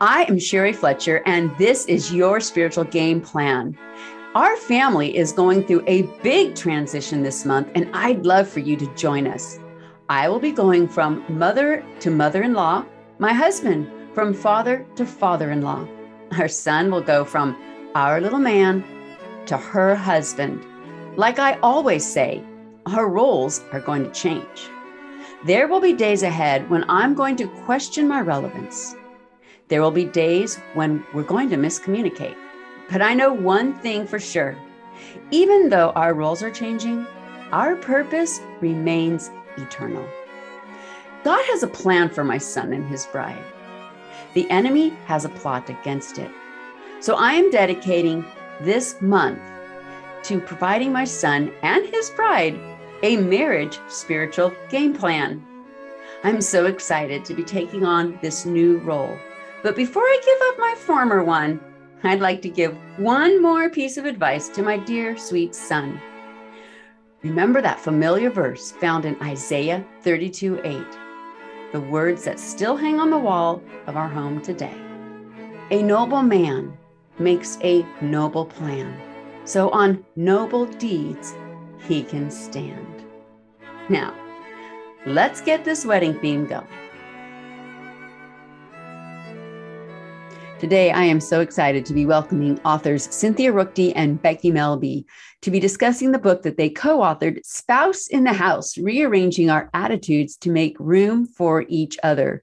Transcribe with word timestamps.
I 0.00 0.26
am 0.28 0.38
Sherry 0.38 0.72
Fletcher, 0.72 1.22
and 1.26 1.50
this 1.58 1.84
is 1.86 2.14
your 2.14 2.38
spiritual 2.38 2.84
game 2.84 3.20
plan. 3.20 3.76
Our 4.36 4.56
family 4.56 5.16
is 5.16 5.32
going 5.32 5.64
through 5.64 5.82
a 5.88 6.02
big 6.22 6.54
transition 6.54 7.24
this 7.24 7.44
month, 7.44 7.68
and 7.74 7.90
I'd 7.92 8.24
love 8.24 8.48
for 8.48 8.60
you 8.60 8.76
to 8.76 8.94
join 8.94 9.26
us. 9.26 9.58
I 10.08 10.28
will 10.28 10.38
be 10.38 10.52
going 10.52 10.86
from 10.86 11.24
mother 11.28 11.84
to 11.98 12.12
mother 12.12 12.44
in 12.44 12.52
law, 12.52 12.84
my 13.18 13.32
husband 13.32 13.90
from 14.14 14.34
father 14.34 14.86
to 14.94 15.04
father 15.04 15.50
in 15.50 15.62
law. 15.62 15.84
Our 16.38 16.46
son 16.46 16.92
will 16.92 17.00
go 17.00 17.24
from 17.24 17.56
our 17.96 18.20
little 18.20 18.38
man 18.38 18.84
to 19.46 19.56
her 19.56 19.96
husband. 19.96 20.64
Like 21.16 21.40
I 21.40 21.58
always 21.58 22.06
say, 22.06 22.44
our 22.86 23.08
roles 23.08 23.62
are 23.72 23.80
going 23.80 24.04
to 24.04 24.12
change. 24.12 24.68
There 25.44 25.66
will 25.66 25.80
be 25.80 25.92
days 25.92 26.22
ahead 26.22 26.70
when 26.70 26.84
I'm 26.88 27.14
going 27.14 27.34
to 27.36 27.48
question 27.64 28.06
my 28.06 28.20
relevance. 28.20 28.94
There 29.68 29.82
will 29.82 29.90
be 29.90 30.04
days 30.04 30.56
when 30.74 31.04
we're 31.12 31.22
going 31.22 31.50
to 31.50 31.56
miscommunicate. 31.56 32.36
But 32.90 33.02
I 33.02 33.14
know 33.14 33.32
one 33.32 33.74
thing 33.80 34.06
for 34.06 34.18
sure 34.18 34.56
even 35.30 35.68
though 35.68 35.90
our 35.90 36.14
roles 36.14 36.42
are 36.42 36.50
changing, 36.50 37.06
our 37.52 37.76
purpose 37.76 38.40
remains 38.60 39.30
eternal. 39.56 40.06
God 41.24 41.44
has 41.46 41.62
a 41.62 41.68
plan 41.68 42.08
for 42.08 42.24
my 42.24 42.38
son 42.38 42.72
and 42.72 42.86
his 42.88 43.06
bride. 43.06 43.42
The 44.34 44.48
enemy 44.50 44.90
has 45.06 45.24
a 45.24 45.30
plot 45.30 45.68
against 45.68 46.18
it. 46.18 46.30
So 47.00 47.16
I 47.16 47.32
am 47.32 47.50
dedicating 47.50 48.24
this 48.60 49.00
month 49.00 49.40
to 50.24 50.40
providing 50.40 50.92
my 50.92 51.04
son 51.04 51.52
and 51.62 51.86
his 51.86 52.10
bride 52.10 52.58
a 53.02 53.16
marriage 53.16 53.78
spiritual 53.88 54.52
game 54.68 54.92
plan. 54.92 55.44
I'm 56.24 56.40
so 56.40 56.66
excited 56.66 57.24
to 57.24 57.34
be 57.34 57.44
taking 57.44 57.84
on 57.84 58.18
this 58.22 58.44
new 58.44 58.78
role. 58.78 59.16
But 59.62 59.76
before 59.76 60.02
I 60.02 60.20
give 60.24 60.48
up 60.48 60.58
my 60.58 60.74
former 60.76 61.24
one, 61.24 61.60
I'd 62.04 62.20
like 62.20 62.42
to 62.42 62.48
give 62.48 62.76
one 62.96 63.42
more 63.42 63.68
piece 63.68 63.96
of 63.96 64.04
advice 64.04 64.48
to 64.50 64.62
my 64.62 64.78
dear 64.78 65.16
sweet 65.16 65.54
son. 65.54 66.00
Remember 67.22 67.60
that 67.60 67.80
familiar 67.80 68.30
verse 68.30 68.70
found 68.70 69.04
in 69.04 69.20
Isaiah 69.20 69.84
32 70.02 70.60
8, 70.62 70.86
the 71.72 71.80
words 71.80 72.22
that 72.24 72.38
still 72.38 72.76
hang 72.76 73.00
on 73.00 73.10
the 73.10 73.18
wall 73.18 73.60
of 73.88 73.96
our 73.96 74.08
home 74.08 74.40
today. 74.40 74.76
A 75.72 75.82
noble 75.82 76.22
man 76.22 76.78
makes 77.18 77.58
a 77.62 77.84
noble 78.00 78.46
plan, 78.46 78.96
so 79.44 79.70
on 79.70 80.04
noble 80.14 80.66
deeds 80.66 81.34
he 81.88 82.04
can 82.04 82.30
stand. 82.30 83.04
Now, 83.88 84.14
let's 85.04 85.40
get 85.40 85.64
this 85.64 85.84
wedding 85.84 86.14
theme 86.20 86.46
going. 86.46 86.68
Today, 90.58 90.90
I 90.90 91.04
am 91.04 91.20
so 91.20 91.40
excited 91.40 91.86
to 91.86 91.94
be 91.94 92.04
welcoming 92.04 92.60
authors 92.64 93.14
Cynthia 93.14 93.52
Ruchti 93.52 93.92
and 93.94 94.20
Becky 94.20 94.50
Melby 94.50 95.04
to 95.42 95.52
be 95.52 95.60
discussing 95.60 96.10
the 96.10 96.18
book 96.18 96.42
that 96.42 96.56
they 96.56 96.68
co 96.68 96.98
authored, 96.98 97.46
Spouse 97.46 98.08
in 98.08 98.24
the 98.24 98.32
House 98.32 98.76
Rearranging 98.76 99.50
Our 99.50 99.70
Attitudes 99.72 100.36
to 100.38 100.50
Make 100.50 100.76
Room 100.80 101.26
for 101.26 101.64
Each 101.68 101.96
Other. 102.02 102.42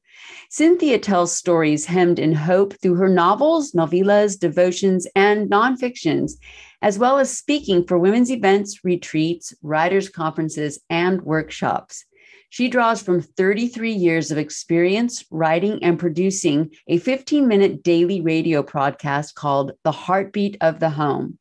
Cynthia 0.50 0.98
tells 0.98 1.36
stories 1.36 1.86
hemmed 1.88 2.18
in 2.18 2.32
hope 2.32 2.80
through 2.82 2.96
her 2.96 3.10
novels, 3.10 3.74
novellas, 3.74 4.40
devotions, 4.40 5.06
and 5.14 5.52
nonfictions, 5.52 6.36
as 6.82 6.98
well 6.98 7.20
as 7.20 7.38
speaking 7.38 7.86
for 7.86 8.00
women's 8.00 8.32
events, 8.32 8.86
retreats, 8.86 9.54
writers' 9.62 10.08
conferences, 10.08 10.80
and 10.90 11.22
workshops. 11.24 12.06
She 12.50 12.70
draws 12.70 13.02
from 13.02 13.22
33 13.22 13.92
years 13.92 14.32
of 14.32 14.38
experience 14.38 15.26
writing 15.32 15.84
and 15.84 16.00
producing 16.00 16.72
a 16.88 16.98
15 16.98 17.48
minute 17.48 17.84
daily 17.84 18.22
radio 18.22 18.64
podcast 18.64 19.34
called 19.34 19.74
The 19.84 19.92
Heartbeat 19.92 20.58
of 20.62 20.80
the 20.80 20.92
Home. 20.92 21.38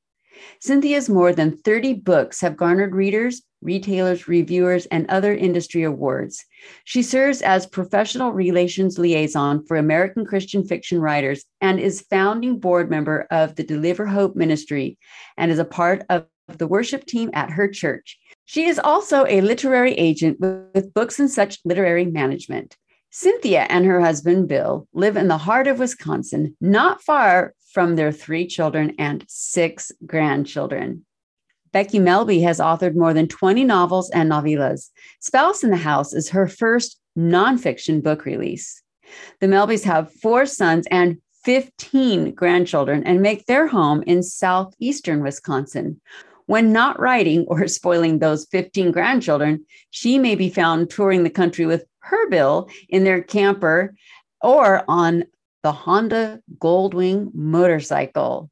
Cynthia's 0.61 1.09
more 1.09 1.33
than 1.33 1.57
30 1.57 1.95
books 1.95 2.41
have 2.41 2.57
garnered 2.57 2.95
readers, 2.95 3.43
retailers, 3.63 4.29
reviewers, 4.29 4.87
and 4.87 5.09
other 5.09 5.35
industry 5.35 5.83
awards. 5.83 6.45
She 6.85 7.03
serves 7.03 7.43
as 7.43 7.67
professional 7.67 8.33
relations 8.33 8.99
liaison 8.99 9.65
for 9.67 9.77
American 9.77 10.25
Christian 10.25 10.65
fiction 10.65 11.01
writers 11.01 11.45
and 11.61 11.81
is 11.81 12.07
founding 12.11 12.59
board 12.59 12.91
member 12.91 13.27
of 13.31 13.55
the 13.57 13.65
Deliver 13.65 14.07
Hope 14.07 14.37
Ministry 14.37 14.99
and 15.37 15.51
is 15.51 15.59
a 15.59 15.65
part 15.65 16.05
of 16.11 16.27
the 16.49 16.67
worship 16.67 17.07
team 17.07 17.31
at 17.33 17.51
her 17.51 17.69
church. 17.69 18.19
She 18.45 18.67
is 18.67 18.79
also 18.79 19.25
a 19.27 19.41
literary 19.41 19.95
agent 19.95 20.39
with 20.41 20.93
Books 20.95 21.19
and 21.19 21.31
Such 21.31 21.59
Literary 21.65 22.05
Management. 22.05 22.77
Cynthia 23.11 23.67
and 23.71 23.87
her 23.87 24.01
husband, 24.01 24.49
Bill, 24.49 24.89
live 24.93 25.17
in 25.17 25.29
the 25.29 25.39
heart 25.39 25.67
of 25.67 25.79
Wisconsin, 25.79 26.57
not 26.61 27.03
far 27.03 27.55
from 27.73 27.97
their 27.97 28.13
three 28.13 28.47
children 28.47 28.95
and 28.99 29.25
six 29.29 29.93
grandchildren. 30.05 31.05
Becky 31.73 31.99
Melby 31.99 32.43
has 32.43 32.61
authored 32.61 32.95
more 32.95 33.15
than 33.15 33.29
20 33.29 33.65
novels 33.65 34.11
and 34.11 34.31
novellas. 34.31 34.91
Spouse 35.21 35.65
in 35.65 35.71
the 35.71 35.77
House 35.77 36.13
is 36.13 36.31
her 36.31 36.47
first 36.47 37.01
nonfiction 37.19 38.03
book 38.03 38.25
release. 38.25 38.83
The 39.41 39.47
Melbys 39.47 39.85
have 39.85 40.13
four 40.13 40.47
sons 40.47 40.87
and 40.91 41.19
15 41.45 42.35
grandchildren 42.35 43.05
and 43.05 43.21
make 43.21 43.47
their 43.47 43.67
home 43.67 44.03
in 44.07 44.23
southeastern 44.23 45.23
Wisconsin. 45.23 46.01
When 46.47 46.73
not 46.73 47.01
writing 47.01 47.45
or 47.49 47.67
spoiling 47.69 48.19
those 48.19 48.47
15 48.47 48.93
grandchildren, 48.93 49.65
she 49.91 50.19
may 50.19 50.35
be 50.35 50.51
found 50.51 50.91
touring 50.91 51.25
the 51.25 51.31
country 51.31 51.67
with 51.67 51.85
her 52.01 52.29
bill 52.29 52.69
in 52.89 53.05
their 53.05 53.23
camper 53.23 53.95
or 54.43 54.85
on 54.89 55.25
the 55.63 55.73
Honda 55.73 56.41
Goldwing 56.59 57.35
motorcycle. 57.35 58.51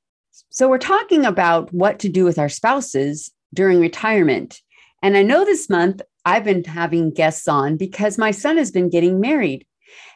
So, 0.49 0.69
we're 0.69 0.79
talking 0.79 1.27
about 1.27 1.73
what 1.73 1.99
to 2.01 2.09
do 2.09 2.25
with 2.25 2.39
our 2.39 2.49
spouses 2.49 3.31
during 3.53 3.81
retirement. 3.81 4.61
And 5.03 5.17
I 5.17 5.23
know 5.23 5.45
this 5.45 5.69
month 5.69 6.01
I've 6.25 6.45
been 6.45 6.65
having 6.65 7.13
guests 7.13 7.49
on 7.49 7.77
because 7.77 8.17
my 8.17 8.31
son 8.31 8.57
has 8.57 8.71
been 8.71 8.89
getting 8.89 9.21
married. 9.21 9.67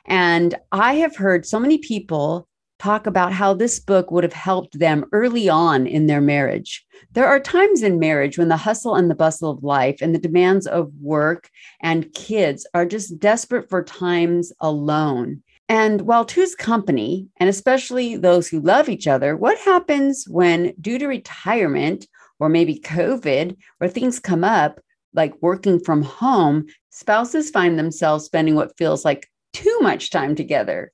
And 0.07 0.55
I 0.73 0.95
have 0.95 1.17
heard 1.17 1.45
so 1.45 1.59
many 1.59 1.79
people 1.79 2.49
talk 2.79 3.07
about 3.07 3.33
how 3.33 3.55
this 3.55 3.81
book 3.81 4.11
would 4.11 4.25
have 4.25 4.33
helped 4.33 4.79
them 4.79 5.05
early 5.13 5.49
on 5.49 5.87
in 5.87 6.07
their 6.07 6.21
marriage. 6.21 6.85
There 7.13 7.27
are 7.27 7.41
times 7.41 7.83
in 7.83 7.99
marriage 7.99 8.39
when 8.39 8.49
the 8.49 8.57
hustle 8.57 8.95
and 8.95 9.11
the 9.11 9.15
bustle 9.15 9.51
of 9.51 9.65
life 9.65 9.99
and 10.01 10.15
the 10.15 10.19
demands 10.19 10.67
of 10.67 10.93
work 11.01 11.49
and 11.81 12.13
kids 12.15 12.67
are 12.75 12.85
just 12.85 13.19
desperate 13.19 13.69
for 13.69 13.83
times 13.83 14.53
alone. 14.61 15.43
And 15.69 16.03
while 16.03 16.25
two's 16.25 16.55
company, 16.55 17.27
and 17.39 17.49
especially 17.49 18.17
those 18.17 18.47
who 18.47 18.61
love 18.61 18.89
each 18.89 19.09
other, 19.09 19.37
what 19.37 19.59
happens 19.59 20.27
when, 20.29 20.73
due 20.81 20.99
to 20.99 21.07
retirement 21.07 22.07
or 22.39 22.49
maybe 22.49 22.79
COVID, 22.79 23.57
or 23.81 23.89
things 23.89 24.21
come 24.21 24.45
up 24.45 24.81
like 25.15 25.35
working 25.41 25.81
from 25.81 26.03
home, 26.03 26.67
spouses 26.91 27.51
find 27.51 27.79
themselves 27.79 28.27
spending 28.27 28.55
what 28.55 28.77
feels 28.77 29.05
like 29.05 29.29
too 29.53 29.79
much 29.81 30.11
time 30.11 30.35
together? 30.35 30.93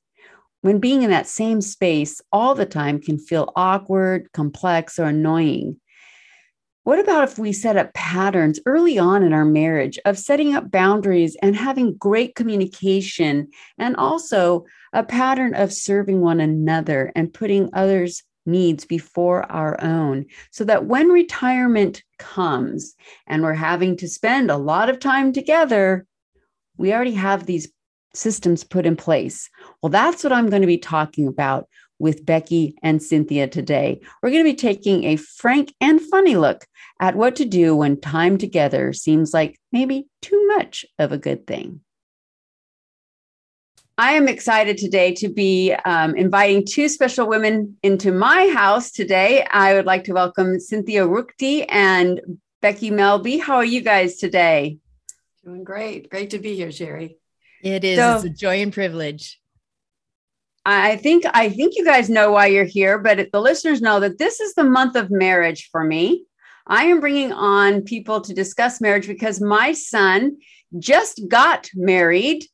When 0.62 0.78
being 0.78 1.02
in 1.02 1.10
that 1.10 1.26
same 1.26 1.60
space 1.60 2.20
all 2.32 2.54
the 2.54 2.66
time 2.66 3.00
can 3.00 3.18
feel 3.18 3.52
awkward, 3.54 4.30
complex, 4.32 4.98
or 4.98 5.04
annoying. 5.04 5.78
What 6.84 6.98
about 6.98 7.24
if 7.24 7.38
we 7.38 7.52
set 7.52 7.76
up 7.76 7.94
patterns 7.94 8.58
early 8.66 8.98
on 8.98 9.22
in 9.22 9.32
our 9.32 9.44
marriage 9.44 10.00
of 10.04 10.18
setting 10.18 10.54
up 10.54 10.70
boundaries 10.70 11.36
and 11.40 11.54
having 11.54 11.96
great 11.96 12.34
communication, 12.34 13.48
and 13.78 13.94
also 13.96 14.64
a 14.92 15.04
pattern 15.04 15.54
of 15.54 15.72
serving 15.72 16.20
one 16.20 16.40
another 16.40 17.12
and 17.14 17.32
putting 17.32 17.70
others' 17.72 18.24
needs 18.46 18.84
before 18.84 19.50
our 19.50 19.80
own, 19.80 20.26
so 20.50 20.64
that 20.64 20.86
when 20.86 21.08
retirement 21.08 22.02
comes 22.18 22.96
and 23.28 23.44
we're 23.44 23.54
having 23.54 23.96
to 23.98 24.08
spend 24.08 24.50
a 24.50 24.56
lot 24.56 24.88
of 24.88 24.98
time 24.98 25.32
together, 25.32 26.04
we 26.76 26.92
already 26.92 27.14
have 27.14 27.46
these 27.46 27.70
systems 28.14 28.64
put 28.64 28.86
in 28.86 28.96
place. 28.96 29.48
Well, 29.82 29.90
that's 29.90 30.24
what 30.24 30.32
I'm 30.32 30.50
going 30.50 30.62
to 30.62 30.66
be 30.66 30.78
talking 30.78 31.26
about 31.26 31.68
with 31.98 32.26
Becky 32.26 32.74
and 32.82 33.02
Cynthia 33.02 33.46
today. 33.46 34.00
We're 34.22 34.30
going 34.30 34.44
to 34.44 34.50
be 34.50 34.56
taking 34.56 35.04
a 35.04 35.16
frank 35.16 35.72
and 35.80 36.00
funny 36.00 36.36
look 36.36 36.66
at 37.00 37.16
what 37.16 37.36
to 37.36 37.44
do 37.44 37.76
when 37.76 38.00
time 38.00 38.38
together 38.38 38.92
seems 38.92 39.32
like 39.32 39.58
maybe 39.70 40.06
too 40.20 40.46
much 40.48 40.84
of 40.98 41.12
a 41.12 41.18
good 41.18 41.46
thing. 41.46 41.80
I 43.98 44.12
am 44.12 44.26
excited 44.26 44.78
today 44.78 45.14
to 45.16 45.28
be 45.28 45.74
um, 45.84 46.16
inviting 46.16 46.66
two 46.66 46.88
special 46.88 47.28
women 47.28 47.76
into 47.82 48.10
my 48.10 48.48
house 48.48 48.90
today. 48.90 49.46
I 49.50 49.74
would 49.74 49.86
like 49.86 50.04
to 50.04 50.12
welcome 50.12 50.58
Cynthia 50.58 51.06
Ruchti 51.06 51.66
and 51.68 52.20
Becky 52.62 52.90
Melby. 52.90 53.40
How 53.40 53.56
are 53.56 53.64
you 53.64 53.80
guys 53.80 54.16
today? 54.16 54.78
Doing 55.44 55.62
great. 55.62 56.10
Great 56.10 56.30
to 56.30 56.38
be 56.38 56.56
here, 56.56 56.72
Sherry. 56.72 57.18
It 57.62 57.84
is. 57.84 57.98
So, 57.98 58.16
it's 58.16 58.24
a 58.24 58.30
joy 58.30 58.60
and 58.62 58.72
privilege. 58.72 59.38
I 60.64 60.96
think 60.96 61.24
I 61.32 61.48
think 61.48 61.74
you 61.76 61.84
guys 61.84 62.08
know 62.08 62.30
why 62.32 62.46
you're 62.46 62.64
here, 62.64 62.98
but 62.98 63.30
the 63.32 63.40
listeners 63.40 63.80
know 63.80 63.98
that 64.00 64.18
this 64.18 64.40
is 64.40 64.54
the 64.54 64.64
month 64.64 64.94
of 64.94 65.10
marriage 65.10 65.68
for 65.72 65.82
me. 65.82 66.24
I 66.66 66.84
am 66.84 67.00
bringing 67.00 67.32
on 67.32 67.82
people 67.82 68.20
to 68.20 68.32
discuss 68.32 68.80
marriage 68.80 69.08
because 69.08 69.40
my 69.40 69.72
son 69.72 70.36
just 70.78 71.20
got 71.28 71.68
married 71.74 72.44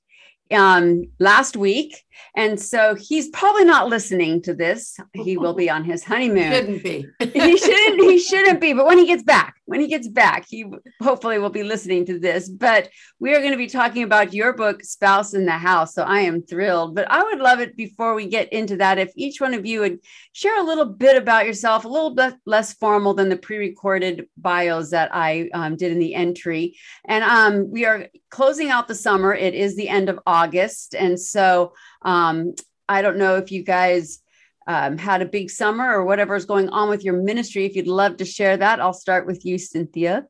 um, 0.51 1.05
last 1.19 1.57
week, 1.57 2.03
And 2.37 2.61
so 2.61 2.95
he's 2.95 3.29
probably 3.31 3.65
not 3.65 3.89
listening 3.89 4.43
to 4.43 4.55
this. 4.55 4.97
He 5.13 5.37
will 5.37 5.55
be 5.55 5.71
on 5.77 5.85
his 5.85 6.05
honeymoon. 6.05 6.53
Shouldn't 6.53 6.83
be. 6.83 7.07
he 7.21 7.57
shouldn't. 7.57 8.01
He 8.01 8.19
shouldn't 8.31 8.61
be. 8.61 8.73
But 8.73 8.87
when 8.87 8.99
he 8.99 9.07
gets 9.07 9.23
back, 9.23 9.57
when 9.65 9.81
he 9.81 9.87
gets 9.87 10.09
back, 10.09 10.47
he 10.49 10.65
hopefully 11.03 11.39
will 11.39 11.51
be 11.51 11.63
listening 11.63 12.07
to 12.07 12.19
this. 12.19 12.49
But 12.49 12.89
we 13.19 13.35
are 13.35 13.41
going 13.41 13.53
to 13.53 13.59
be 13.59 13.67
talking 13.67 14.03
about 14.03 14.33
your 14.33 14.53
book, 14.53 14.83
Spouse 14.83 15.35
in 15.35 15.45
the 15.45 15.53
House. 15.53 15.95
So 15.95 16.03
I 16.03 16.21
am 16.21 16.43
thrilled. 16.43 16.95
But 16.95 17.11
I 17.11 17.23
would 17.23 17.41
love 17.41 17.61
it 17.61 17.77
before 17.77 18.15
we 18.15 18.27
get 18.27 18.53
into 18.53 18.77
that 18.77 18.99
if 18.99 19.13
each 19.17 19.41
one 19.41 19.55
of 19.55 19.67
you 19.67 19.81
would 19.81 19.99
share 20.33 20.59
a 20.59 20.65
little 20.65 20.87
bit 20.87 21.17
about 21.17 21.47
yourself, 21.47 21.85
a 21.85 21.89
little 21.89 22.15
bit 22.15 22.35
less 22.47 22.73
formal 22.73 23.15
than 23.15 23.29
the 23.29 23.37
pre-recorded 23.37 24.27
bios 24.37 24.91
that 24.91 25.11
I 25.13 25.51
um, 25.53 25.77
did 25.77 25.93
in 25.93 25.99
the 25.99 26.15
entry. 26.15 26.77
And 27.05 27.25
um, 27.25 27.71
we 27.71 27.85
are 27.85 28.07
closing 28.31 28.71
out 28.71 28.89
the 28.89 28.95
summer. 28.95 29.35
It 29.35 29.55
is 29.55 29.77
the 29.77 29.89
end 29.89 30.09
of 30.09 30.21
August, 30.27 30.95
and 30.95 31.19
so 31.19 31.73
um, 32.03 32.55
I 32.89 33.03
don't 33.03 33.19
know 33.19 33.37
if 33.37 33.53
you 33.53 33.63
guys 33.63 34.21
um, 34.67 34.99
had 34.99 35.23
a 35.23 35.27
big 35.27 35.51
summer 35.51 35.91
or 35.91 36.05
whatever 36.05 36.37
is 36.37 36.45
going 36.45 36.69
on 36.69 36.91
with 36.91 37.05
your 37.05 37.23
ministry. 37.23 37.65
If 37.65 37.75
you'd 37.75 37.87
love 37.87 38.19
to 38.19 38.25
share 38.25 38.57
that, 38.57 38.81
I'll 38.81 38.93
start 38.93 39.27
with 39.27 39.45
you, 39.45 39.59
Cynthia. 39.59 40.27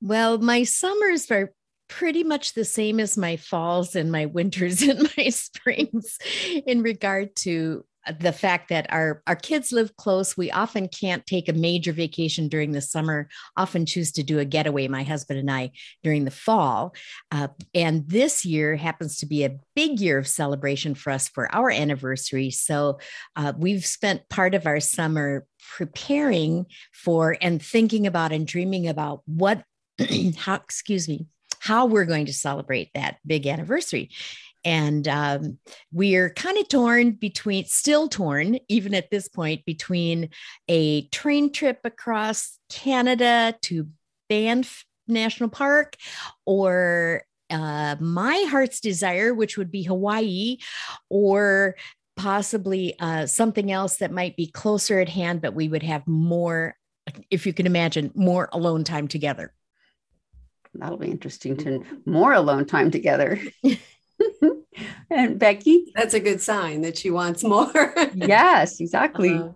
Well, 0.00 0.38
my 0.38 0.64
summers 0.64 1.30
are 1.30 1.52
pretty 1.88 2.24
much 2.24 2.54
the 2.54 2.64
same 2.64 2.98
as 2.98 3.16
my 3.16 3.36
falls 3.36 3.94
and 3.94 4.10
my 4.10 4.26
winters 4.26 4.82
and 4.88 5.08
my 5.16 5.28
springs 5.28 6.18
in 6.66 6.82
regard 6.82 7.36
to 7.36 7.84
the 8.20 8.32
fact 8.32 8.68
that 8.68 8.86
our 8.90 9.22
our 9.26 9.36
kids 9.36 9.72
live 9.72 9.96
close. 9.96 10.36
We 10.36 10.50
often 10.50 10.88
can't 10.88 11.26
take 11.26 11.48
a 11.48 11.52
major 11.52 11.92
vacation 11.92 12.48
during 12.48 12.72
the 12.72 12.80
summer 12.80 13.28
often 13.56 13.86
choose 13.86 14.12
to 14.12 14.22
do 14.22 14.38
a 14.38 14.44
getaway 14.44 14.88
my 14.88 15.02
husband 15.02 15.38
and 15.38 15.50
i 15.50 15.70
during 16.02 16.24
the 16.24 16.30
fall. 16.30 16.94
Uh, 17.30 17.48
and 17.74 18.08
this 18.08 18.44
year 18.44 18.76
happens 18.76 19.18
to 19.18 19.26
be 19.26 19.44
a 19.44 19.56
big 19.74 20.00
year 20.00 20.18
of 20.18 20.28
celebration 20.28 20.94
for 20.94 21.10
us 21.10 21.28
for 21.28 21.52
our 21.54 21.70
anniversary. 21.70 22.50
So 22.50 22.98
uh, 23.36 23.52
we've 23.56 23.86
spent 23.86 24.28
part 24.28 24.54
of 24.54 24.66
our 24.66 24.80
summer 24.80 25.46
preparing 25.76 26.66
for 26.92 27.36
and 27.40 27.62
thinking 27.62 28.06
about 28.06 28.32
and 28.32 28.46
dreaming 28.46 28.88
about 28.88 29.22
what 29.26 29.64
how 30.36 30.56
excuse 30.56 31.08
me 31.08 31.26
how 31.60 31.86
we're 31.86 32.04
going 32.04 32.26
to 32.26 32.32
celebrate 32.32 32.90
that 32.94 33.16
big 33.26 33.46
anniversary 33.46 34.10
and 34.64 35.06
um, 35.08 35.58
we're 35.92 36.30
kind 36.30 36.58
of 36.58 36.68
torn 36.68 37.12
between 37.12 37.64
still 37.64 38.08
torn 38.08 38.58
even 38.68 38.94
at 38.94 39.10
this 39.10 39.28
point 39.28 39.64
between 39.64 40.30
a 40.68 41.06
train 41.08 41.52
trip 41.52 41.80
across 41.84 42.58
canada 42.68 43.54
to 43.62 43.88
banff 44.28 44.84
national 45.06 45.50
park 45.50 45.96
or 46.46 47.24
uh, 47.50 47.96
my 48.00 48.46
heart's 48.48 48.80
desire 48.80 49.34
which 49.34 49.58
would 49.58 49.70
be 49.70 49.82
hawaii 49.82 50.56
or 51.10 51.76
possibly 52.16 52.98
uh, 53.00 53.26
something 53.26 53.70
else 53.70 53.96
that 53.98 54.12
might 54.12 54.36
be 54.36 54.46
closer 54.46 54.98
at 54.98 55.08
hand 55.08 55.42
but 55.42 55.54
we 55.54 55.68
would 55.68 55.82
have 55.82 56.06
more 56.06 56.76
if 57.30 57.46
you 57.46 57.52
can 57.52 57.66
imagine 57.66 58.10
more 58.14 58.48
alone 58.52 58.84
time 58.84 59.08
together. 59.08 59.52
That'll 60.74 60.96
be 60.98 61.10
interesting 61.10 61.56
to 61.58 61.84
more 62.04 62.32
alone 62.32 62.66
time 62.66 62.90
together 62.90 63.40
and 65.14 65.38
Becky? 65.38 65.92
That's 65.94 66.14
a 66.14 66.20
good 66.20 66.40
sign 66.40 66.82
that 66.82 66.98
she 66.98 67.10
wants 67.10 67.42
more. 67.44 67.94
yes, 68.14 68.80
exactly. 68.80 69.34
Uh, 69.34 69.48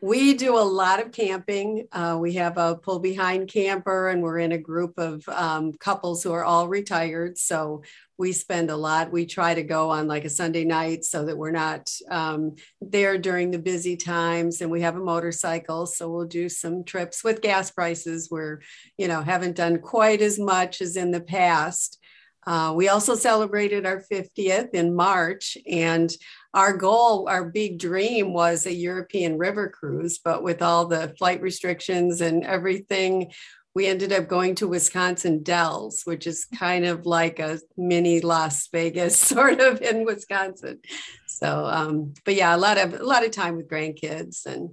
we 0.00 0.34
do 0.34 0.56
a 0.56 0.60
lot 0.60 1.00
of 1.00 1.10
camping. 1.10 1.88
Uh, 1.90 2.16
we 2.20 2.34
have 2.34 2.56
a 2.56 2.76
pull 2.76 3.00
behind 3.00 3.48
camper, 3.48 4.08
and 4.08 4.22
we're 4.22 4.38
in 4.38 4.52
a 4.52 4.58
group 4.58 4.94
of 4.96 5.28
um, 5.28 5.72
couples 5.72 6.22
who 6.22 6.32
are 6.32 6.44
all 6.44 6.68
retired. 6.68 7.36
So 7.36 7.82
we 8.16 8.32
spend 8.32 8.70
a 8.70 8.76
lot. 8.76 9.10
We 9.10 9.26
try 9.26 9.54
to 9.54 9.62
go 9.62 9.90
on 9.90 10.06
like 10.06 10.24
a 10.24 10.30
Sunday 10.30 10.64
night 10.64 11.04
so 11.04 11.24
that 11.24 11.36
we're 11.36 11.50
not 11.50 11.90
um, 12.10 12.54
there 12.80 13.18
during 13.18 13.50
the 13.50 13.58
busy 13.58 13.96
times. 13.96 14.60
And 14.60 14.70
we 14.70 14.82
have 14.82 14.96
a 14.96 15.00
motorcycle, 15.00 15.86
so 15.86 16.10
we'll 16.10 16.26
do 16.26 16.48
some 16.48 16.84
trips 16.84 17.24
with 17.24 17.42
gas 17.42 17.72
prices. 17.72 18.28
We're, 18.30 18.60
you 18.98 19.08
know, 19.08 19.22
haven't 19.22 19.56
done 19.56 19.80
quite 19.80 20.22
as 20.22 20.38
much 20.38 20.80
as 20.80 20.96
in 20.96 21.10
the 21.10 21.20
past. 21.20 21.98
Uh, 22.48 22.72
we 22.72 22.88
also 22.88 23.14
celebrated 23.14 23.84
our 23.84 24.02
50th 24.10 24.70
in 24.70 24.96
March, 24.96 25.58
and 25.70 26.10
our 26.54 26.74
goal, 26.74 27.28
our 27.28 27.44
big 27.50 27.78
dream 27.78 28.32
was 28.32 28.64
a 28.64 28.72
European 28.72 29.36
river 29.36 29.68
cruise, 29.68 30.18
but 30.18 30.42
with 30.42 30.62
all 30.62 30.86
the 30.86 31.14
flight 31.18 31.42
restrictions 31.42 32.22
and 32.22 32.46
everything, 32.46 33.30
we 33.74 33.86
ended 33.86 34.14
up 34.14 34.28
going 34.28 34.54
to 34.54 34.66
Wisconsin 34.66 35.42
Dells, 35.42 36.04
which 36.04 36.26
is 36.26 36.46
kind 36.46 36.86
of 36.86 37.04
like 37.04 37.38
a 37.38 37.60
mini 37.76 38.22
Las 38.22 38.66
Vegas 38.72 39.18
sort 39.34 39.60
of 39.60 39.82
in 39.82 40.06
Wisconsin. 40.06 40.78
So, 41.26 41.66
um, 41.66 42.14
but 42.24 42.34
yeah, 42.34 42.56
a 42.56 42.56
lot 42.56 42.78
of 42.78 42.94
a 42.94 43.04
lot 43.04 43.26
of 43.26 43.30
time 43.30 43.58
with 43.58 43.68
grandkids 43.68 44.46
and 44.46 44.70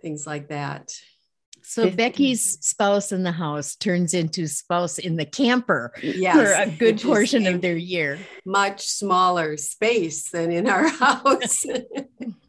things 0.00 0.26
like 0.26 0.48
that. 0.48 0.94
So 1.68 1.90
Becky's 1.90 2.64
spouse 2.64 3.10
in 3.10 3.24
the 3.24 3.32
house 3.32 3.74
turns 3.74 4.14
into 4.14 4.46
spouse 4.46 4.98
in 4.98 5.16
the 5.16 5.26
camper 5.26 5.92
yes, 6.00 6.36
for 6.36 6.52
a 6.52 6.70
good 6.70 7.02
portion 7.02 7.44
of 7.44 7.60
their 7.60 7.76
year. 7.76 8.20
Much 8.44 8.86
smaller 8.86 9.56
space 9.56 10.30
than 10.30 10.52
in 10.52 10.68
our 10.68 10.86
house. 10.88 11.66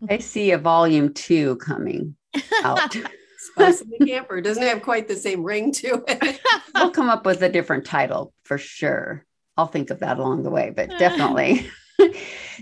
I 0.07 0.19
see 0.19 0.51
a 0.51 0.59
volume 0.59 1.15
two 1.15 1.55
coming 1.55 2.15
out. 2.63 2.95
spouse 3.39 3.81
in 3.81 3.89
the 3.97 4.05
camper 4.05 4.39
doesn't 4.39 4.61
have 4.61 4.83
quite 4.83 5.07
the 5.07 5.15
same 5.15 5.43
ring 5.43 5.71
to 5.73 6.03
it. 6.07 6.39
we'll 6.75 6.91
come 6.91 7.09
up 7.09 7.25
with 7.25 7.41
a 7.41 7.49
different 7.49 7.85
title 7.85 8.31
for 8.43 8.59
sure. 8.59 9.25
I'll 9.57 9.65
think 9.65 9.89
of 9.89 10.01
that 10.01 10.19
along 10.19 10.43
the 10.43 10.51
way, 10.51 10.69
but 10.69 10.89
definitely. 10.99 11.67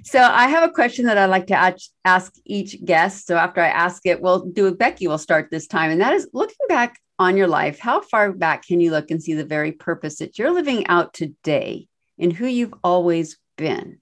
So 0.03 0.19
I 0.21 0.47
have 0.47 0.63
a 0.63 0.73
question 0.73 1.05
that 1.05 1.17
I'd 1.17 1.25
like 1.25 1.47
to 1.47 1.77
ask 2.03 2.33
each 2.45 2.83
guest. 2.83 3.27
So 3.27 3.37
after 3.37 3.61
I 3.61 3.67
ask 3.67 4.05
it, 4.05 4.21
we'll 4.21 4.45
do 4.45 4.67
it. 4.67 4.77
Becky 4.77 5.07
will 5.07 5.17
start 5.17 5.49
this 5.51 5.67
time. 5.67 5.91
And 5.91 6.01
that 6.01 6.13
is 6.13 6.27
looking 6.33 6.67
back 6.67 6.99
on 7.17 7.37
your 7.37 7.47
life, 7.47 7.79
how 7.79 8.01
far 8.01 8.31
back 8.31 8.65
can 8.65 8.79
you 8.79 8.91
look 8.91 9.09
and 9.09 9.23
see 9.23 9.33
the 9.33 9.45
very 9.45 9.71
purpose 9.71 10.17
that 10.17 10.37
you're 10.37 10.51
living 10.51 10.87
out 10.87 11.13
today 11.13 11.87
and 12.19 12.33
who 12.33 12.45
you've 12.45 12.73
always 12.83 13.37
been? 13.57 13.99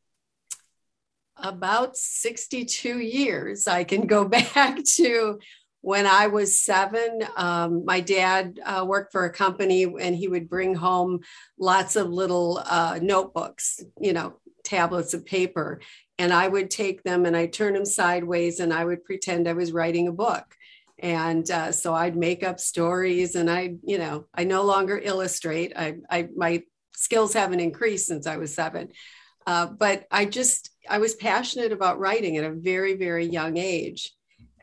About 1.38 1.98
62 1.98 3.00
years. 3.00 3.68
I 3.68 3.84
can 3.84 4.07
go 4.07 4.25
back 4.54 4.84
to 4.96 5.39
when 5.84 6.07
I 6.07 6.28
was 6.28 6.62
seven, 6.62 7.25
um, 7.36 7.84
my 7.84 8.00
dad 8.00 8.57
uh, 8.66 8.86
worked 8.88 9.12
for 9.12 9.25
a 9.25 9.34
company 9.34 9.84
and 9.84 10.16
he 10.16 10.30
would 10.30 10.50
bring 10.50 10.75
home 10.75 11.19
lots 11.60 11.98
of 11.98 12.07
little 12.10 12.63
uh, 12.66 13.00
notebooks, 13.01 13.81
you 14.00 14.13
know, 14.13 14.38
tablets 14.63 15.13
of 15.13 15.25
paper 15.25 15.81
and 16.18 16.31
I 16.31 16.48
would 16.48 16.70
take 16.70 17.03
them 17.03 17.25
and 17.25 17.36
I'd 17.36 17.53
turn 17.53 17.74
them 17.74 17.86
sideways 17.86 18.60
and 18.60 18.74
I 18.74 18.86
would 18.86 19.03
pretend 19.03 19.48
I 19.48 19.53
was 19.53 19.72
writing 19.72 20.08
a 20.08 20.13
book. 20.13 20.55
And 21.00 21.50
uh, 21.50 21.72
so 21.72 21.93
I'd 21.93 22.15
make 22.15 22.43
up 22.43 22.60
stories 22.60 23.36
and 23.36 23.50
I, 23.50 23.75
you 23.84 23.98
know, 23.98 24.27
I 24.34 24.43
no 24.43 24.63
longer 24.63 25.00
illustrate. 25.03 25.74
I, 25.75 25.98
I 26.10 26.29
my 26.36 26.63
skills 26.96 27.34
haven't 27.34 27.60
increased 27.60 28.08
since 28.08 28.27
I 28.27 28.38
was 28.38 28.53
seven. 28.53 28.89
Uh, 29.46 29.65
but 29.65 30.05
I 30.12 30.25
just, 30.25 30.70
I 30.89 31.00
was 31.00 31.15
passionate 31.15 31.72
about 31.72 32.00
writing 32.00 32.38
at 32.38 32.46
a 32.46 32.51
very, 32.51 32.96
very 32.96 33.25
young 33.25 33.58
age. 33.58 34.13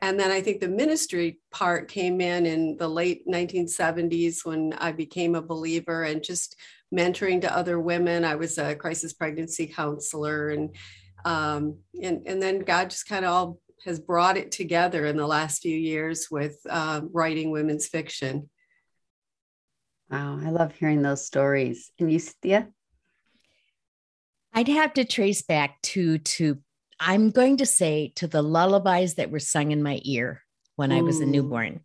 And 0.01 0.19
then 0.19 0.31
I 0.31 0.41
think 0.41 0.59
the 0.59 0.67
ministry 0.67 1.39
part 1.51 1.87
came 1.87 2.21
in 2.21 2.47
in 2.47 2.77
the 2.77 2.87
late 2.87 3.27
1970s 3.27 4.43
when 4.43 4.73
I 4.73 4.91
became 4.93 5.35
a 5.35 5.43
believer 5.43 6.03
and 6.03 6.23
just 6.23 6.55
mentoring 6.93 7.41
to 7.41 7.55
other 7.55 7.79
women. 7.79 8.25
I 8.25 8.35
was 8.35 8.57
a 8.57 8.75
crisis 8.75 9.13
pregnancy 9.13 9.67
counselor, 9.67 10.49
and 10.49 10.75
um, 11.25 11.77
and 12.01 12.21
and 12.25 12.41
then 12.41 12.59
God 12.59 12.89
just 12.89 13.07
kind 13.07 13.25
of 13.25 13.31
all 13.31 13.59
has 13.85 13.99
brought 13.99 14.37
it 14.37 14.51
together 14.51 15.05
in 15.05 15.17
the 15.17 15.27
last 15.27 15.61
few 15.61 15.75
years 15.75 16.27
with 16.29 16.57
uh, 16.69 17.01
writing 17.11 17.51
women's 17.51 17.87
fiction. 17.87 18.49
Wow, 20.09 20.39
I 20.43 20.49
love 20.49 20.73
hearing 20.73 21.01
those 21.01 21.25
stories. 21.25 21.89
And 21.99 22.11
you, 22.11 22.19
Cynthia? 22.19 22.67
I'd 24.53 24.67
have 24.67 24.93
to 24.95 25.05
trace 25.05 25.41
back 25.41 25.81
to 25.83 26.17
to 26.17 26.59
I'm 26.99 27.31
going 27.31 27.57
to 27.57 27.65
say 27.65 28.11
to 28.15 28.27
the 28.27 28.43
lullabies 28.43 29.15
that 29.15 29.31
were 29.31 29.39
sung 29.39 29.71
in 29.71 29.81
my 29.81 29.99
ear 30.03 30.43
when 30.75 30.91
Ooh. 30.91 30.97
I 30.97 31.01
was 31.01 31.19
a 31.19 31.25
newborn 31.25 31.81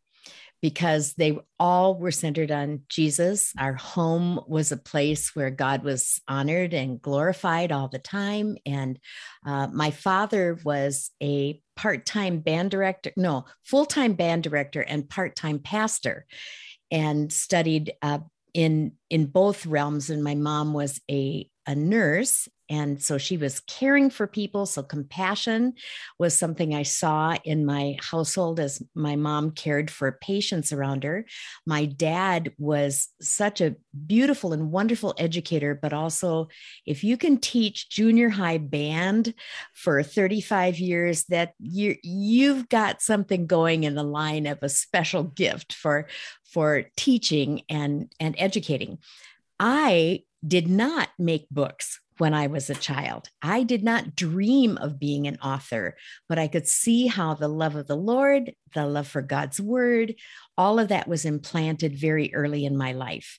because 0.63 1.15
they 1.15 1.39
all 1.59 1.99
were 1.99 2.11
centered 2.11 2.51
on 2.51 2.83
Jesus. 2.89 3.53
Our 3.59 3.75
home 3.75 4.41
was 4.47 4.73
a 4.73 4.77
place 4.77 5.35
where 5.35 5.51
God 5.51 5.83
was 5.85 6.21
honored 6.27 6.75
and 6.75 7.01
glorified 7.01 7.73
all 7.73 7.89
the 7.89 7.99
time. 7.99 8.57
And 8.65 8.99
uh, 9.45 9.69
my 9.69 9.91
father 9.91 10.59
was 10.65 11.11
a 11.23 11.61
part 11.77 12.07
time 12.07 12.41
band 12.41 12.71
director, 12.71 13.13
no, 13.17 13.45
full 13.65 13.87
time 13.87 14.15
band 14.15 14.43
director 14.43 14.81
and 14.81 15.09
part 15.09 15.37
time 15.37 15.59
pastor, 15.59 16.27
and 16.91 17.33
studied 17.33 17.93
uh, 18.03 18.19
in 18.55 18.93
in 19.11 19.27
both 19.27 19.67
realms. 19.67 20.11
And 20.11 20.25
my 20.25 20.35
mom 20.35 20.73
was 20.73 21.01
a 21.11 21.49
a 21.67 21.75
nurse 21.75 22.49
And 22.69 23.01
so 23.01 23.17
she 23.17 23.37
was 23.37 23.61
caring 23.61 24.11
for 24.11 24.27
people. 24.27 24.67
So 24.67 24.83
compassion 24.83 25.75
was 26.19 26.37
something 26.37 26.75
I 26.75 26.83
saw 26.83 27.37
in 27.45 27.65
my 27.65 27.97
household 28.01 28.59
as 28.59 28.83
my 28.95 29.15
mom 29.15 29.53
cared 29.53 29.91
for 29.91 30.19
patients 30.21 30.73
around 30.73 31.05
her. 31.05 31.27
My 31.65 31.85
dad 31.85 32.53
was 32.59 33.09
such 33.21 33.61
a 33.61 33.77
beautiful 34.07 34.53
and 34.53 34.73
wonderful 34.73 35.15
educator, 35.17 35.79
but 35.81 35.93
also 35.93 36.49
if 36.85 37.05
you 37.05 37.17
can 37.17 37.39
teach 37.39 37.89
junior 37.89 38.29
high 38.29 38.59
band 38.59 39.35
for 39.73 40.03
35 40.03 40.79
years, 40.79 41.25
that 41.27 41.53
you 41.61 41.97
you've 42.03 42.69
got 42.69 43.01
something 43.01 43.47
going 43.47 43.85
in 43.85 43.95
the 43.95 44.03
line 44.03 44.47
of 44.47 44.59
a 44.63 44.69
special 44.69 45.23
gift 45.23 45.73
for 45.73 46.09
for 46.45 46.85
teaching 46.97 47.63
and 47.69 48.13
and 48.19 48.35
educating. 48.39 48.99
I 49.59 50.25
did 50.47 50.69
not 50.69 51.09
make 51.19 51.49
books 51.51 52.01
when 52.19 52.33
I 52.33 52.47
was 52.47 52.71
a 52.71 52.75
child. 52.75 53.29
I 53.43 53.63
did 53.63 53.83
not 53.83 54.17
dream 54.17 54.79
of 54.79 54.99
being 54.99 55.27
an 55.27 55.37
author, 55.43 55.97
but 56.29 56.39
I 56.39 56.49
could 56.49 56.67
see 56.67 57.07
how 57.07 57.35
the 57.35 57.49
love 57.49 57.77
of 57.77 57.87
the 57.87 57.97
Lord, 57.97 58.55
the 58.75 58.87
love 58.87 59.07
for 59.07 59.23
God's 59.23 59.61
word, 59.61 60.15
all 60.57 60.79
of 60.79 60.89
that 60.89 61.09
was 61.09 61.25
implanted 61.25 61.99
very 61.99 62.35
early 62.35 62.65
in 62.65 62.77
my 62.77 62.93
life. 62.93 63.39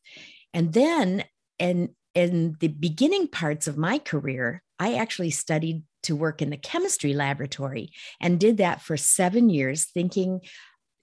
And 0.53 0.73
then 0.73 1.23
in, 1.59 1.95
in 2.13 2.55
the 2.59 2.67
beginning 2.67 3.27
parts 3.27 3.67
of 3.67 3.77
my 3.77 3.99
career, 3.99 4.61
I 4.79 4.95
actually 4.95 5.31
studied 5.31 5.83
to 6.03 6.15
work 6.15 6.41
in 6.41 6.51
the 6.51 6.57
chemistry 6.57 7.13
laboratory 7.13 7.91
and 8.21 8.39
did 8.39 8.57
that 8.57 8.81
for 8.81 8.95
seven 8.95 9.49
years, 9.49 9.85
thinking 9.85 10.41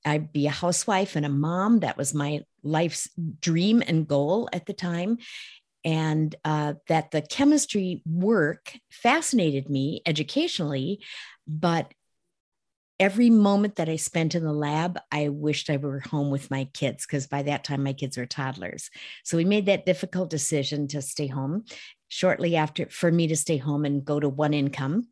I'd 0.05 0.33
be 0.33 0.47
a 0.47 0.51
housewife 0.51 1.17
and 1.17 1.27
a 1.27 1.31
mom. 1.31 1.81
That 1.81 1.97
was 1.97 2.15
my 2.15 2.43
life's 2.63 3.09
dream 3.41 3.83
and 3.85 4.07
goal 4.07 4.49
at 4.53 4.67
the 4.67 4.73
time 4.73 5.19
and 5.85 6.35
uh, 6.45 6.75
that 6.89 7.11
the 7.11 7.23
chemistry 7.23 8.03
work 8.07 8.73
fascinated 8.91 9.69
me 9.69 10.03
educationally, 10.07 11.01
but 11.47 11.93
every 13.01 13.29
moment 13.29 13.77
that 13.77 13.89
I 13.89 13.97
spent 13.97 14.35
in 14.35 14.45
the 14.45 14.53
lab, 14.53 14.99
I 15.11 15.29
wished 15.29 15.69
I 15.69 15.77
were 15.77 16.01
home 16.01 16.31
with 16.31 16.51
my 16.51 16.69
kids 16.73 17.05
because 17.05 17.27
by 17.27 17.43
that 17.43 17.65
time 17.65 17.83
my 17.83 17.93
kids 17.93 18.17
were 18.17 18.27
toddlers. 18.27 18.89
So 19.25 19.37
we 19.37 19.45
made 19.45 19.67
that 19.67 19.87
difficult 19.87 20.31
decision 20.31 20.89
to 20.89 21.03
stay 21.03 21.27
home 21.27 21.65
shortly 22.09 22.57
after 22.57 22.87
for 22.87 23.11
me 23.11 23.27
to 23.29 23.37
stay 23.37 23.57
home 23.57 23.85
and 23.85 24.05
go 24.05 24.21
to 24.21 24.29
one 24.29 24.55
income. 24.55 25.09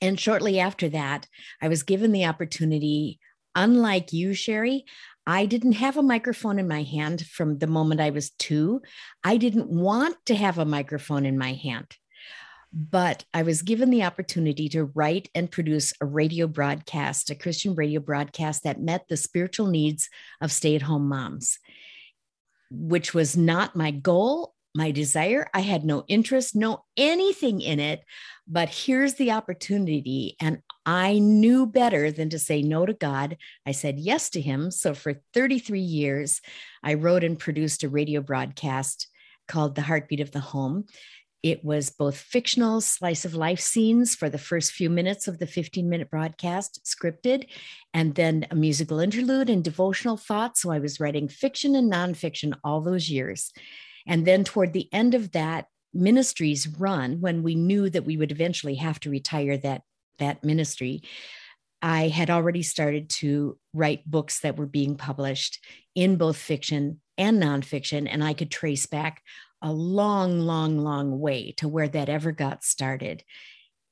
And 0.00 0.18
shortly 0.18 0.60
after 0.60 0.88
that, 0.90 1.26
I 1.60 1.68
was 1.68 1.82
given 1.82 2.12
the 2.12 2.24
opportunity, 2.24 3.18
unlike 3.54 4.12
you, 4.12 4.32
Sherry, 4.32 4.84
I 5.30 5.46
didn't 5.46 5.74
have 5.74 5.96
a 5.96 6.02
microphone 6.02 6.58
in 6.58 6.66
my 6.66 6.82
hand 6.82 7.24
from 7.24 7.58
the 7.58 7.68
moment 7.68 8.00
I 8.00 8.10
was 8.10 8.30
two. 8.30 8.82
I 9.22 9.36
didn't 9.36 9.70
want 9.70 10.16
to 10.26 10.34
have 10.34 10.58
a 10.58 10.64
microphone 10.64 11.24
in 11.24 11.38
my 11.38 11.52
hand. 11.52 11.86
But 12.72 13.24
I 13.32 13.44
was 13.44 13.62
given 13.62 13.90
the 13.90 14.02
opportunity 14.02 14.68
to 14.70 14.86
write 14.86 15.30
and 15.32 15.48
produce 15.48 15.92
a 16.00 16.04
radio 16.04 16.48
broadcast, 16.48 17.30
a 17.30 17.36
Christian 17.36 17.76
radio 17.76 18.00
broadcast 18.00 18.64
that 18.64 18.80
met 18.80 19.04
the 19.08 19.16
spiritual 19.16 19.68
needs 19.68 20.08
of 20.40 20.50
stay 20.50 20.74
at 20.74 20.82
home 20.82 21.08
moms, 21.08 21.60
which 22.72 23.14
was 23.14 23.36
not 23.36 23.76
my 23.76 23.92
goal 23.92 24.56
my 24.74 24.90
desire. 24.90 25.48
I 25.52 25.60
had 25.60 25.84
no 25.84 26.04
interest, 26.08 26.54
no 26.54 26.84
anything 26.96 27.60
in 27.60 27.80
it, 27.80 28.04
but 28.46 28.68
here's 28.68 29.14
the 29.14 29.32
opportunity. 29.32 30.36
And 30.40 30.62
I 30.86 31.18
knew 31.18 31.66
better 31.66 32.10
than 32.10 32.30
to 32.30 32.38
say 32.38 32.62
no 32.62 32.86
to 32.86 32.94
God. 32.94 33.36
I 33.66 33.72
said 33.72 33.98
yes 33.98 34.30
to 34.30 34.40
Him. 34.40 34.70
So 34.70 34.94
for 34.94 35.20
33 35.34 35.80
years, 35.80 36.40
I 36.82 36.94
wrote 36.94 37.24
and 37.24 37.38
produced 37.38 37.82
a 37.82 37.88
radio 37.88 38.20
broadcast 38.20 39.08
called 39.46 39.74
The 39.74 39.82
Heartbeat 39.82 40.20
of 40.20 40.30
the 40.30 40.40
Home. 40.40 40.86
It 41.42 41.64
was 41.64 41.90
both 41.90 42.18
fictional 42.18 42.80
slice 42.82 43.24
of 43.24 43.34
life 43.34 43.60
scenes 43.60 44.14
for 44.14 44.28
the 44.28 44.38
first 44.38 44.72
few 44.72 44.90
minutes 44.90 45.26
of 45.26 45.38
the 45.38 45.46
15 45.46 45.88
minute 45.88 46.10
broadcast, 46.10 46.80
scripted, 46.84 47.46
and 47.94 48.14
then 48.14 48.46
a 48.50 48.54
musical 48.54 49.00
interlude 49.00 49.48
and 49.48 49.64
devotional 49.64 50.18
thoughts. 50.18 50.62
So 50.62 50.70
I 50.70 50.78
was 50.78 51.00
writing 51.00 51.28
fiction 51.28 51.74
and 51.74 51.90
nonfiction 51.90 52.54
all 52.62 52.82
those 52.82 53.08
years. 53.08 53.52
And 54.06 54.26
then 54.26 54.44
toward 54.44 54.72
the 54.72 54.92
end 54.92 55.14
of 55.14 55.32
that 55.32 55.66
ministry's 55.94 56.68
run, 56.68 57.20
when 57.20 57.42
we 57.42 57.54
knew 57.54 57.88
that 57.90 58.04
we 58.04 58.16
would 58.16 58.32
eventually 58.32 58.76
have 58.76 59.00
to 59.00 59.10
retire 59.10 59.56
that, 59.58 59.82
that 60.20 60.44
ministry, 60.44 61.02
I 61.82 62.08
had 62.08 62.30
already 62.30 62.62
started 62.62 63.08
to 63.10 63.58
write 63.72 64.08
books 64.08 64.40
that 64.40 64.56
were 64.56 64.66
being 64.66 64.96
published 64.96 65.64
in 65.94 66.16
both 66.16 66.36
fiction 66.36 67.00
and 67.18 67.42
nonfiction. 67.42 68.06
And 68.10 68.22
I 68.22 68.34
could 68.34 68.50
trace 68.50 68.86
back 68.86 69.22
a 69.62 69.72
long, 69.72 70.40
long, 70.40 70.78
long 70.78 71.18
way 71.20 71.52
to 71.58 71.68
where 71.68 71.88
that 71.88 72.08
ever 72.08 72.32
got 72.32 72.64
started. 72.64 73.24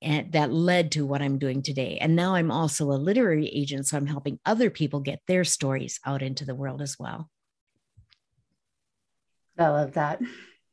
And 0.00 0.32
that 0.32 0.52
led 0.52 0.92
to 0.92 1.04
what 1.04 1.22
I'm 1.22 1.38
doing 1.38 1.62
today. 1.62 1.98
And 2.00 2.14
now 2.14 2.34
I'm 2.34 2.50
also 2.50 2.92
a 2.92 2.94
literary 2.94 3.48
agent. 3.48 3.86
So 3.86 3.96
I'm 3.96 4.06
helping 4.06 4.38
other 4.46 4.70
people 4.70 5.00
get 5.00 5.20
their 5.26 5.44
stories 5.44 5.98
out 6.06 6.22
into 6.22 6.44
the 6.44 6.54
world 6.54 6.80
as 6.80 6.96
well. 6.98 7.28
I 9.58 9.68
love 9.68 9.94
that. 9.94 10.20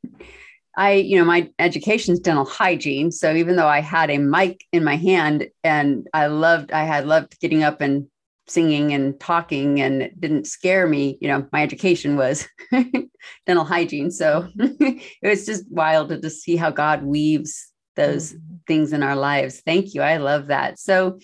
I, 0.78 0.94
you 0.94 1.18
know, 1.18 1.26
my 1.26 1.50
education 1.60 2.14
is 2.14 2.20
dental 2.20 2.46
hygiene. 2.46 3.12
So 3.12 3.34
even 3.34 3.56
though 3.56 3.68
I 3.68 3.80
had 3.80 4.10
a 4.10 4.18
mic 4.18 4.66
in 4.72 4.84
my 4.84 4.98
hand 4.98 5.48
and 5.64 6.08
I 6.14 6.28
loved, 6.28 6.72
I 6.72 6.84
had 6.84 7.08
loved 7.08 7.40
getting 7.40 7.64
up 7.64 7.82
and 7.82 8.08
singing 8.48 8.94
and 8.94 9.20
talking 9.20 9.82
and 9.82 10.02
it 10.02 10.20
didn't 10.20 10.48
scare 10.48 10.88
me, 10.88 11.18
you 11.22 11.28
know, 11.28 11.48
my 11.52 11.64
education 11.64 12.16
was 12.16 12.48
dental 13.46 13.66
hygiene. 13.66 14.12
So 14.12 14.50
it 14.60 15.02
was 15.24 15.46
just 15.46 15.66
wild 15.70 16.10
to 16.10 16.20
just 16.20 16.42
see 16.42 16.56
how 16.56 16.72
God 16.72 17.04
weaves 17.04 17.72
those 17.96 18.34
mm-hmm. 18.34 18.56
things 18.68 18.94
in 18.94 19.04
our 19.04 19.16
lives. 19.16 19.62
Thank 19.62 19.94
you. 19.94 20.02
I 20.02 20.18
love 20.18 20.48
that. 20.48 20.80
So, 20.80 21.20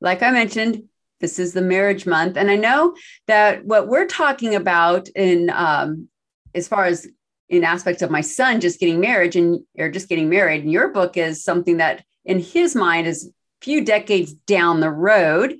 like 0.00 0.22
I 0.22 0.30
mentioned, 0.30 0.84
this 1.20 1.38
is 1.38 1.52
the 1.52 1.62
marriage 1.62 2.06
month. 2.06 2.36
And 2.36 2.50
I 2.50 2.56
know 2.56 2.94
that 3.26 3.64
what 3.64 3.88
we're 3.88 4.06
talking 4.06 4.54
about 4.54 5.08
in 5.10 5.50
um, 5.50 6.08
as 6.54 6.66
far 6.66 6.86
as 6.86 7.06
in 7.50 7.64
aspects 7.64 8.00
of 8.00 8.10
my 8.10 8.22
son 8.22 8.60
just 8.60 8.80
getting 8.80 9.00
married 9.00 9.36
and 9.36 9.60
or 9.78 9.90
just 9.90 10.08
getting 10.08 10.30
married. 10.30 10.62
And 10.62 10.72
your 10.72 10.88
book 10.88 11.16
is 11.16 11.44
something 11.44 11.76
that 11.76 12.04
in 12.24 12.38
his 12.38 12.74
mind 12.74 13.06
is 13.06 13.26
a 13.26 13.30
few 13.64 13.84
decades 13.84 14.32
down 14.32 14.80
the 14.80 14.90
road. 14.90 15.56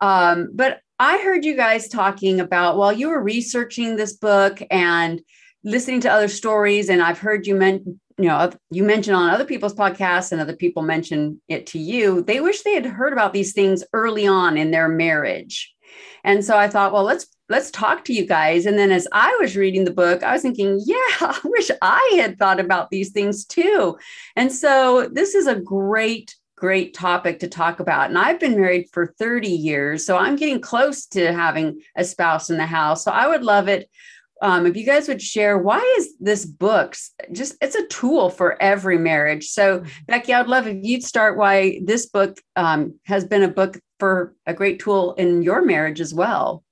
Um, 0.00 0.48
but 0.54 0.80
i 1.02 1.18
heard 1.18 1.44
you 1.44 1.56
guys 1.56 1.88
talking 1.88 2.38
about 2.38 2.76
while 2.76 2.92
you 2.92 3.08
were 3.08 3.20
researching 3.20 3.96
this 3.96 4.12
book 4.12 4.62
and 4.70 5.20
listening 5.64 6.00
to 6.00 6.12
other 6.12 6.28
stories 6.28 6.88
and 6.88 7.02
i've 7.02 7.18
heard 7.18 7.46
you 7.46 7.56
men 7.56 8.00
you 8.18 8.26
know 8.26 8.50
you 8.70 8.84
mentioned 8.84 9.16
on 9.16 9.28
other 9.28 9.44
people's 9.44 9.74
podcasts 9.74 10.30
and 10.30 10.40
other 10.40 10.56
people 10.56 10.82
mention 10.82 11.40
it 11.48 11.66
to 11.66 11.78
you 11.78 12.22
they 12.22 12.40
wish 12.40 12.62
they 12.62 12.74
had 12.74 12.86
heard 12.86 13.12
about 13.12 13.32
these 13.32 13.52
things 13.52 13.82
early 13.92 14.26
on 14.26 14.56
in 14.56 14.70
their 14.70 14.88
marriage 14.88 15.74
and 16.24 16.44
so 16.44 16.56
i 16.56 16.68
thought 16.68 16.92
well 16.92 17.04
let's 17.04 17.26
let's 17.52 17.70
talk 17.70 18.04
to 18.06 18.14
you 18.14 18.26
guys. 18.26 18.66
And 18.66 18.78
then 18.78 18.90
as 18.90 19.06
I 19.12 19.36
was 19.40 19.56
reading 19.56 19.84
the 19.84 19.92
book, 19.92 20.22
I 20.22 20.32
was 20.32 20.42
thinking, 20.42 20.80
yeah, 20.86 20.96
I 21.20 21.38
wish 21.44 21.70
I 21.80 22.14
had 22.16 22.38
thought 22.38 22.58
about 22.58 22.90
these 22.90 23.10
things 23.10 23.44
too. 23.44 23.98
And 24.34 24.50
so 24.50 25.08
this 25.12 25.36
is 25.36 25.46
a 25.46 25.54
great 25.54 26.34
great 26.56 26.94
topic 26.94 27.40
to 27.40 27.48
talk 27.48 27.80
about. 27.80 28.08
And 28.08 28.16
I've 28.16 28.38
been 28.38 28.54
married 28.54 28.86
for 28.92 29.14
30 29.18 29.48
years, 29.48 30.06
so 30.06 30.16
I'm 30.16 30.36
getting 30.36 30.60
close 30.60 31.06
to 31.06 31.32
having 31.32 31.80
a 31.96 32.04
spouse 32.04 32.50
in 32.50 32.56
the 32.56 32.66
house. 32.66 33.02
So 33.02 33.10
I 33.10 33.26
would 33.26 33.42
love 33.42 33.66
it 33.66 33.90
um, 34.42 34.66
if 34.66 34.76
you 34.76 34.86
guys 34.86 35.08
would 35.08 35.20
share 35.20 35.58
why 35.58 35.80
is 35.98 36.14
this 36.20 36.44
book 36.44 36.96
just 37.32 37.56
it's 37.60 37.74
a 37.74 37.86
tool 37.86 38.30
for 38.30 38.60
every 38.62 38.98
marriage. 38.98 39.46
So 39.46 39.80
mm-hmm. 39.80 39.88
Becky, 40.06 40.34
I'd 40.34 40.46
love 40.46 40.68
if 40.68 40.78
you'd 40.82 41.04
start 41.04 41.36
why 41.36 41.80
this 41.84 42.06
book 42.06 42.40
um, 42.54 42.98
has 43.06 43.24
been 43.24 43.42
a 43.42 43.48
book 43.48 43.78
for 44.02 44.34
a 44.46 44.52
great 44.52 44.80
tool 44.80 45.14
in 45.14 45.42
your 45.42 45.64
marriage 45.64 46.00
as 46.00 46.12
well. 46.12 46.64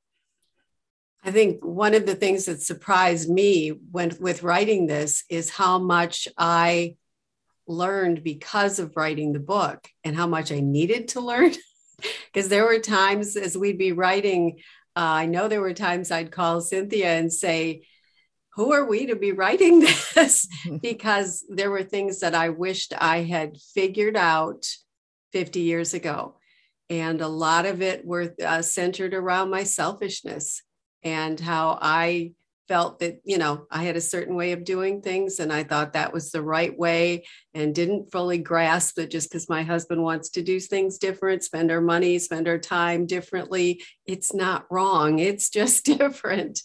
I 1.23 1.31
think 1.31 1.65
one 1.65 1.95
of 1.95 2.05
the 2.05 2.17
things 2.17 2.47
that 2.47 2.61
surprised 2.61 3.31
me 3.31 3.69
when 3.69 4.11
with 4.19 4.43
writing 4.43 4.89
this 4.89 5.23
is 5.31 5.49
how 5.49 5.79
much 5.79 6.27
I 6.37 6.97
learned 7.69 8.25
because 8.25 8.81
of 8.81 8.97
writing 8.97 9.33
the 9.33 9.39
book 9.39 9.87
and 10.03 10.17
how 10.17 10.27
much 10.27 10.51
I 10.51 10.59
needed 10.59 11.07
to 11.09 11.21
learn. 11.21 11.53
Because 12.33 12.49
there 12.49 12.65
were 12.65 12.79
times 12.79 13.37
as 13.37 13.57
we'd 13.57 13.79
be 13.79 13.93
writing, 13.93 14.61
uh, 14.97 15.23
I 15.23 15.27
know 15.27 15.47
there 15.47 15.61
were 15.61 15.75
times 15.75 16.11
I'd 16.11 16.33
call 16.33 16.63
Cynthia 16.63 17.11
and 17.11 17.31
say, 17.31 17.87
Who 18.55 18.73
are 18.73 18.87
we 18.87 19.07
to 19.07 19.17
be 19.17 19.33
writing 19.43 19.81
this? 19.81 20.49
because 20.83 21.45
there 21.49 21.71
were 21.71 21.85
things 21.85 22.21
that 22.21 22.35
I 22.35 22.49
wished 22.49 22.93
I 22.99 23.19
had 23.19 23.59
figured 23.75 24.17
out 24.17 24.67
50 25.33 25.61
years 25.61 25.95
ago. 25.95 26.40
And 26.91 27.21
a 27.21 27.29
lot 27.29 27.65
of 27.65 27.81
it 27.81 28.05
were 28.05 28.35
uh, 28.45 28.63
centered 28.63 29.15
around 29.15 29.49
my 29.51 29.63
selfishness 29.65 30.63
and 31.03 31.41
how 31.41 31.79
I 31.81 32.33
felt 32.67 32.99
that, 33.01 33.21
you 33.25 33.39
know, 33.39 33.67
I 33.71 33.85
had 33.85 33.97
a 33.97 34.01
certain 34.01 34.37
way 34.37 34.53
of 34.53 34.65
doing 34.65 35.01
things 35.01 35.41
and 35.41 35.53
I 35.53 35.65
thought 35.65 35.95
that 35.95 36.13
was 36.13 36.31
the 36.31 36.43
right 36.43 36.77
way 36.77 37.25
and 37.55 37.75
didn't 37.75 38.13
fully 38.13 38.39
grasp 38.39 38.97
that 38.97 39.11
just 39.11 39.31
because 39.31 39.49
my 39.49 39.63
husband 39.63 40.03
wants 40.03 40.31
to 40.31 40.43
do 40.43 40.61
things 40.61 40.99
different, 40.99 41.43
spend 41.43 41.71
our 41.71 41.81
money, 41.81 42.19
spend 42.19 42.47
our 42.47 42.59
time 42.59 43.07
differently, 43.07 43.83
it's 44.07 44.35
not 44.35 44.67
wrong. 44.71 45.19
It's 45.19 45.49
just 45.49 45.85
different. 45.99 46.61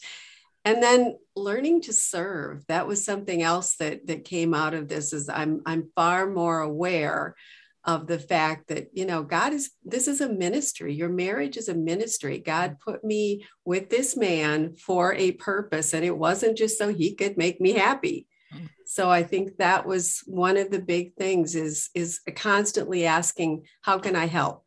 and 0.65 0.81
then 0.81 1.17
learning 1.35 1.81
to 1.81 1.93
serve 1.93 2.65
that 2.67 2.87
was 2.87 3.05
something 3.05 3.41
else 3.41 3.75
that 3.75 4.07
that 4.07 4.25
came 4.25 4.53
out 4.53 4.73
of 4.73 4.87
this 4.87 5.13
is 5.13 5.29
i'm 5.29 5.61
i'm 5.65 5.89
far 5.95 6.27
more 6.27 6.59
aware 6.59 7.35
of 7.85 8.07
the 8.07 8.19
fact 8.19 8.67
that 8.67 8.87
you 8.93 9.05
know 9.05 9.23
god 9.23 9.53
is 9.53 9.71
this 9.83 10.07
is 10.07 10.21
a 10.21 10.29
ministry. 10.29 10.93
Your 10.93 11.09
marriage 11.09 11.57
is 11.57 11.69
a 11.69 11.75
ministry. 11.75 12.39
God 12.39 12.77
put 12.83 13.03
me 13.03 13.45
with 13.63 13.89
this 13.89 14.17
man 14.17 14.75
for 14.75 15.13
a 15.13 15.33
purpose 15.33 15.93
and 15.93 16.03
it 16.03 16.17
wasn't 16.17 16.57
just 16.57 16.77
so 16.77 16.93
he 16.93 17.15
could 17.15 17.37
make 17.37 17.61
me 17.61 17.73
happy. 17.73 18.27
Mm. 18.53 18.69
so 18.85 19.09
i 19.09 19.23
think 19.23 19.57
that 19.57 19.87
was 19.87 20.21
one 20.27 20.55
of 20.55 20.69
the 20.69 20.79
big 20.79 21.15
things 21.15 21.55
is 21.55 21.89
is 21.95 22.19
constantly 22.35 23.05
asking 23.05 23.63
how 23.81 23.97
can 23.99 24.15
i 24.15 24.27
help? 24.27 24.63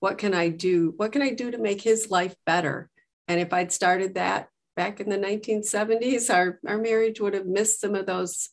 What 0.00 0.18
can 0.18 0.34
i 0.34 0.48
do? 0.48 0.92
What 0.96 1.12
can 1.12 1.22
i 1.22 1.30
do 1.30 1.50
to 1.50 1.58
make 1.58 1.80
his 1.80 2.10
life 2.10 2.34
better? 2.44 2.90
And 3.28 3.40
if 3.40 3.52
i'd 3.52 3.72
started 3.72 4.14
that 4.14 4.48
back 4.76 5.00
in 5.00 5.08
the 5.08 5.18
1970s, 5.18 6.32
our, 6.32 6.58
our 6.66 6.78
marriage 6.78 7.20
would 7.20 7.34
have 7.34 7.46
missed 7.46 7.80
some 7.80 7.94
of 7.94 8.06
those 8.06 8.50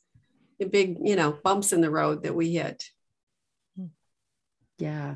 big, 0.70 0.98
you 1.04 1.16
know, 1.16 1.38
bumps 1.44 1.72
in 1.72 1.82
the 1.82 1.90
road 1.90 2.24
that 2.24 2.36
we 2.36 2.54
hit. 2.54 2.84
Yeah. 4.80 5.16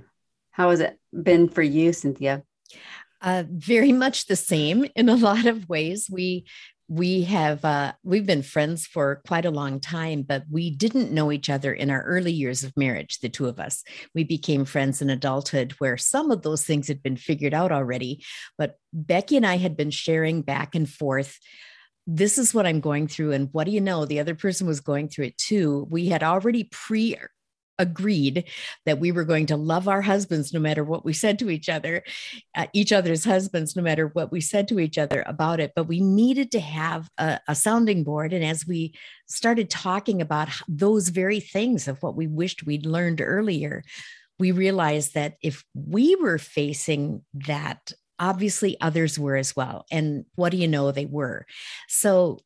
How 0.51 0.69
has 0.69 0.81
it 0.81 0.99
been 1.11 1.49
for 1.49 1.63
you, 1.63 1.93
Cynthia? 1.93 2.43
Uh, 3.21 3.43
very 3.49 3.91
much 3.91 4.27
the 4.27 4.35
same 4.35 4.85
in 4.95 5.09
a 5.09 5.15
lot 5.29 5.45
of 5.45 5.67
ways. 5.67 6.09
We 6.11 6.45
we 6.89 7.23
have 7.23 7.63
uh, 7.63 7.93
we've 8.03 8.25
been 8.25 8.43
friends 8.43 8.85
for 8.85 9.21
quite 9.25 9.45
a 9.45 9.51
long 9.51 9.79
time 9.79 10.21
but 10.21 10.43
we 10.51 10.69
didn't 10.69 11.11
know 11.11 11.31
each 11.31 11.49
other 11.49 11.73
in 11.73 11.89
our 11.89 12.03
early 12.03 12.31
years 12.31 12.63
of 12.63 12.75
marriage 12.75 13.19
the 13.19 13.29
two 13.29 13.47
of 13.47 13.59
us 13.59 13.83
we 14.13 14.23
became 14.23 14.65
friends 14.65 15.01
in 15.01 15.09
adulthood 15.09 15.71
where 15.79 15.97
some 15.97 16.29
of 16.29 16.41
those 16.41 16.63
things 16.65 16.87
had 16.87 17.01
been 17.01 17.15
figured 17.15 17.53
out 17.53 17.71
already 17.71 18.23
but 18.57 18.75
becky 18.91 19.37
and 19.37 19.45
i 19.45 19.57
had 19.57 19.77
been 19.77 19.91
sharing 19.91 20.41
back 20.41 20.75
and 20.75 20.89
forth 20.89 21.39
this 22.05 22.37
is 22.37 22.53
what 22.53 22.65
i'm 22.65 22.81
going 22.81 23.07
through 23.07 23.31
and 23.31 23.49
what 23.53 23.63
do 23.63 23.71
you 23.71 23.81
know 23.81 24.05
the 24.05 24.19
other 24.19 24.35
person 24.35 24.67
was 24.67 24.81
going 24.81 25.07
through 25.07 25.25
it 25.25 25.37
too 25.37 25.87
we 25.89 26.07
had 26.07 26.21
already 26.21 26.65
pre 26.65 27.15
agreed 27.79 28.45
that 28.85 28.99
we 28.99 29.11
were 29.11 29.23
going 29.23 29.45
to 29.47 29.57
love 29.57 29.87
our 29.87 30.01
husbands 30.01 30.53
no 30.53 30.59
matter 30.59 30.83
what 30.83 31.05
we 31.05 31.13
said 31.13 31.39
to 31.39 31.49
each 31.49 31.69
other, 31.69 32.03
uh, 32.55 32.67
each 32.73 32.91
other's 32.91 33.25
husbands, 33.25 33.75
no 33.75 33.81
matter 33.81 34.07
what 34.07 34.31
we 34.31 34.41
said 34.41 34.67
to 34.67 34.79
each 34.79 34.97
other 34.97 35.23
about 35.25 35.59
it. 35.59 35.73
But 35.75 35.87
we 35.87 35.99
needed 35.99 36.51
to 36.51 36.59
have 36.59 37.09
a, 37.17 37.39
a 37.47 37.55
sounding 37.55 38.03
board. 38.03 38.33
And 38.33 38.43
as 38.43 38.67
we 38.67 38.93
started 39.27 39.69
talking 39.69 40.21
about 40.21 40.49
those 40.67 41.09
very 41.09 41.39
things 41.39 41.87
of 41.87 42.01
what 42.03 42.15
we 42.15 42.27
wished 42.27 42.65
we'd 42.65 42.85
learned 42.85 43.21
earlier, 43.21 43.83
we 44.39 44.51
realized 44.51 45.13
that 45.13 45.35
if 45.41 45.63
we 45.73 46.15
were 46.15 46.37
facing 46.37 47.23
that 47.33 47.91
obviously 48.19 48.79
others 48.79 49.17
were 49.17 49.35
as 49.35 49.55
well 49.55 49.85
and 49.91 50.23
what 50.35 50.51
do 50.51 50.57
you 50.57 50.67
know 50.67 50.91
they 50.91 51.05
were 51.05 51.45
so 51.87 52.39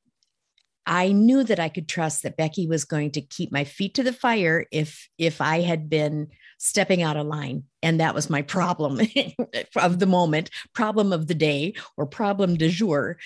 I 0.88 1.12
knew 1.12 1.44
that 1.44 1.60
I 1.60 1.68
could 1.68 1.90
trust 1.90 2.24
that 2.24 2.38
Becky 2.38 2.66
was 2.66 2.86
going 2.86 3.12
to 3.12 3.22
keep 3.22 3.52
my 3.52 3.66
feet 3.66 3.94
to 3.96 4.04
the 4.04 4.14
fire 4.14 4.66
if 4.72 5.10
if 5.18 5.42
I 5.42 5.60
had 5.60 5.90
been 5.90 6.30
stepping 6.60 7.04
out 7.04 7.18
of 7.18 7.28
line 7.28 7.66
and 7.84 8.00
that 8.00 8.16
was 8.16 8.30
my 8.30 8.42
problem 8.42 9.02
of 9.76 10.00
the 10.00 10.06
moment, 10.06 10.50
problem 10.74 11.12
of 11.12 11.28
the 11.28 11.36
day 11.36 11.74
or 11.98 12.06
problem 12.06 12.56
du 12.56 12.70
jour. 12.70 13.18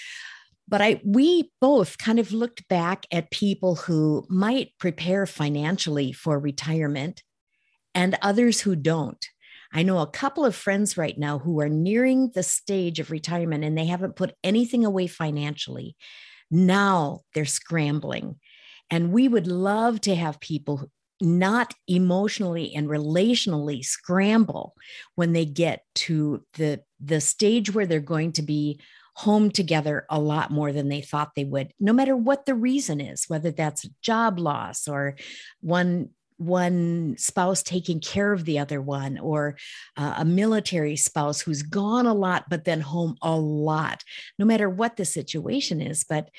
But 0.67 0.81
I 0.81 1.01
we 1.05 1.51
both 1.61 1.99
kind 1.99 2.17
of 2.17 2.31
looked 2.31 2.67
back 2.67 3.05
at 3.11 3.29
people 3.29 3.75
who 3.75 4.25
might 4.27 4.71
prepare 4.79 5.27
financially 5.27 6.11
for 6.13 6.39
retirement 6.39 7.21
and 7.93 8.17
others 8.23 8.61
who 8.61 8.75
don't. 8.75 9.23
I 9.71 9.83
know 9.83 9.99
a 9.99 10.07
couple 10.07 10.45
of 10.45 10.55
friends 10.55 10.97
right 10.97 11.17
now 11.17 11.37
who 11.37 11.61
are 11.61 11.69
nearing 11.69 12.31
the 12.33 12.43
stage 12.43 12.99
of 12.99 13.11
retirement 13.11 13.63
and 13.63 13.77
they 13.77 13.85
haven't 13.85 14.15
put 14.15 14.33
anything 14.43 14.83
away 14.83 15.05
financially. 15.05 15.95
Now 16.51 17.21
they're 17.33 17.45
scrambling. 17.45 18.35
And 18.89 19.13
we 19.13 19.27
would 19.27 19.47
love 19.47 20.01
to 20.01 20.15
have 20.15 20.39
people 20.41 20.91
not 21.21 21.73
emotionally 21.87 22.73
and 22.75 22.87
relationally 22.87 23.85
scramble 23.85 24.73
when 25.15 25.33
they 25.33 25.45
get 25.45 25.83
to 25.93 26.43
the 26.55 26.81
the 26.99 27.21
stage 27.21 27.73
where 27.73 27.85
they're 27.85 27.99
going 27.99 28.31
to 28.33 28.41
be 28.41 28.79
home 29.15 29.51
together 29.51 30.05
a 30.09 30.19
lot 30.19 30.49
more 30.49 30.71
than 30.71 30.89
they 30.89 31.01
thought 31.01 31.35
they 31.35 31.43
would 31.43 31.71
no 31.79 31.93
matter 31.93 32.15
what 32.15 32.45
the 32.45 32.55
reason 32.55 32.99
is 32.99 33.25
whether 33.27 33.51
that's 33.51 33.83
a 33.83 33.89
job 34.01 34.39
loss 34.39 34.87
or 34.87 35.15
one 35.59 36.09
one 36.41 37.15
spouse 37.17 37.61
taking 37.61 37.99
care 37.99 38.33
of 38.33 38.45
the 38.45 38.57
other 38.57 38.81
one 38.81 39.19
or 39.19 39.57
uh, 39.95 40.15
a 40.17 40.25
military 40.25 40.95
spouse 40.95 41.41
who's 41.41 41.61
gone 41.61 42.05
a 42.05 42.13
lot 42.13 42.45
but 42.49 42.65
then 42.65 42.81
home 42.81 43.15
a 43.21 43.35
lot 43.35 44.03
no 44.39 44.45
matter 44.45 44.69
what 44.69 44.97
the 44.97 45.05
situation 45.05 45.81
is 45.81 46.03
but 46.03 46.29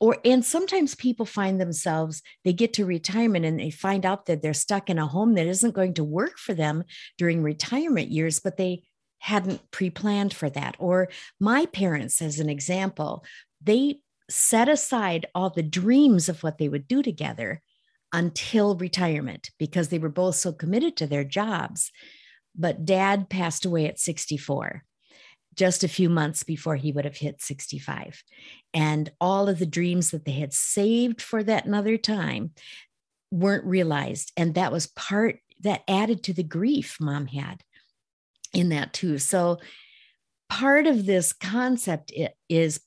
or 0.00 0.16
and 0.24 0.44
sometimes 0.44 0.96
people 0.96 1.24
find 1.24 1.60
themselves 1.60 2.20
they 2.44 2.52
get 2.52 2.72
to 2.72 2.84
retirement 2.84 3.44
and 3.44 3.60
they 3.60 3.70
find 3.70 4.04
out 4.04 4.26
that 4.26 4.42
they're 4.42 4.52
stuck 4.52 4.90
in 4.90 4.98
a 4.98 5.06
home 5.06 5.34
that 5.34 5.46
isn't 5.46 5.74
going 5.74 5.94
to 5.94 6.02
work 6.02 6.36
for 6.36 6.52
them 6.52 6.82
during 7.16 7.42
retirement 7.42 8.10
years 8.10 8.40
but 8.40 8.56
they 8.56 8.82
hadn't 9.22 9.70
pre-planned 9.70 10.34
for 10.34 10.50
that. 10.50 10.74
Or 10.80 11.08
my 11.38 11.66
parents 11.66 12.20
as 12.20 12.40
an 12.40 12.48
example 12.48 13.24
they 13.64 14.00
set 14.28 14.68
aside 14.68 15.26
all 15.34 15.50
the 15.50 15.62
dreams 15.62 16.28
of 16.28 16.42
what 16.42 16.58
they 16.58 16.68
would 16.68 16.88
do 16.88 17.02
together 17.02 17.62
until 18.12 18.76
retirement 18.76 19.50
because 19.58 19.88
they 19.88 19.98
were 19.98 20.08
both 20.08 20.36
so 20.36 20.52
committed 20.52 20.96
to 20.96 21.06
their 21.06 21.24
jobs. 21.24 21.90
But 22.54 22.84
dad 22.84 23.30
passed 23.30 23.64
away 23.64 23.86
at 23.86 23.98
64, 23.98 24.84
just 25.54 25.82
a 25.82 25.88
few 25.88 26.10
months 26.10 26.42
before 26.42 26.76
he 26.76 26.92
would 26.92 27.04
have 27.04 27.16
hit 27.16 27.40
65. 27.40 28.22
And 28.74 29.10
all 29.20 29.48
of 29.48 29.58
the 29.58 29.66
dreams 29.66 30.10
that 30.10 30.24
they 30.24 30.32
had 30.32 30.52
saved 30.52 31.22
for 31.22 31.42
that 31.42 31.64
another 31.64 31.96
time 31.96 32.50
weren't 33.30 33.64
realized. 33.64 34.32
And 34.36 34.54
that 34.54 34.72
was 34.72 34.86
part 34.86 35.38
that 35.60 35.82
added 35.88 36.22
to 36.24 36.34
the 36.34 36.42
grief 36.42 36.98
mom 37.00 37.26
had 37.26 37.62
in 38.52 38.68
that 38.68 38.92
too. 38.92 39.18
So, 39.18 39.58
part 40.50 40.86
of 40.86 41.06
this 41.06 41.32
concept 41.32 42.12
is 42.50 42.80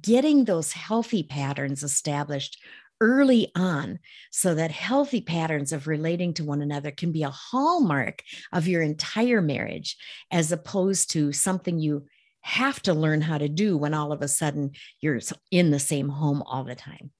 getting 0.00 0.46
those 0.46 0.72
healthy 0.72 1.22
patterns 1.22 1.82
established 1.82 2.58
early 3.00 3.50
on 3.56 3.98
so 4.30 4.54
that 4.54 4.70
healthy 4.70 5.20
patterns 5.20 5.72
of 5.72 5.86
relating 5.86 6.34
to 6.34 6.44
one 6.44 6.62
another 6.62 6.90
can 6.90 7.12
be 7.12 7.22
a 7.22 7.30
hallmark 7.30 8.22
of 8.52 8.68
your 8.68 8.82
entire 8.82 9.40
marriage 9.40 9.96
as 10.30 10.52
opposed 10.52 11.10
to 11.12 11.32
something 11.32 11.78
you 11.78 12.04
have 12.42 12.80
to 12.82 12.94
learn 12.94 13.20
how 13.20 13.38
to 13.38 13.48
do 13.48 13.76
when 13.76 13.94
all 13.94 14.12
of 14.12 14.22
a 14.22 14.28
sudden 14.28 14.72
you're 15.00 15.20
in 15.50 15.70
the 15.70 15.78
same 15.78 16.08
home 16.08 16.42
all 16.42 16.64
the 16.64 16.74
time. 16.74 17.10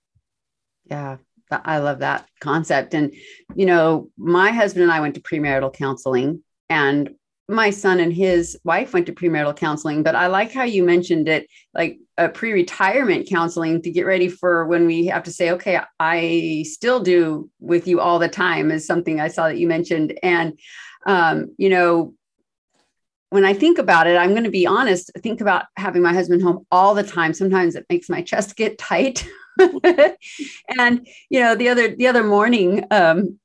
Yeah, 0.87 1.19
I 1.51 1.79
love 1.79 2.01
that 2.01 2.27
concept. 2.41 2.95
And, 2.95 3.15
you 3.55 3.67
know, 3.67 4.11
my 4.17 4.51
husband 4.51 4.85
and 4.85 4.93
I 4.93 5.01
went 5.01 5.15
to 5.17 5.21
premarital 5.21 5.75
counseling, 5.75 6.43
and 6.69 7.15
my 7.51 7.71
son 7.71 8.01
and 8.01 8.13
his 8.13 8.59
wife 8.65 8.93
went 8.93 9.07
to 9.07 9.13
premarital 9.13 9.57
counseling, 9.57 10.03
but 10.03 10.15
I 10.15 10.29
like 10.29 10.53
how 10.53 10.63
you 10.63 10.85
mentioned 10.85 11.29
it 11.29 11.49
like 11.75 11.99
a 12.17 12.29
pre 12.29 12.53
retirement 12.53 13.29
counseling 13.29 13.83
to 13.83 13.91
get 13.91 14.07
ready 14.07 14.29
for 14.29 14.67
when 14.67 14.87
we 14.87 15.07
have 15.07 15.25
to 15.25 15.33
say, 15.33 15.51
okay, 15.53 15.81
I 15.99 16.65
still 16.67 17.01
do 17.01 17.51
with 17.59 17.89
you 17.89 18.01
all 18.01 18.19
the 18.19 18.29
time, 18.29 18.71
is 18.71 18.87
something 18.87 19.21
I 19.21 19.29
saw 19.29 19.49
that 19.49 19.59
you 19.59 19.67
mentioned. 19.67 20.19
And, 20.23 20.59
um, 21.07 21.55
you 21.59 21.69
know, 21.69 22.15
when 23.31 23.45
I 23.45 23.53
think 23.53 23.79
about 23.79 24.07
it, 24.07 24.17
I'm 24.17 24.31
going 24.31 24.45
to 24.45 24.51
be 24.51 24.67
honest, 24.67 25.11
think 25.19 25.41
about 25.41 25.67
having 25.77 26.03
my 26.03 26.13
husband 26.13 26.43
home 26.43 26.67
all 26.71 26.95
the 26.95 27.03
time. 27.03 27.33
Sometimes 27.33 27.75
it 27.75 27.87
makes 27.89 28.09
my 28.09 28.23
chest 28.23 28.57
get 28.57 28.79
tight. 28.79 29.27
and, 29.59 31.07
you 31.29 31.41
know, 31.41 31.55
the 31.55 31.69
other, 31.69 31.95
the 31.95 32.09
other 32.09 32.25
morning, 32.25 32.85
um, 32.91 33.39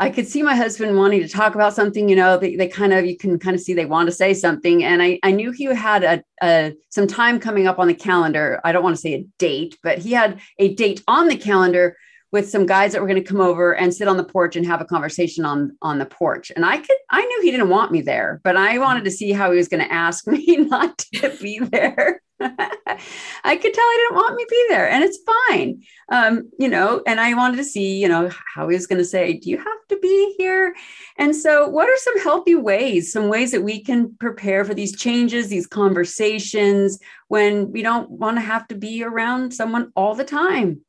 I 0.00 0.08
could 0.08 0.26
see 0.26 0.42
my 0.42 0.56
husband 0.56 0.96
wanting 0.96 1.20
to 1.20 1.28
talk 1.28 1.54
about 1.54 1.74
something, 1.74 2.08
you 2.08 2.16
know, 2.16 2.38
they, 2.38 2.56
they 2.56 2.68
kind 2.68 2.94
of, 2.94 3.04
you 3.04 3.18
can 3.18 3.38
kind 3.38 3.54
of 3.54 3.60
see 3.60 3.74
they 3.74 3.84
want 3.84 4.08
to 4.08 4.12
say 4.12 4.32
something. 4.32 4.82
And 4.82 5.02
I, 5.02 5.20
I 5.22 5.30
knew 5.30 5.50
he 5.52 5.64
had 5.64 6.02
a, 6.02 6.22
a, 6.42 6.74
some 6.88 7.06
time 7.06 7.38
coming 7.38 7.66
up 7.66 7.78
on 7.78 7.86
the 7.86 7.94
calendar. 7.94 8.62
I 8.64 8.72
don't 8.72 8.82
want 8.82 8.96
to 8.96 9.00
say 9.00 9.12
a 9.12 9.26
date, 9.38 9.76
but 9.82 9.98
he 9.98 10.12
had 10.12 10.40
a 10.58 10.74
date 10.74 11.02
on 11.06 11.28
the 11.28 11.36
calendar 11.36 11.98
with 12.32 12.48
some 12.48 12.64
guys 12.64 12.92
that 12.92 13.02
were 13.02 13.06
going 13.06 13.22
to 13.22 13.28
come 13.28 13.42
over 13.42 13.74
and 13.74 13.92
sit 13.92 14.08
on 14.08 14.16
the 14.16 14.24
porch 14.24 14.56
and 14.56 14.64
have 14.64 14.80
a 14.80 14.86
conversation 14.86 15.44
on 15.44 15.76
on 15.82 15.98
the 15.98 16.06
porch 16.06 16.52
and 16.54 16.64
i 16.64 16.76
could 16.76 16.96
i 17.10 17.24
knew 17.24 17.42
he 17.42 17.50
didn't 17.50 17.68
want 17.68 17.90
me 17.90 18.00
there 18.00 18.40
but 18.44 18.56
i 18.56 18.78
wanted 18.78 19.04
to 19.04 19.10
see 19.10 19.32
how 19.32 19.50
he 19.50 19.56
was 19.56 19.66
going 19.66 19.82
to 19.82 19.92
ask 19.92 20.28
me 20.28 20.56
not 20.58 20.96
to 20.98 21.36
be 21.40 21.58
there 21.58 22.22
i 23.44 23.56
could 23.56 23.74
tell 23.74 23.90
he 23.90 23.96
didn't 23.96 24.16
want 24.16 24.36
me 24.36 24.44
to 24.44 24.48
be 24.50 24.66
there 24.68 24.88
and 24.88 25.04
it's 25.04 25.18
fine. 25.48 25.82
Um, 26.08 26.50
you 26.58 26.68
know 26.68 27.02
and 27.06 27.20
i 27.20 27.34
wanted 27.34 27.56
to 27.58 27.64
see 27.64 28.00
you 28.00 28.08
know 28.08 28.30
how 28.54 28.68
he 28.68 28.76
was 28.76 28.86
going 28.86 28.98
to 28.98 29.04
say 29.04 29.34
do 29.34 29.50
you 29.50 29.58
have 29.58 29.66
to 29.90 29.98
be 29.98 30.34
here? 30.38 30.74
And 31.16 31.36
so 31.36 31.68
what 31.68 31.88
are 31.88 31.96
some 31.96 32.20
healthy 32.20 32.54
ways 32.54 33.12
some 33.12 33.28
ways 33.28 33.52
that 33.52 33.62
we 33.62 33.82
can 33.82 34.16
prepare 34.16 34.64
for 34.64 34.74
these 34.74 34.96
changes 34.96 35.48
these 35.48 35.66
conversations 35.66 36.98
when 37.28 37.70
we 37.70 37.82
don't 37.82 38.10
want 38.10 38.38
to 38.38 38.42
have 38.42 38.66
to 38.68 38.74
be 38.74 39.04
around 39.04 39.52
someone 39.52 39.92
all 39.94 40.14
the 40.14 40.24
time? 40.24 40.80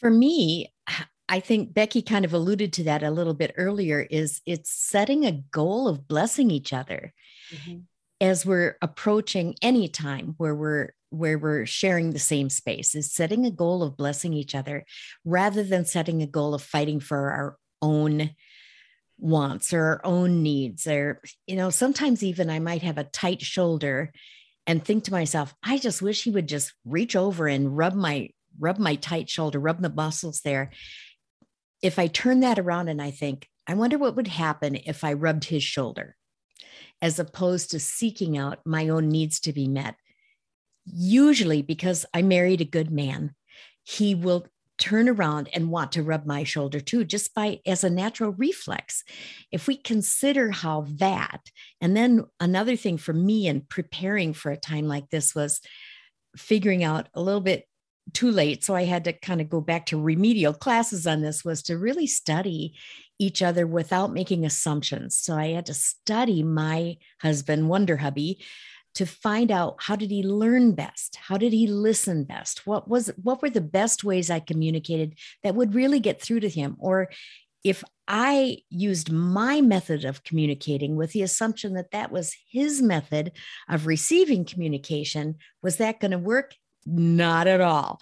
For 0.00 0.10
me, 0.10 0.72
I 1.28 1.40
think 1.40 1.72
Becky 1.72 2.02
kind 2.02 2.24
of 2.24 2.34
alluded 2.34 2.72
to 2.74 2.84
that 2.84 3.02
a 3.02 3.10
little 3.10 3.34
bit 3.34 3.54
earlier 3.56 4.06
is 4.10 4.42
it's 4.44 4.70
setting 4.70 5.24
a 5.24 5.32
goal 5.32 5.88
of 5.88 6.06
blessing 6.06 6.50
each 6.50 6.72
other. 6.72 7.14
Mm-hmm. 7.50 7.78
As 8.24 8.46
we're 8.46 8.78
approaching 8.80 9.54
any 9.60 9.86
time 9.86 10.34
where 10.38 10.54
we're 10.54 10.90
where 11.10 11.38
we're 11.38 11.66
sharing 11.66 12.10
the 12.10 12.18
same 12.18 12.48
space 12.48 12.94
is 12.94 13.12
setting 13.12 13.44
a 13.44 13.50
goal 13.50 13.82
of 13.82 13.96
blessing 13.96 14.32
each 14.32 14.54
other 14.54 14.84
rather 15.24 15.62
than 15.62 15.84
setting 15.84 16.22
a 16.22 16.26
goal 16.26 16.54
of 16.54 16.62
fighting 16.62 17.00
for 17.00 17.30
our 17.30 17.56
own 17.82 18.30
wants 19.18 19.72
or 19.72 19.82
our 19.82 20.00
own 20.04 20.42
needs 20.42 20.86
or 20.86 21.20
you 21.46 21.54
know 21.54 21.68
sometimes 21.68 22.22
even 22.22 22.48
i 22.48 22.58
might 22.58 22.82
have 22.82 22.98
a 22.98 23.04
tight 23.04 23.42
shoulder 23.42 24.10
and 24.66 24.82
think 24.82 25.04
to 25.04 25.12
myself 25.12 25.54
i 25.62 25.76
just 25.76 26.00
wish 26.00 26.24
he 26.24 26.30
would 26.30 26.48
just 26.48 26.72
reach 26.84 27.14
over 27.14 27.46
and 27.46 27.76
rub 27.76 27.94
my 27.94 28.28
rub 28.58 28.78
my 28.78 28.94
tight 28.94 29.28
shoulder 29.28 29.60
rub 29.60 29.82
the 29.82 29.90
muscles 29.90 30.40
there. 30.40 30.70
If 31.82 31.98
i 31.98 32.06
turn 32.06 32.40
that 32.40 32.58
around 32.58 32.88
and 32.88 33.02
i 33.02 33.10
think 33.10 33.48
i 33.68 33.74
wonder 33.74 33.98
what 33.98 34.16
would 34.16 34.28
happen 34.28 34.74
if 34.74 35.04
i 35.04 35.12
rubbed 35.12 35.44
his 35.44 35.62
shoulder 35.62 36.16
as 37.02 37.18
opposed 37.18 37.70
to 37.70 37.80
seeking 37.80 38.36
out 38.38 38.60
my 38.64 38.88
own 38.88 39.08
needs 39.08 39.40
to 39.40 39.52
be 39.52 39.68
met 39.68 39.96
usually 40.86 41.62
because 41.62 42.04
i 42.12 42.22
married 42.22 42.60
a 42.60 42.64
good 42.64 42.90
man 42.90 43.34
he 43.82 44.14
will 44.14 44.46
turn 44.78 45.08
around 45.08 45.48
and 45.52 45.70
want 45.70 45.92
to 45.92 46.02
rub 46.02 46.26
my 46.26 46.44
shoulder 46.44 46.80
too, 46.80 47.04
just 47.04 47.34
by 47.34 47.60
as 47.66 47.84
a 47.84 47.90
natural 47.90 48.32
reflex. 48.32 49.04
If 49.52 49.66
we 49.66 49.76
consider 49.76 50.50
how 50.50 50.86
that, 50.96 51.50
and 51.80 51.96
then 51.96 52.24
another 52.40 52.76
thing 52.76 52.98
for 52.98 53.12
me 53.12 53.46
in 53.46 53.62
preparing 53.62 54.32
for 54.32 54.50
a 54.50 54.56
time 54.56 54.88
like 54.88 55.10
this 55.10 55.34
was 55.34 55.60
figuring 56.36 56.82
out 56.82 57.08
a 57.14 57.22
little 57.22 57.40
bit 57.40 57.66
too 58.12 58.30
late. 58.30 58.64
So 58.64 58.74
I 58.74 58.84
had 58.84 59.04
to 59.04 59.12
kind 59.12 59.40
of 59.40 59.48
go 59.48 59.60
back 59.60 59.86
to 59.86 60.00
remedial 60.00 60.52
classes 60.52 61.06
on 61.06 61.22
this 61.22 61.44
was 61.44 61.62
to 61.64 61.78
really 61.78 62.06
study 62.06 62.74
each 63.18 63.42
other 63.42 63.66
without 63.66 64.12
making 64.12 64.44
assumptions. 64.44 65.16
So 65.16 65.34
I 65.34 65.48
had 65.48 65.66
to 65.66 65.74
study 65.74 66.42
my 66.42 66.96
husband, 67.20 67.68
Wonder 67.68 67.98
Hubby, 67.98 68.44
to 68.94 69.06
find 69.06 69.50
out 69.50 69.76
how 69.80 69.96
did 69.96 70.10
he 70.10 70.22
learn 70.22 70.72
best? 70.72 71.16
How 71.16 71.36
did 71.36 71.52
he 71.52 71.66
listen 71.66 72.24
best? 72.24 72.66
What 72.66 72.88
was 72.88 73.08
what 73.22 73.42
were 73.42 73.50
the 73.50 73.60
best 73.60 74.04
ways 74.04 74.30
i 74.30 74.40
communicated 74.40 75.18
that 75.42 75.54
would 75.54 75.74
really 75.74 76.00
get 76.00 76.20
through 76.20 76.40
to 76.40 76.48
him? 76.48 76.76
Or 76.78 77.10
if 77.64 77.82
i 78.06 78.58
used 78.68 79.10
my 79.10 79.60
method 79.60 80.04
of 80.04 80.22
communicating 80.22 80.94
with 80.94 81.12
the 81.12 81.22
assumption 81.22 81.74
that 81.74 81.90
that 81.90 82.12
was 82.12 82.36
his 82.50 82.82
method 82.82 83.32
of 83.68 83.86
receiving 83.86 84.44
communication 84.44 85.36
was 85.62 85.78
that 85.78 86.00
going 86.00 86.12
to 86.12 86.18
work? 86.18 86.54
Not 86.86 87.46
at 87.46 87.60
all. 87.60 87.98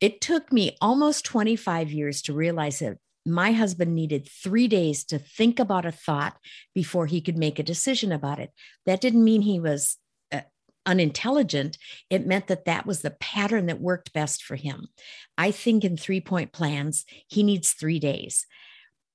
It 0.00 0.20
took 0.20 0.52
me 0.52 0.76
almost 0.80 1.24
25 1.24 1.92
years 1.92 2.22
to 2.22 2.32
realize 2.32 2.80
that 2.80 2.98
my 3.26 3.52
husband 3.52 3.94
needed 3.94 4.28
three 4.28 4.68
days 4.68 5.04
to 5.04 5.18
think 5.18 5.58
about 5.58 5.84
a 5.84 5.92
thought 5.92 6.36
before 6.74 7.06
he 7.06 7.20
could 7.20 7.36
make 7.36 7.58
a 7.58 7.64
decision 7.64 8.12
about 8.12 8.38
it. 8.38 8.50
That 8.86 9.00
didn't 9.00 9.24
mean 9.24 9.42
he 9.42 9.60
was 9.60 9.98
uh, 10.32 10.40
unintelligent, 10.86 11.76
it 12.08 12.26
meant 12.26 12.46
that 12.46 12.64
that 12.64 12.86
was 12.86 13.02
the 13.02 13.10
pattern 13.10 13.66
that 13.66 13.80
worked 13.80 14.12
best 14.12 14.42
for 14.42 14.56
him. 14.56 14.88
I 15.36 15.50
think 15.50 15.84
in 15.84 15.96
three 15.96 16.20
point 16.20 16.52
plans, 16.52 17.04
he 17.28 17.42
needs 17.42 17.72
three 17.72 17.98
days. 17.98 18.46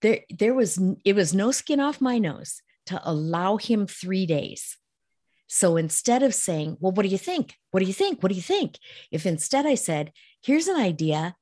There, 0.02 0.20
there 0.30 0.54
was 0.54 0.80
it 1.04 1.16
was 1.16 1.34
no 1.34 1.52
skin 1.52 1.80
off 1.80 2.02
my 2.02 2.20
nose 2.20 2.62
to 2.88 3.02
allow 3.04 3.58
him 3.58 3.88
three 3.88 4.26
days. 4.26 4.78
So 5.48 5.78
instead 5.78 6.24
of 6.24 6.34
saying, 6.34 6.78
Well, 6.80 6.92
what 6.92 7.04
do 7.04 7.10
you 7.10 7.18
think? 7.18 7.56
What 7.72 7.80
do 7.80 7.86
you 7.86 7.94
think? 7.94 8.22
What 8.22 8.30
do 8.30 8.36
you 8.36 8.42
think? 8.42 8.78
If 9.12 9.26
instead 9.26 9.66
I 9.66 9.76
said, 9.76 10.12
Here's 10.44 10.68
an 10.68 10.76
idea, 10.76 11.36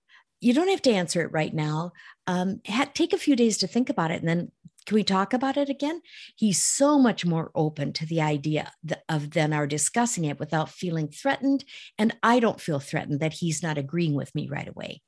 you 0.43 0.53
don't 0.53 0.69
have 0.69 0.81
to 0.83 0.91
answer 0.91 1.21
it 1.21 1.31
right 1.31 1.53
now. 1.53 1.93
Um, 2.27 2.61
ha- 2.67 2.91
take 2.93 3.13
a 3.13 3.17
few 3.17 3.35
days 3.35 3.57
to 3.59 3.67
think 3.67 3.89
about 3.89 4.11
it 4.11 4.19
and 4.19 4.27
then 4.27 4.51
can 4.85 4.95
we 4.95 5.03
talk 5.03 5.33
about 5.33 5.55
it 5.55 5.69
again? 5.69 6.01
He's 6.35 6.61
so 6.61 6.99
much 6.99 7.25
more 7.25 7.51
open 7.55 7.93
to 7.93 8.05
the 8.05 8.21
idea 8.21 8.71
of 9.07 9.31
then 9.31 9.53
our 9.53 9.65
discussing 9.65 10.25
it 10.25 10.39
without 10.39 10.69
feeling 10.69 11.07
threatened. 11.07 11.63
And 11.97 12.15
I 12.21 12.41
don't 12.41 12.59
feel 12.59 12.79
threatened 12.79 13.21
that 13.21 13.33
he's 13.33 13.63
not 13.63 13.77
agreeing 13.77 14.13
with 14.13 14.35
me 14.35 14.49
right 14.49 14.67
away. 14.67 15.01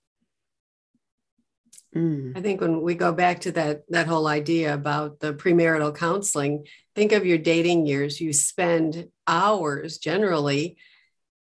Mm. 1.93 2.37
I 2.37 2.41
think 2.41 2.61
when 2.61 2.81
we 2.81 2.95
go 2.95 3.11
back 3.11 3.41
to 3.41 3.51
that 3.53 3.83
that 3.89 4.07
whole 4.07 4.27
idea 4.27 4.73
about 4.73 5.19
the 5.19 5.33
premarital 5.33 5.95
counseling, 5.95 6.65
think 6.93 7.11
of 7.11 7.25
your 7.25 7.37
dating 7.37 7.85
years. 7.85 8.21
You 8.21 8.31
spend 8.33 9.09
hours 9.27 9.97
generally 9.97 10.77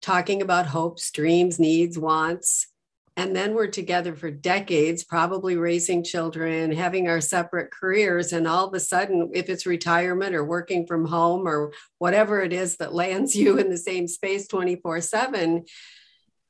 talking 0.02 0.42
about 0.42 0.68
hopes, 0.68 1.12
dreams, 1.12 1.60
needs, 1.60 1.98
wants, 1.98 2.68
and 3.16 3.36
then 3.36 3.54
we're 3.54 3.68
together 3.68 4.16
for 4.16 4.32
decades 4.32 5.04
probably 5.04 5.56
raising 5.56 6.04
children 6.04 6.72
having 6.72 7.08
our 7.08 7.22
separate 7.22 7.72
careers 7.72 8.34
and 8.34 8.48
all 8.48 8.68
of 8.68 8.74
a 8.74 8.80
sudden 8.80 9.30
if 9.34 9.50
it's 9.50 9.66
retirement 9.66 10.36
or 10.36 10.44
working 10.44 10.86
from 10.86 11.06
home 11.06 11.48
or 11.48 11.72
whatever 12.00 12.42
it 12.42 12.54
is 12.54 12.78
that 12.78 12.94
lands 12.94 13.36
you 13.36 13.58
in 13.58 13.70
the 13.70 13.78
same 13.78 14.08
space 14.08 14.48
24 14.48 15.02
7 15.02 15.64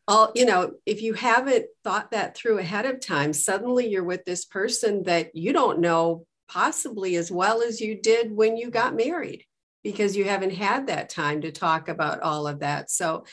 all 0.07 0.31
you 0.35 0.45
know 0.45 0.71
if 0.85 1.01
you 1.01 1.13
haven't 1.13 1.65
thought 1.83 2.11
that 2.11 2.35
through 2.35 2.59
ahead 2.59 2.85
of 2.85 2.99
time 2.99 3.33
suddenly 3.33 3.87
you're 3.87 4.03
with 4.03 4.25
this 4.25 4.45
person 4.45 5.03
that 5.03 5.35
you 5.35 5.53
don't 5.53 5.79
know 5.79 6.25
possibly 6.49 7.15
as 7.15 7.31
well 7.31 7.61
as 7.61 7.79
you 7.81 7.99
did 7.99 8.31
when 8.31 8.57
you 8.57 8.69
got 8.69 8.95
married 8.95 9.45
because 9.83 10.15
you 10.15 10.25
haven't 10.25 10.53
had 10.53 10.87
that 10.87 11.09
time 11.09 11.41
to 11.41 11.51
talk 11.51 11.89
about 11.89 12.21
all 12.21 12.47
of 12.47 12.59
that. 12.59 12.89
So 12.89 13.25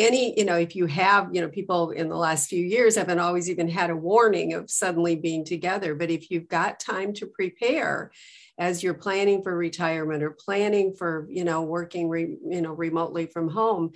any 0.00 0.36
you 0.38 0.44
know 0.44 0.56
if 0.56 0.74
you 0.74 0.86
have 0.86 1.28
you 1.32 1.40
know 1.40 1.48
people 1.48 1.90
in 1.90 2.08
the 2.08 2.16
last 2.16 2.48
few 2.48 2.64
years 2.64 2.96
haven't 2.96 3.20
always 3.20 3.48
even 3.48 3.68
had 3.68 3.90
a 3.90 3.96
warning 3.96 4.54
of 4.54 4.70
suddenly 4.70 5.14
being 5.14 5.44
together 5.44 5.94
but 5.94 6.10
if 6.10 6.30
you've 6.30 6.48
got 6.48 6.80
time 6.80 7.12
to 7.12 7.26
prepare 7.26 8.10
as 8.58 8.82
you're 8.82 8.94
planning 8.94 9.42
for 9.42 9.56
retirement 9.56 10.22
or 10.22 10.30
planning 10.30 10.94
for 10.94 11.26
you 11.30 11.44
know 11.44 11.62
working 11.62 12.08
re, 12.08 12.36
you 12.48 12.62
know 12.62 12.72
remotely 12.72 13.26
from 13.26 13.48
home 13.48 13.92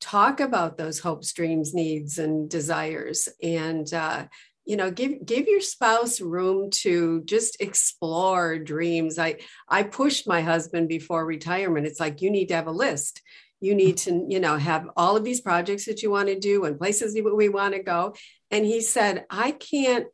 talk 0.00 0.40
about 0.40 0.78
those 0.78 0.98
hopes 0.98 1.32
dreams 1.32 1.74
needs 1.74 2.18
and 2.18 2.48
desires. 2.48 3.28
And 3.42 3.92
uh, 3.92 4.26
you 4.64 4.76
know 4.76 4.90
give 4.90 5.24
give 5.24 5.46
your 5.46 5.60
spouse 5.60 6.20
room 6.20 6.70
to 6.70 7.22
just 7.24 7.60
explore 7.60 8.58
dreams. 8.58 9.18
I 9.18 9.36
i 9.68 9.82
pushed 9.82 10.28
my 10.28 10.42
husband 10.42 10.88
before 10.88 11.24
retirement. 11.24 11.86
It's 11.86 12.00
like 12.00 12.22
you 12.22 12.30
need 12.30 12.48
to 12.48 12.54
have 12.54 12.66
a 12.66 12.72
list 12.72 13.22
you 13.60 13.74
need 13.74 13.96
to 13.98 14.26
you 14.28 14.40
know 14.40 14.56
have 14.56 14.88
all 14.96 15.16
of 15.16 15.24
these 15.24 15.40
projects 15.40 15.84
that 15.84 16.02
you 16.02 16.10
want 16.10 16.28
to 16.28 16.38
do 16.38 16.64
and 16.64 16.78
places 16.78 17.14
we 17.14 17.48
want 17.48 17.74
to 17.74 17.82
go 17.82 18.14
and 18.50 18.64
he 18.64 18.80
said 18.80 19.24
i 19.30 19.50
can't 19.50 20.06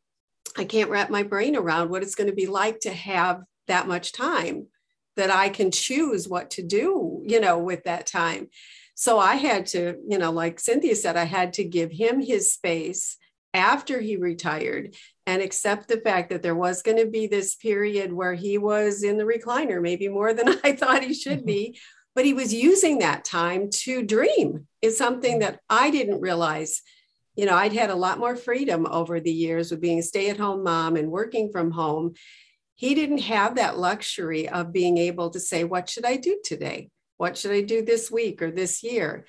i 0.57 0.65
can't 0.65 0.91
wrap 0.91 1.11
my 1.11 1.23
brain 1.23 1.57
around 1.57 1.89
what 1.89 2.03
it's 2.03 2.15
going 2.15 2.29
to 2.29 2.37
be 2.37 2.47
like 2.47 2.81
to 2.81 2.93
have 2.93 3.43
that 3.67 3.89
much 3.89 4.13
time 4.13 4.67
that 5.17 5.31
i 5.31 5.49
can 5.49 5.71
choose 5.71 6.29
what 6.29 6.51
to 6.51 6.63
do 6.63 7.23
you 7.25 7.41
know 7.41 7.59
with 7.59 7.85
that 7.85 8.07
time 8.07 8.49
so 8.95 9.19
i 9.19 9.37
had 9.37 9.67
to 9.67 9.97
you 10.09 10.19
know 10.19 10.31
like 10.31 10.61
cynthia 10.61 10.95
said 10.95 11.17
i 11.17 11.25
had 11.25 11.53
to 11.53 11.65
give 11.65 11.91
him 11.91 12.21
his 12.21 12.53
space 12.53 13.17
after 13.55 14.01
he 14.01 14.17
retired 14.17 14.95
and 15.27 15.41
accept 15.41 15.89
the 15.89 15.97
fact 15.97 16.29
that 16.29 16.43
there 16.43 16.55
was 16.55 16.83
going 16.83 16.99
to 16.99 17.07
be 17.07 17.27
this 17.27 17.55
period 17.55 18.13
where 18.13 18.35
he 18.35 18.59
was 18.59 19.03
in 19.03 19.17
the 19.17 19.25
recliner 19.25 19.81
maybe 19.81 20.09
more 20.09 20.35
than 20.35 20.49
i 20.65 20.73
thought 20.73 21.03
he 21.03 21.15
should 21.15 21.39
mm-hmm. 21.39 21.47
be 21.47 21.79
but 22.17 22.25
he 22.25 22.33
was 22.33 22.53
using 22.53 22.99
that 22.99 23.27
time 23.27 23.69
to 23.71 24.03
dream 24.03 24.67
is 24.81 24.97
something 24.97 25.41
that 25.41 25.61
I 25.69 25.91
didn't 25.91 26.23
realize. 26.23 26.81
You 27.37 27.45
know, 27.45 27.55
I'd 27.55 27.75
had 27.75 27.91
a 27.91 27.95
lot 27.95 28.19
more 28.19 28.35
freedom 28.35 28.87
over 28.91 29.21
the 29.21 29.31
years 29.31 29.71
with 29.71 29.83
being 29.83 29.99
a 29.99 30.03
stay 30.03 30.31
at 30.31 30.39
home 30.39 30.65
mom 30.65 30.97
and 30.97 31.11
working 31.11 31.53
from 31.53 31.71
home. 31.71 32.15
He 32.75 32.95
didn't 32.95 33.19
have 33.19 33.57
that 33.57 33.79
luxury 33.79 34.49
of 34.49 34.73
being 34.73 34.97
able 34.97 35.29
to 35.31 35.39
say, 35.39 35.65
What 35.65 35.91
should 35.91 36.07
I 36.07 36.17
do 36.17 36.41
today? 36.43 36.89
What 37.19 37.37
should 37.37 37.51
I 37.51 37.61
do 37.61 37.85
this 37.85 38.11
week 38.11 38.41
or 38.41 38.51
this 38.51 38.83
year? 38.83 39.27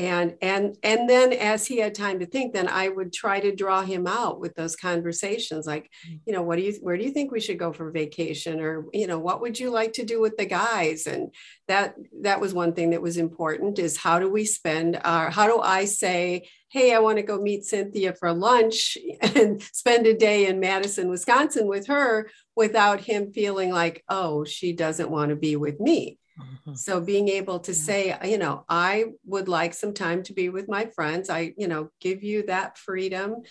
And 0.00 0.34
and 0.42 0.76
and 0.82 1.08
then 1.08 1.32
as 1.32 1.66
he 1.66 1.78
had 1.78 1.94
time 1.94 2.18
to 2.18 2.26
think 2.26 2.52
then 2.52 2.68
i 2.68 2.88
would 2.88 3.12
try 3.12 3.38
to 3.38 3.54
draw 3.54 3.82
him 3.82 4.06
out 4.06 4.40
with 4.40 4.54
those 4.54 4.74
conversations 4.74 5.66
like 5.66 5.90
mm. 6.08 6.18
you 6.26 6.32
know 6.32 6.42
what 6.42 6.56
do 6.56 6.62
you 6.62 6.72
where 6.80 6.96
do 6.96 7.04
you 7.04 7.10
think 7.10 7.30
we 7.30 7.40
should 7.40 7.58
go 7.58 7.72
for 7.72 7.90
vacation? 7.90 8.60
Or 8.60 8.86
you 8.92 9.06
know 9.06 9.18
what 9.18 9.40
would 9.40 9.58
you 9.60 9.70
like 9.70 9.92
to 9.94 10.04
do 10.04 10.20
with 10.20 10.36
the 10.36 10.46
guys? 10.46 11.06
And 11.06 11.32
that 11.68 11.94
that 12.22 12.40
was 12.40 12.52
one 12.52 12.72
thing 12.72 12.90
that 12.90 13.02
was 13.02 13.16
important 13.16 13.78
is 13.78 13.96
how 13.96 14.18
do 14.18 14.28
we 14.28 14.44
spend 14.44 15.00
our 15.04 15.30
how 15.30 15.46
do 15.46 15.60
i 15.60 15.84
say 15.84 16.48
hey 16.68 16.92
i 16.92 16.98
want 16.98 17.16
to 17.16 17.22
go 17.22 17.40
meet 17.40 17.64
cynthia 17.64 18.12
for 18.12 18.32
lunch 18.32 18.98
and 19.20 19.62
spend 19.72 20.04
a 20.06 20.16
day 20.16 20.46
in 20.46 20.58
madison 20.58 21.08
wisconsin 21.08 21.68
with 21.68 21.86
her 21.86 22.28
without 22.56 23.00
him 23.00 23.32
feeling 23.32 23.70
like 23.70 24.02
oh 24.08 24.44
she 24.44 24.72
doesn't 24.72 25.10
want 25.10 25.28
to 25.30 25.36
be 25.36 25.54
with 25.54 25.78
me 25.78 26.18
Mm-hmm. 26.40 26.74
So 26.74 27.00
being 27.00 27.28
able 27.28 27.60
to 27.60 27.72
yeah. 27.72 27.78
say, 27.78 28.16
you 28.24 28.38
know, 28.38 28.64
I 28.68 29.06
would 29.26 29.48
like 29.48 29.74
some 29.74 29.92
time 29.92 30.22
to 30.24 30.32
be 30.32 30.48
with 30.48 30.68
my 30.68 30.86
friends. 30.86 31.28
I, 31.28 31.52
you 31.56 31.68
know, 31.68 31.90
give 32.00 32.22
you 32.22 32.46
that 32.46 32.78
freedom. 32.78 33.42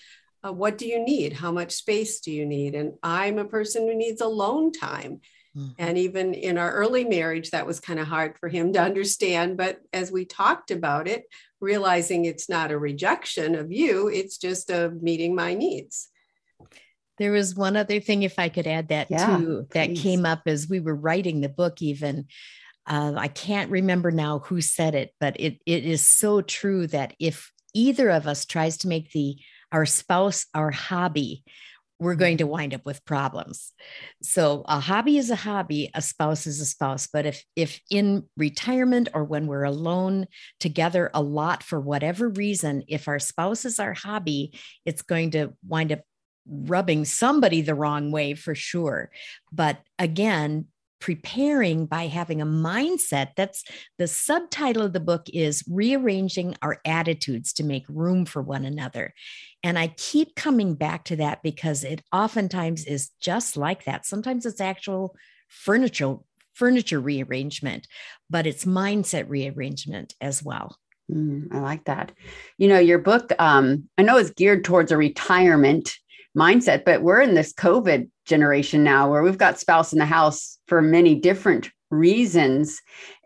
Uh, 0.43 0.53
what 0.53 0.77
do 0.77 0.87
you 0.87 1.03
need? 1.03 1.33
How 1.33 1.51
much 1.51 1.71
space 1.71 2.21
do 2.21 2.31
you 2.31 2.45
need? 2.45 2.75
And 2.75 2.93
I'm 3.03 3.39
a 3.39 3.45
person 3.45 3.87
who 3.87 3.95
needs 3.95 4.21
alone 4.21 4.71
time. 4.71 5.21
Mm-hmm. 5.57 5.71
And 5.79 5.97
even 5.97 6.33
in 6.33 6.57
our 6.57 6.71
early 6.71 7.03
marriage, 7.03 7.51
that 7.51 7.67
was 7.67 7.79
kind 7.79 7.99
of 7.99 8.07
hard 8.07 8.37
for 8.37 8.47
him 8.47 8.71
to 8.73 8.81
understand. 8.81 9.57
But 9.57 9.79
as 9.91 10.11
we 10.11 10.25
talked 10.25 10.71
about 10.71 11.07
it, 11.07 11.23
realizing 11.59 12.25
it's 12.25 12.47
not 12.47 12.71
a 12.71 12.77
rejection 12.77 13.55
of 13.55 13.71
you, 13.71 14.07
it's 14.07 14.37
just 14.37 14.69
a 14.69 14.91
meeting 15.01 15.35
my 15.35 15.53
needs. 15.53 16.09
There 17.17 17.31
was 17.31 17.53
one 17.53 17.75
other 17.75 17.99
thing, 17.99 18.23
if 18.23 18.39
I 18.39 18.47
could 18.47 18.65
add 18.65 18.89
that 18.89 19.11
yeah, 19.11 19.37
too, 19.37 19.67
that 19.71 19.89
please. 19.89 20.01
came 20.01 20.25
up 20.25 20.43
as 20.45 20.69
we 20.69 20.79
were 20.79 20.95
writing 20.95 21.41
the 21.41 21.49
book, 21.49 21.81
even 21.81 22.27
uh, 22.89 23.13
I 23.15 23.27
can't 23.27 23.69
remember 23.69 24.11
now 24.11 24.39
who 24.39 24.61
said 24.61 24.95
it, 24.95 25.13
but 25.19 25.39
it, 25.39 25.59
it 25.65 25.85
is 25.85 26.01
so 26.01 26.41
true 26.41 26.87
that 26.87 27.13
if 27.19 27.51
either 27.73 28.09
of 28.09 28.27
us 28.27 28.45
tries 28.45 28.77
to 28.79 28.87
make 28.87 29.11
the 29.11 29.37
our 29.71 29.85
spouse 29.85 30.47
our 30.55 30.71
hobby, 30.71 31.43
we're 31.99 32.15
going 32.15 32.37
to 32.37 32.47
wind 32.47 32.73
up 32.73 32.85
with 32.85 33.05
problems. 33.05 33.73
So 34.23 34.63
a 34.67 34.79
hobby 34.79 35.17
is 35.17 35.29
a 35.29 35.35
hobby, 35.35 35.91
a 35.93 36.01
spouse 36.01 36.47
is 36.47 36.59
a 36.61 36.65
spouse. 36.65 37.07
But 37.11 37.27
if 37.27 37.43
if 37.55 37.79
in 37.91 38.23
retirement 38.35 39.09
or 39.13 39.23
when 39.23 39.45
we're 39.45 39.63
alone 39.63 40.27
together 40.59 41.11
a 41.13 41.21
lot 41.21 41.61
for 41.61 41.79
whatever 41.79 42.29
reason, 42.29 42.83
if 42.87 43.07
our 43.07 43.19
spouse 43.19 43.65
is 43.65 43.79
our 43.79 43.93
hobby, 43.93 44.57
it's 44.85 45.03
going 45.03 45.31
to 45.31 45.53
wind 45.67 45.91
up 45.91 46.01
rubbing 46.47 47.05
somebody 47.05 47.61
the 47.61 47.75
wrong 47.75 48.11
way 48.11 48.33
for 48.33 48.55
sure. 48.55 49.11
But 49.51 49.77
again, 49.99 50.65
preparing 50.99 51.85
by 51.85 52.07
having 52.07 52.41
a 52.41 52.45
mindset 52.45 53.29
that's 53.35 53.63
the 53.97 54.07
subtitle 54.07 54.83
of 54.83 54.93
the 54.93 54.99
book 54.99 55.27
is 55.33 55.63
rearranging 55.69 56.55
our 56.61 56.79
attitudes 56.85 57.53
to 57.53 57.63
make 57.63 57.85
room 57.87 58.25
for 58.25 58.41
one 58.41 58.65
another. 58.65 59.13
And 59.63 59.77
i 59.77 59.87
keep 59.87 60.35
coming 60.35 60.75
back 60.75 61.05
to 61.05 61.15
that 61.17 61.41
because 61.43 61.83
it 61.83 62.01
oftentimes 62.11 62.85
is 62.85 63.11
just 63.19 63.57
like 63.57 63.85
that. 63.85 64.05
Sometimes 64.05 64.45
it's 64.45 64.61
actual 64.61 65.15
furniture 65.47 66.17
furniture 66.53 66.99
rearrangement 66.99 67.87
but 68.29 68.45
it's 68.45 68.65
mindset 68.65 69.29
rearrangement 69.29 70.13
as 70.21 70.43
well. 70.43 70.77
Mm, 71.11 71.53
i 71.53 71.59
like 71.59 71.85
that. 71.85 72.11
You 72.57 72.67
know 72.67 72.79
your 72.79 72.99
book 72.99 73.31
um, 73.39 73.89
i 73.97 74.03
know 74.03 74.17
it's 74.17 74.31
geared 74.31 74.63
towards 74.63 74.91
a 74.91 74.97
retirement 74.97 75.97
mindset 76.37 76.85
but 76.85 77.01
we're 77.01 77.21
in 77.21 77.33
this 77.33 77.53
covid 77.53 78.07
generation 78.25 78.83
now 78.83 79.09
where 79.09 79.23
we've 79.23 79.37
got 79.37 79.59
spouse 79.59 79.91
in 79.93 79.99
the 79.99 80.05
house 80.05 80.58
for 80.69 80.81
many 80.81 81.15
different 81.15 81.69
reasons. 81.91 82.81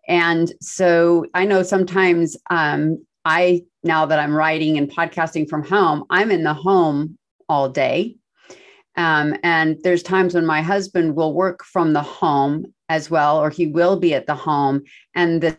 And 0.08 0.51
so 0.62 1.25
I 1.34 1.45
know 1.45 1.63
sometimes 1.63 2.36
um, 2.49 3.06
I, 3.25 3.63
now 3.84 4.06
that 4.06 4.19
I'm 4.19 4.36
writing 4.36 4.77
and 4.77 4.89
podcasting 4.89 5.49
from 5.49 5.63
home, 5.63 6.06
I'm 6.10 6.32
in 6.32 6.43
the 6.43 6.53
home 6.53 7.17
all 7.47 7.69
day. 7.69 8.15
Um, 8.95 9.36
and 9.43 9.77
there's 9.84 10.03
times 10.03 10.34
when 10.34 10.45
my 10.45 10.62
husband 10.62 11.15
will 11.15 11.34
work 11.34 11.63
from 11.63 11.93
the 11.93 12.01
home 12.01 12.65
as 12.89 13.10
well, 13.10 13.38
or 13.38 13.49
he 13.49 13.67
will 13.67 13.99
be 13.99 14.13
at 14.13 14.27
the 14.27 14.36
home. 14.36 14.84
And 15.15 15.41
the, 15.41 15.58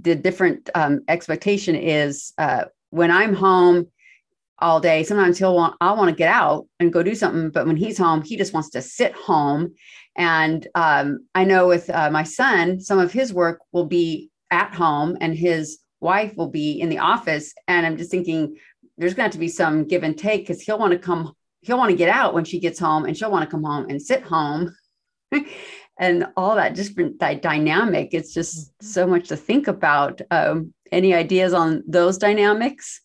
the 0.00 0.14
different 0.14 0.70
um, 0.74 1.02
expectation 1.08 1.74
is 1.74 2.32
uh, 2.38 2.64
when 2.90 3.10
I'm 3.10 3.34
home, 3.34 3.88
all 4.58 4.80
day. 4.80 5.04
Sometimes 5.04 5.38
he'll 5.38 5.54
want, 5.54 5.76
I 5.80 5.92
want 5.92 6.08
to 6.08 6.16
get 6.16 6.30
out 6.30 6.66
and 6.80 6.92
go 6.92 7.02
do 7.02 7.14
something. 7.14 7.50
But 7.50 7.66
when 7.66 7.76
he's 7.76 7.98
home, 7.98 8.22
he 8.22 8.36
just 8.36 8.54
wants 8.54 8.70
to 8.70 8.82
sit 8.82 9.12
home. 9.12 9.74
And 10.16 10.66
um, 10.74 11.26
I 11.34 11.44
know 11.44 11.68
with 11.68 11.90
uh, 11.90 12.10
my 12.10 12.22
son, 12.22 12.80
some 12.80 12.98
of 12.98 13.12
his 13.12 13.32
work 13.32 13.60
will 13.72 13.86
be 13.86 14.30
at 14.50 14.74
home 14.74 15.16
and 15.20 15.34
his 15.34 15.78
wife 16.00 16.36
will 16.36 16.48
be 16.48 16.80
in 16.80 16.88
the 16.88 16.98
office. 16.98 17.52
And 17.68 17.86
I'm 17.86 17.96
just 17.96 18.10
thinking 18.10 18.56
there's 18.96 19.12
going 19.12 19.24
to 19.24 19.28
have 19.28 19.32
to 19.32 19.38
be 19.38 19.48
some 19.48 19.84
give 19.84 20.02
and 20.02 20.16
take 20.16 20.42
because 20.42 20.62
he'll 20.62 20.78
want 20.78 20.92
to 20.92 20.98
come, 20.98 21.32
he'll 21.60 21.78
want 21.78 21.90
to 21.90 21.96
get 21.96 22.08
out 22.08 22.34
when 22.34 22.44
she 22.44 22.58
gets 22.58 22.78
home 22.78 23.04
and 23.04 23.16
she'll 23.16 23.30
want 23.30 23.44
to 23.44 23.50
come 23.50 23.64
home 23.64 23.86
and 23.88 24.00
sit 24.00 24.22
home. 24.22 24.74
and 25.98 26.26
all 26.36 26.56
that 26.56 26.74
different 26.74 27.18
that 27.20 27.42
dynamic. 27.42 28.10
It's 28.12 28.32
just 28.32 28.72
so 28.82 29.06
much 29.06 29.28
to 29.28 29.36
think 29.36 29.68
about. 29.68 30.20
Um, 30.30 30.72
any 30.92 31.14
ideas 31.14 31.52
on 31.52 31.82
those 31.86 32.18
dynamics? 32.18 33.00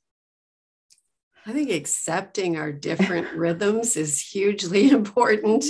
I 1.46 1.54
think 1.54 1.72
accepting 1.72 2.58
our 2.58 2.72
different 2.72 3.34
rhythms 3.34 3.98
is 3.98 4.22
hugely 4.22 4.90
important. 4.92 5.66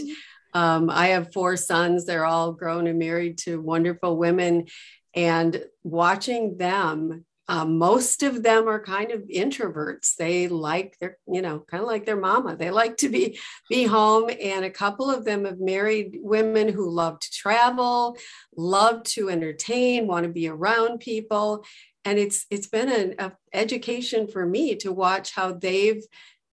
Um, 0.53 0.89
I 0.89 1.07
have 1.07 1.33
four 1.33 1.55
sons. 1.57 2.05
They're 2.05 2.25
all 2.25 2.53
grown 2.53 2.87
and 2.87 2.99
married 2.99 3.37
to 3.39 3.61
wonderful 3.61 4.17
women. 4.17 4.67
And 5.13 5.63
watching 5.83 6.57
them, 6.57 7.25
um, 7.47 7.77
most 7.77 8.23
of 8.23 8.43
them 8.43 8.69
are 8.69 8.81
kind 8.81 9.11
of 9.11 9.23
introverts. 9.23 10.15
They 10.15 10.47
like 10.47 10.97
their, 10.99 11.17
you 11.27 11.41
know, 11.41 11.59
kind 11.59 11.81
of 11.81 11.87
like 11.87 12.05
their 12.05 12.15
mama. 12.15 12.55
They 12.55 12.71
like 12.71 12.97
to 12.97 13.09
be 13.09 13.39
be 13.69 13.83
home. 13.83 14.29
And 14.41 14.63
a 14.63 14.69
couple 14.69 15.09
of 15.09 15.25
them 15.25 15.43
have 15.43 15.59
married 15.59 16.17
women 16.21 16.69
who 16.69 16.89
love 16.89 17.19
to 17.19 17.31
travel, 17.31 18.15
love 18.55 19.03
to 19.03 19.29
entertain, 19.29 20.07
want 20.07 20.23
to 20.23 20.31
be 20.31 20.47
around 20.47 20.99
people 20.99 21.65
and 22.05 22.17
it's 22.17 22.45
it's 22.49 22.67
been 22.67 22.89
an 22.89 23.31
education 23.53 24.27
for 24.27 24.45
me 24.45 24.75
to 24.75 24.91
watch 24.91 25.33
how 25.33 25.53
they've 25.53 26.03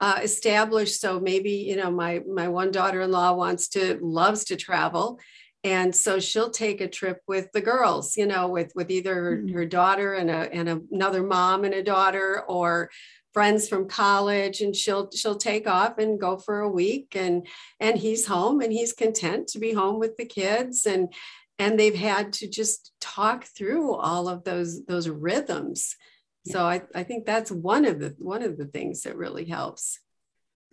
uh, 0.04 0.20
established. 0.22 1.00
So 1.00 1.18
maybe 1.22 1.52
you 1.52 1.78
know 1.78 1.90
my 1.90 2.22
my 2.28 2.50
one 2.50 2.72
daughter-in-law 2.72 3.36
wants 3.36 3.70
to 3.70 3.98
loves 4.02 4.44
to 4.46 4.58
travel. 4.58 5.20
And 5.64 5.96
so 5.96 6.20
she'll 6.20 6.50
take 6.50 6.82
a 6.82 6.90
trip 6.90 7.22
with 7.26 7.50
the 7.54 7.62
girls 7.62 8.18
you 8.18 8.26
know 8.26 8.50
with 8.50 8.74
with 8.76 8.92
either 8.92 9.38
mm-hmm. 9.38 9.56
her 9.56 9.66
daughter 9.66 10.14
and 10.14 10.30
a 10.30 10.52
and 10.52 10.68
another 10.92 11.24
mom 11.24 11.64
and 11.64 11.74
a 11.74 11.82
daughter 11.82 12.44
or 12.50 12.90
friends 13.32 13.70
from 13.70 13.88
college. 13.88 14.60
And 14.60 14.76
she'll 14.76 15.10
she'll 15.12 15.38
take 15.38 15.68
off 15.68 15.98
and 15.98 16.20
go 16.20 16.38
for 16.38 16.60
a 16.60 16.70
week. 16.70 17.16
And 17.16 17.48
and 17.80 17.98
he's 17.98 18.26
home 18.28 18.60
and 18.60 18.74
he's 18.74 18.92
content 18.92 19.48
to 19.50 19.60
be 19.60 19.72
home 19.72 20.00
with 20.00 20.18
the 20.18 20.26
kids. 20.26 20.86
And 20.86 21.14
and 21.60 21.80
they've 21.80 21.96
had 21.96 22.34
to 22.34 22.50
just 22.50 22.92
talk 23.00 23.46
through 23.46 23.96
all 23.96 24.28
of 24.28 24.44
those 24.44 24.84
those 24.84 25.08
rhythms 25.08 25.96
yeah. 26.46 26.54
so 26.54 26.66
I, 26.66 26.82
I 26.94 27.04
think 27.04 27.26
that's 27.26 27.52
one 27.52 27.86
of 27.86 28.00
the 28.00 28.16
one 28.18 28.44
of 28.44 28.58
the 28.58 28.66
things 28.66 29.04
that 29.04 29.16
really 29.16 29.46
helps. 29.46 30.00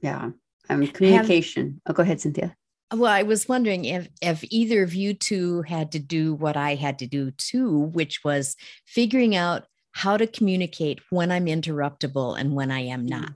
Yeah 0.03 0.31
um 0.71 0.87
communication. 0.87 1.81
Have, 1.87 1.95
oh 1.95 1.97
go 1.97 2.03
ahead 2.03 2.21
cynthia. 2.21 2.55
Well 2.93 3.13
i 3.13 3.23
was 3.23 3.49
wondering 3.49 3.85
if 3.85 4.09
if 4.23 4.43
either 4.45 4.83
of 4.83 4.95
you 4.95 5.15
two 5.15 5.63
had 5.63 5.93
to 5.93 5.99
do 5.99 6.35
what 6.35 6.57
i 6.57 6.75
had 6.75 7.01
to 7.01 7.07
do 7.07 7.31
too 7.33 7.79
which 7.79 8.25
was 8.25 8.57
figuring 8.87 9.37
out 9.37 9.65
how 9.93 10.17
to 10.17 10.27
communicate 10.27 11.01
when 11.11 11.31
i'm 11.31 11.47
interruptible 11.47 12.39
and 12.39 12.55
when 12.55 12.71
i 12.71 12.81
am 12.81 13.07
mm-hmm. 13.07 13.21
not. 13.21 13.35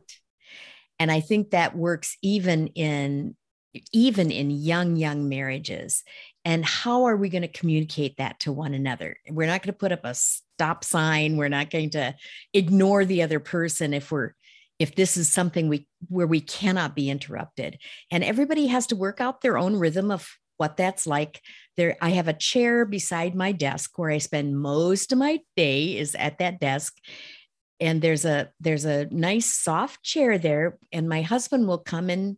And 0.99 1.11
i 1.13 1.21
think 1.21 1.51
that 1.51 1.77
works 1.77 2.17
even 2.23 2.69
in 2.69 3.37
even 3.93 4.31
in 4.31 4.51
young 4.51 4.97
young 4.97 5.29
marriages 5.29 6.03
and 6.45 6.65
how 6.65 7.05
are 7.05 7.17
we 7.17 7.31
going 7.31 7.43
to 7.43 7.49
communicate 7.49 8.19
that 8.19 8.41
to 8.41 8.53
one 8.53 8.75
another? 8.75 9.17
We're 9.29 9.47
not 9.47 9.63
going 9.63 9.73
to 9.73 9.79
put 9.79 9.93
up 9.93 10.05
a 10.05 10.15
stop 10.15 10.85
sign. 10.85 11.37
We're 11.37 11.49
not 11.49 11.71
going 11.71 11.91
to 11.91 12.15
ignore 12.53 13.05
the 13.05 13.23
other 13.23 13.41
person 13.41 13.95
if 13.95 14.11
we're 14.11 14.33
if 14.79 14.97
this 14.97 15.17
is 15.17 15.33
something 15.33 15.69
we 15.69 15.87
where 16.09 16.27
we 16.27 16.41
cannot 16.41 16.95
be 16.95 17.09
interrupted. 17.09 17.79
And 18.11 18.23
everybody 18.23 18.67
has 18.67 18.87
to 18.89 18.97
work 18.97 19.21
out 19.21 19.41
their 19.41 19.57
own 19.57 19.77
rhythm 19.77 20.11
of 20.11 20.29
what 20.57 20.77
that's 20.77 21.07
like. 21.07 21.41
There 21.77 21.97
i 22.01 22.11
have 22.11 22.29
a 22.29 22.35
chair 22.35 22.85
beside 22.85 23.35
my 23.35 23.53
desk 23.53 23.99
where 23.99 24.11
i 24.11 24.19
spend 24.19 24.59
most 24.59 25.13
of 25.13 25.19
my 25.19 25.41
day 25.57 25.97
is 25.97 26.15
at 26.15 26.39
that 26.39 26.61
desk. 26.61 26.97
And 27.81 28.03
there's 28.03 28.25
a 28.25 28.51
there's 28.61 28.85
a 28.85 29.07
nice 29.07 29.47
soft 29.47 30.03
chair 30.03 30.39
there 30.39 30.79
and 30.93 31.09
my 31.09 31.23
husband 31.23 31.67
will 31.67 31.79
come 31.79 32.11
and 32.11 32.37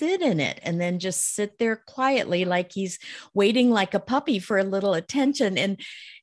sit 0.00 0.22
in 0.22 0.40
it 0.40 0.58
and 0.62 0.80
then 0.80 0.98
just 0.98 1.34
sit 1.34 1.58
there 1.58 1.76
quietly 1.76 2.46
like 2.46 2.72
he's 2.72 2.98
waiting 3.34 3.70
like 3.70 3.92
a 3.92 4.00
puppy 4.00 4.38
for 4.38 4.56
a 4.56 4.64
little 4.64 4.94
attention 4.94 5.58
and 5.58 5.78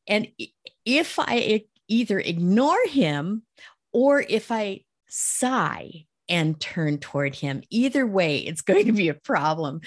and 0.08 0.28
if 0.84 1.20
i 1.20 1.64
either 1.88 2.20
ignore 2.20 2.88
him 2.88 3.44
or 3.94 4.26
if 4.28 4.52
i 4.52 4.82
sigh 5.08 6.08
and 6.30 6.60
turn 6.60 6.98
toward 6.98 7.36
him. 7.36 7.64
Either 7.70 8.06
way, 8.06 8.40
it's 8.40 8.60
going 8.62 8.86
to 8.88 8.92
be 8.92 9.08
a 9.08 9.14
problem. 9.14 9.80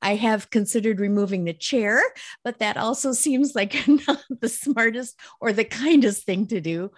I 0.00 0.14
have 0.14 0.50
considered 0.50 1.00
removing 1.00 1.44
the 1.44 1.52
chair, 1.52 2.00
but 2.44 2.60
that 2.60 2.76
also 2.76 3.12
seems 3.12 3.56
like 3.56 3.74
not 4.06 4.22
the 4.28 4.48
smartest 4.48 5.18
or 5.40 5.52
the 5.52 5.64
kindest 5.64 6.24
thing 6.24 6.46
to 6.48 6.60
do. 6.60 6.92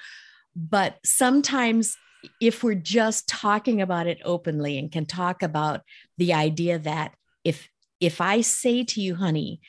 But 0.54 0.98
sometimes 1.02 1.96
if 2.40 2.62
we're 2.62 2.74
just 2.74 3.28
talking 3.28 3.80
about 3.80 4.06
it 4.06 4.20
openly 4.24 4.78
and 4.78 4.92
can 4.92 5.06
talk 5.06 5.42
about 5.42 5.82
the 6.18 6.32
idea 6.32 6.78
that 6.78 7.14
if 7.44 7.68
if 8.00 8.20
i 8.20 8.40
say 8.40 8.84
to 8.84 9.00
you 9.00 9.14
honey 9.14 9.60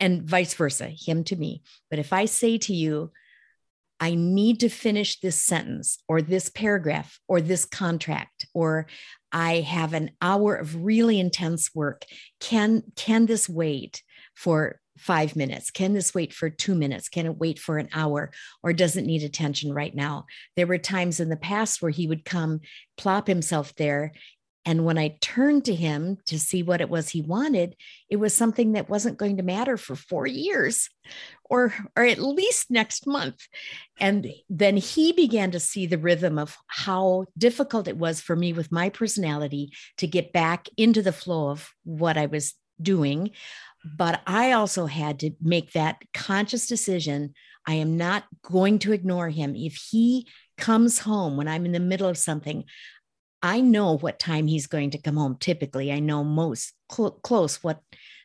and 0.00 0.22
vice 0.22 0.54
versa 0.54 0.88
him 0.88 1.24
to 1.24 1.36
me 1.36 1.62
but 1.90 1.98
if 1.98 2.12
i 2.12 2.24
say 2.24 2.58
to 2.58 2.74
you 2.74 3.10
i 4.00 4.14
need 4.14 4.60
to 4.60 4.68
finish 4.68 5.20
this 5.20 5.40
sentence 5.40 5.98
or 6.08 6.20
this 6.20 6.48
paragraph 6.48 7.18
or 7.28 7.40
this 7.40 7.64
contract 7.64 8.46
or 8.54 8.86
i 9.30 9.56
have 9.60 9.94
an 9.94 10.10
hour 10.20 10.54
of 10.54 10.84
really 10.84 11.20
intense 11.20 11.74
work 11.74 12.04
can 12.40 12.82
can 12.96 13.26
this 13.26 13.48
wait 13.48 14.02
for 14.34 14.80
five 15.02 15.34
minutes? 15.34 15.70
Can 15.70 15.92
this 15.92 16.14
wait 16.14 16.32
for 16.32 16.48
two 16.48 16.74
minutes? 16.74 17.08
Can 17.08 17.26
it 17.26 17.38
wait 17.38 17.58
for 17.58 17.78
an 17.78 17.88
hour 17.92 18.30
or 18.62 18.72
does 18.72 18.96
it 18.96 19.04
need 19.04 19.22
attention 19.22 19.72
right 19.72 19.94
now? 19.94 20.26
There 20.56 20.66
were 20.66 20.78
times 20.78 21.18
in 21.18 21.28
the 21.28 21.36
past 21.36 21.82
where 21.82 21.90
he 21.90 22.06
would 22.06 22.24
come 22.24 22.60
plop 22.96 23.26
himself 23.26 23.74
there. 23.74 24.12
And 24.64 24.84
when 24.84 24.96
I 24.96 25.16
turned 25.20 25.64
to 25.64 25.74
him 25.74 26.18
to 26.26 26.38
see 26.38 26.62
what 26.62 26.80
it 26.80 26.88
was 26.88 27.08
he 27.08 27.20
wanted, 27.20 27.74
it 28.08 28.16
was 28.16 28.32
something 28.32 28.72
that 28.72 28.88
wasn't 28.88 29.18
going 29.18 29.38
to 29.38 29.42
matter 29.42 29.76
for 29.76 29.96
four 29.96 30.24
years 30.24 30.88
or, 31.50 31.74
or 31.96 32.04
at 32.04 32.20
least 32.20 32.70
next 32.70 33.04
month. 33.04 33.48
And 33.98 34.32
then 34.48 34.76
he 34.76 35.12
began 35.12 35.50
to 35.50 35.58
see 35.58 35.86
the 35.86 35.98
rhythm 35.98 36.38
of 36.38 36.56
how 36.68 37.24
difficult 37.36 37.88
it 37.88 37.96
was 37.96 38.20
for 38.20 38.36
me 38.36 38.52
with 38.52 38.70
my 38.70 38.88
personality 38.88 39.72
to 39.98 40.06
get 40.06 40.32
back 40.32 40.68
into 40.76 41.02
the 41.02 41.12
flow 41.12 41.50
of 41.50 41.68
what 41.82 42.16
I 42.16 42.26
was 42.26 42.54
doing 42.80 43.30
but 43.84 44.20
I 44.26 44.52
also 44.52 44.86
had 44.86 45.20
to 45.20 45.32
make 45.40 45.72
that 45.72 46.02
conscious 46.14 46.66
decision. 46.66 47.34
I 47.66 47.74
am 47.74 47.96
not 47.96 48.24
going 48.42 48.78
to 48.80 48.92
ignore 48.92 49.28
him. 49.28 49.54
If 49.56 49.74
he 49.90 50.28
comes 50.58 51.00
home 51.00 51.36
when 51.36 51.48
I'm 51.48 51.66
in 51.66 51.72
the 51.72 51.80
middle 51.80 52.08
of 52.08 52.18
something, 52.18 52.64
I 53.42 53.60
know 53.60 53.98
what 53.98 54.18
time 54.18 54.46
he's 54.46 54.66
going 54.66 54.90
to 54.90 54.98
come 54.98 55.16
home. 55.16 55.36
Typically, 55.38 55.92
I 55.92 55.98
know 55.98 56.22
most 56.22 56.74
cl- 56.90 57.18
close 57.22 57.62
what 57.62 57.80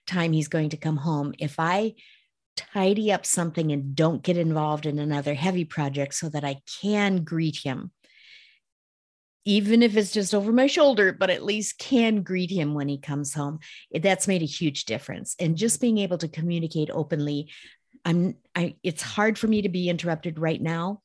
time 0.05 0.31
he's 0.31 0.47
going 0.47 0.69
to 0.69 0.77
come 0.77 0.97
home. 0.97 1.33
If 1.39 1.59
I 1.59 1.95
tidy 2.55 3.11
up 3.11 3.25
something 3.25 3.71
and 3.71 3.95
don't 3.95 4.23
get 4.23 4.37
involved 4.37 4.85
in 4.85 4.99
another 4.99 5.33
heavy 5.33 5.65
project 5.65 6.13
so 6.13 6.29
that 6.29 6.43
I 6.43 6.61
can 6.81 7.23
greet 7.23 7.57
him, 7.57 7.91
even 9.47 9.81
if 9.81 9.95
it's 9.95 10.11
just 10.11 10.35
over 10.35 10.51
my 10.51 10.67
shoulder, 10.67 11.13
but 11.13 11.29
at 11.29 11.45
least 11.45 11.79
can 11.79 12.21
greet 12.21 12.51
him 12.51 12.73
when 12.73 12.89
he 12.89 12.97
comes 12.97 13.33
home. 13.33 13.59
That's 13.93 14.27
made 14.27 14.41
a 14.41 14.45
huge 14.45 14.83
difference. 14.83 15.37
And 15.39 15.55
just 15.55 15.79
being 15.79 15.99
able 15.99 16.17
to 16.17 16.27
communicate 16.27 16.89
openly, 16.91 17.49
I'm 18.03 18.35
I 18.53 18.75
it's 18.83 19.01
hard 19.01 19.39
for 19.39 19.47
me 19.47 19.61
to 19.61 19.69
be 19.69 19.89
interrupted 19.89 20.37
right 20.37 20.61
now, 20.61 21.01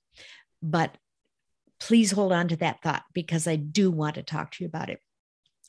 but 0.60 0.96
please 1.78 2.10
hold 2.10 2.32
on 2.32 2.48
to 2.48 2.56
that 2.56 2.82
thought 2.82 3.04
because 3.14 3.46
I 3.46 3.54
do 3.54 3.92
want 3.92 4.16
to 4.16 4.24
talk 4.24 4.50
to 4.52 4.64
you 4.64 4.68
about 4.68 4.90
it. 4.90 4.98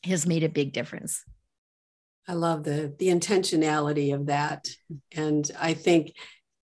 it 0.03 0.09
has 0.09 0.25
made 0.25 0.43
a 0.43 0.49
big 0.49 0.73
difference. 0.73 1.23
I 2.27 2.33
love 2.33 2.63
the 2.63 2.95
the 2.97 3.09
intentionality 3.09 4.15
of 4.15 4.25
that. 4.25 4.67
And 5.15 5.49
I 5.59 5.75
think 5.75 6.13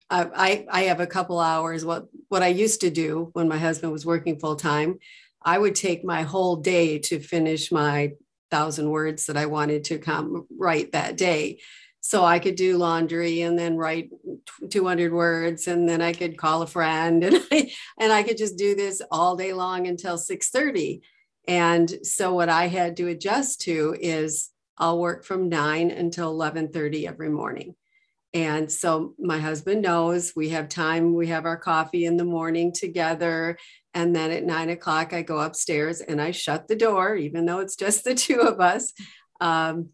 I, 0.08 0.68
I 0.70 0.82
have 0.84 1.00
a 1.00 1.08
couple 1.08 1.40
hours. 1.40 1.84
What 1.84 2.06
what 2.30 2.44
I 2.44 2.50
used 2.50 2.82
to 2.82 2.92
do 2.92 3.32
when 3.34 3.48
my 3.48 3.58
husband 3.58 3.92
was 3.92 4.06
working 4.06 4.38
full 4.40 4.56
time 4.56 5.00
I 5.46 5.58
would 5.58 5.76
take 5.76 6.04
my 6.04 6.24
whole 6.24 6.58
day 6.58 7.00
to 7.00 7.20
finish 7.20 7.72
my 7.72 8.14
thousand 8.50 8.90
words 8.90 9.28
that 9.28 9.38
I 9.38 9.46
wanted 9.46 9.86
to 9.86 10.00
come 10.00 10.48
write 10.58 10.92
that 10.94 11.18
day. 11.18 11.60
So 12.02 12.24
I 12.24 12.40
could 12.40 12.56
do 12.56 12.78
laundry 12.78 13.42
and 13.42 13.58
then 13.58 13.78
write 13.78 14.10
200 14.70 15.12
words, 15.14 15.68
and 15.68 15.90
then 15.90 16.02
I 16.02 16.14
could 16.14 16.38
call 16.38 16.62
a 16.62 16.68
friend, 16.68 17.24
and 17.24 17.44
I, 17.52 17.72
and 18.00 18.12
I 18.12 18.24
could 18.24 18.38
just 18.38 18.58
do 18.58 18.76
this 18.76 19.02
all 19.12 19.36
day 19.36 19.54
long 19.54 19.88
until 19.88 20.18
6:30. 20.18 21.02
And 21.48 21.90
so 22.04 22.34
what 22.34 22.50
I 22.50 22.68
had 22.68 22.98
to 22.98 23.08
adjust 23.08 23.62
to 23.62 23.96
is 24.00 24.50
I'll 24.78 25.00
work 25.00 25.26
from 25.26 25.50
nine 25.50 25.92
until 25.92 26.32
11:30 26.34 27.08
every 27.08 27.30
morning. 27.30 27.76
And 28.36 28.70
so 28.70 29.16
my 29.18 29.40
husband 29.40 29.82
knows 29.82 30.34
we 30.36 30.50
have 30.50 30.68
time, 30.68 31.16
we 31.16 31.28
have 31.28 31.46
our 31.46 31.56
coffee 31.56 32.06
in 32.06 32.18
the 32.18 32.26
morning 32.26 32.74
together. 32.74 33.58
And 33.96 34.16
then 34.16 34.30
at 34.30 34.44
nine 34.44 34.70
o'clock, 34.70 35.14
I 35.14 35.24
go 35.24 35.40
upstairs 35.40 36.02
and 36.02 36.22
I 36.22 36.32
shut 36.32 36.68
the 36.68 36.76
door, 36.76 37.16
even 37.16 37.46
though 37.46 37.60
it's 37.60 37.78
just 37.78 38.04
the 38.04 38.14
two 38.14 38.42
of 38.42 38.60
us. 38.60 38.94
Um, 39.42 39.90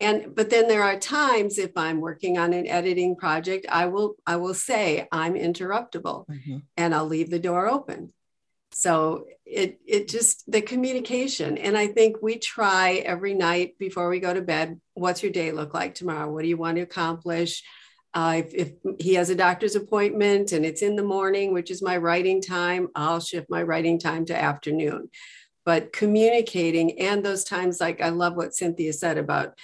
and 0.00 0.34
but 0.34 0.50
then 0.50 0.68
there 0.68 0.82
are 0.82 0.98
times 0.98 1.58
if 1.58 1.70
i'm 1.76 2.00
working 2.00 2.38
on 2.38 2.52
an 2.52 2.66
editing 2.66 3.16
project 3.16 3.66
i 3.70 3.86
will 3.86 4.14
i 4.26 4.36
will 4.36 4.54
say 4.54 5.08
i'm 5.10 5.34
interruptible 5.34 6.28
mm-hmm. 6.28 6.58
and 6.76 6.94
i'll 6.94 7.06
leave 7.06 7.30
the 7.30 7.38
door 7.38 7.68
open 7.68 8.12
so 8.72 9.26
it 9.44 9.80
it 9.86 10.08
just 10.08 10.50
the 10.50 10.60
communication 10.60 11.56
and 11.56 11.76
i 11.76 11.86
think 11.86 12.16
we 12.20 12.36
try 12.36 12.94
every 13.06 13.34
night 13.34 13.78
before 13.78 14.08
we 14.08 14.20
go 14.20 14.34
to 14.34 14.42
bed 14.42 14.80
what's 14.94 15.22
your 15.22 15.32
day 15.32 15.50
look 15.52 15.72
like 15.72 15.94
tomorrow 15.94 16.30
what 16.30 16.42
do 16.42 16.48
you 16.48 16.56
want 16.56 16.76
to 16.76 16.82
accomplish 16.82 17.62
uh, 18.16 18.36
if, 18.38 18.54
if, 18.54 18.72
he 18.98 19.12
has 19.12 19.28
a 19.28 19.34
doctor's 19.34 19.76
appointment 19.76 20.52
and 20.52 20.64
it's 20.64 20.80
in 20.80 20.96
the 20.96 21.02
morning, 21.02 21.52
which 21.52 21.70
is 21.70 21.82
my 21.82 21.98
writing 21.98 22.40
time, 22.40 22.88
I'll 22.94 23.20
shift 23.20 23.50
my 23.50 23.62
writing 23.62 23.98
time 23.98 24.24
to 24.26 24.34
afternoon. 24.34 25.10
But 25.66 25.92
communicating 25.92 26.98
and 26.98 27.22
those 27.22 27.44
times, 27.44 27.78
like 27.78 28.00
I 28.00 28.08
love 28.08 28.34
what 28.34 28.54
Cynthia 28.54 28.94
said 28.94 29.18
about 29.18 29.58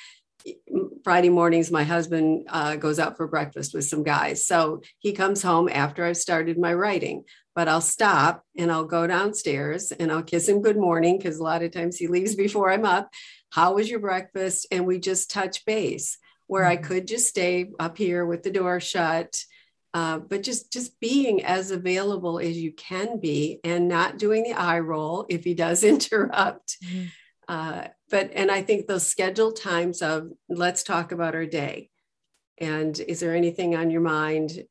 Friday 1.03 1.31
mornings, 1.31 1.71
my 1.71 1.85
husband 1.85 2.47
uh, 2.51 2.77
goes 2.77 2.99
out 2.99 3.17
for 3.17 3.27
breakfast 3.27 3.73
with 3.73 3.87
some 3.87 4.03
guys. 4.03 4.45
So 4.45 4.83
he 4.99 5.13
comes 5.13 5.43
home 5.43 5.71
after 5.73 6.05
I've 6.05 6.19
started 6.19 6.59
my 6.59 6.75
writing, 6.75 7.25
but 7.55 7.69
I'll 7.69 7.81
stop 7.81 8.45
and 8.59 8.71
I'll 8.71 8.85
go 8.85 9.07
downstairs 9.07 9.93
and 9.93 10.13
I'll 10.13 10.23
kiss 10.23 10.47
him 10.47 10.61
good 10.61 10.77
morning 10.77 11.17
because 11.17 11.39
a 11.39 11.43
lot 11.43 11.63
of 11.63 11.71
times 11.71 11.97
he 11.97 12.07
leaves 12.07 12.35
before 12.45 12.71
I'm 12.71 12.85
up. 12.85 13.09
How 13.49 13.77
was 13.77 13.89
your 13.89 14.01
breakfast? 14.01 14.67
And 14.71 14.87
we 14.87 14.99
just 14.99 15.31
touch 15.31 15.65
base 15.65 16.19
where 16.47 16.65
I 16.65 16.77
mm-hmm. 16.77 16.87
could 16.87 17.09
just 17.09 17.29
stay 17.29 17.71
up 17.79 17.97
here 17.97 18.25
with 18.27 18.43
the 18.43 18.51
door 18.51 18.81
shut. 18.81 19.45
Uh, 19.95 20.19
but 20.19 20.43
just 20.43 20.73
just 20.73 20.99
being 21.01 21.45
as 21.45 21.71
available 21.71 22.39
as 22.39 22.57
you 22.57 22.73
can 22.73 23.21
be 23.21 23.61
and 23.63 23.89
not 23.89 24.17
doing 24.17 24.43
the 24.43 24.55
eye 24.55 24.81
roll 24.81 25.27
if 25.29 25.45
he 25.45 25.53
does 25.53 25.85
interrupt 25.95 26.79
mm-hmm. 26.83 27.05
uh, 27.47 27.85
but 28.09 28.31
and 28.33 28.51
i 28.51 28.63
think 28.63 28.87
those 28.87 29.07
scheduled 29.07 29.55
times 29.55 30.01
of 30.01 30.31
let's 30.49 30.83
talk 30.83 31.13
about 31.13 31.35
our 31.35 31.45
day 31.45 31.91
and 32.57 33.01
is 33.01 33.21
there 33.21 33.37
anything 33.37 33.77
on 33.77 33.91
your 33.91 34.01
mind 34.01 34.65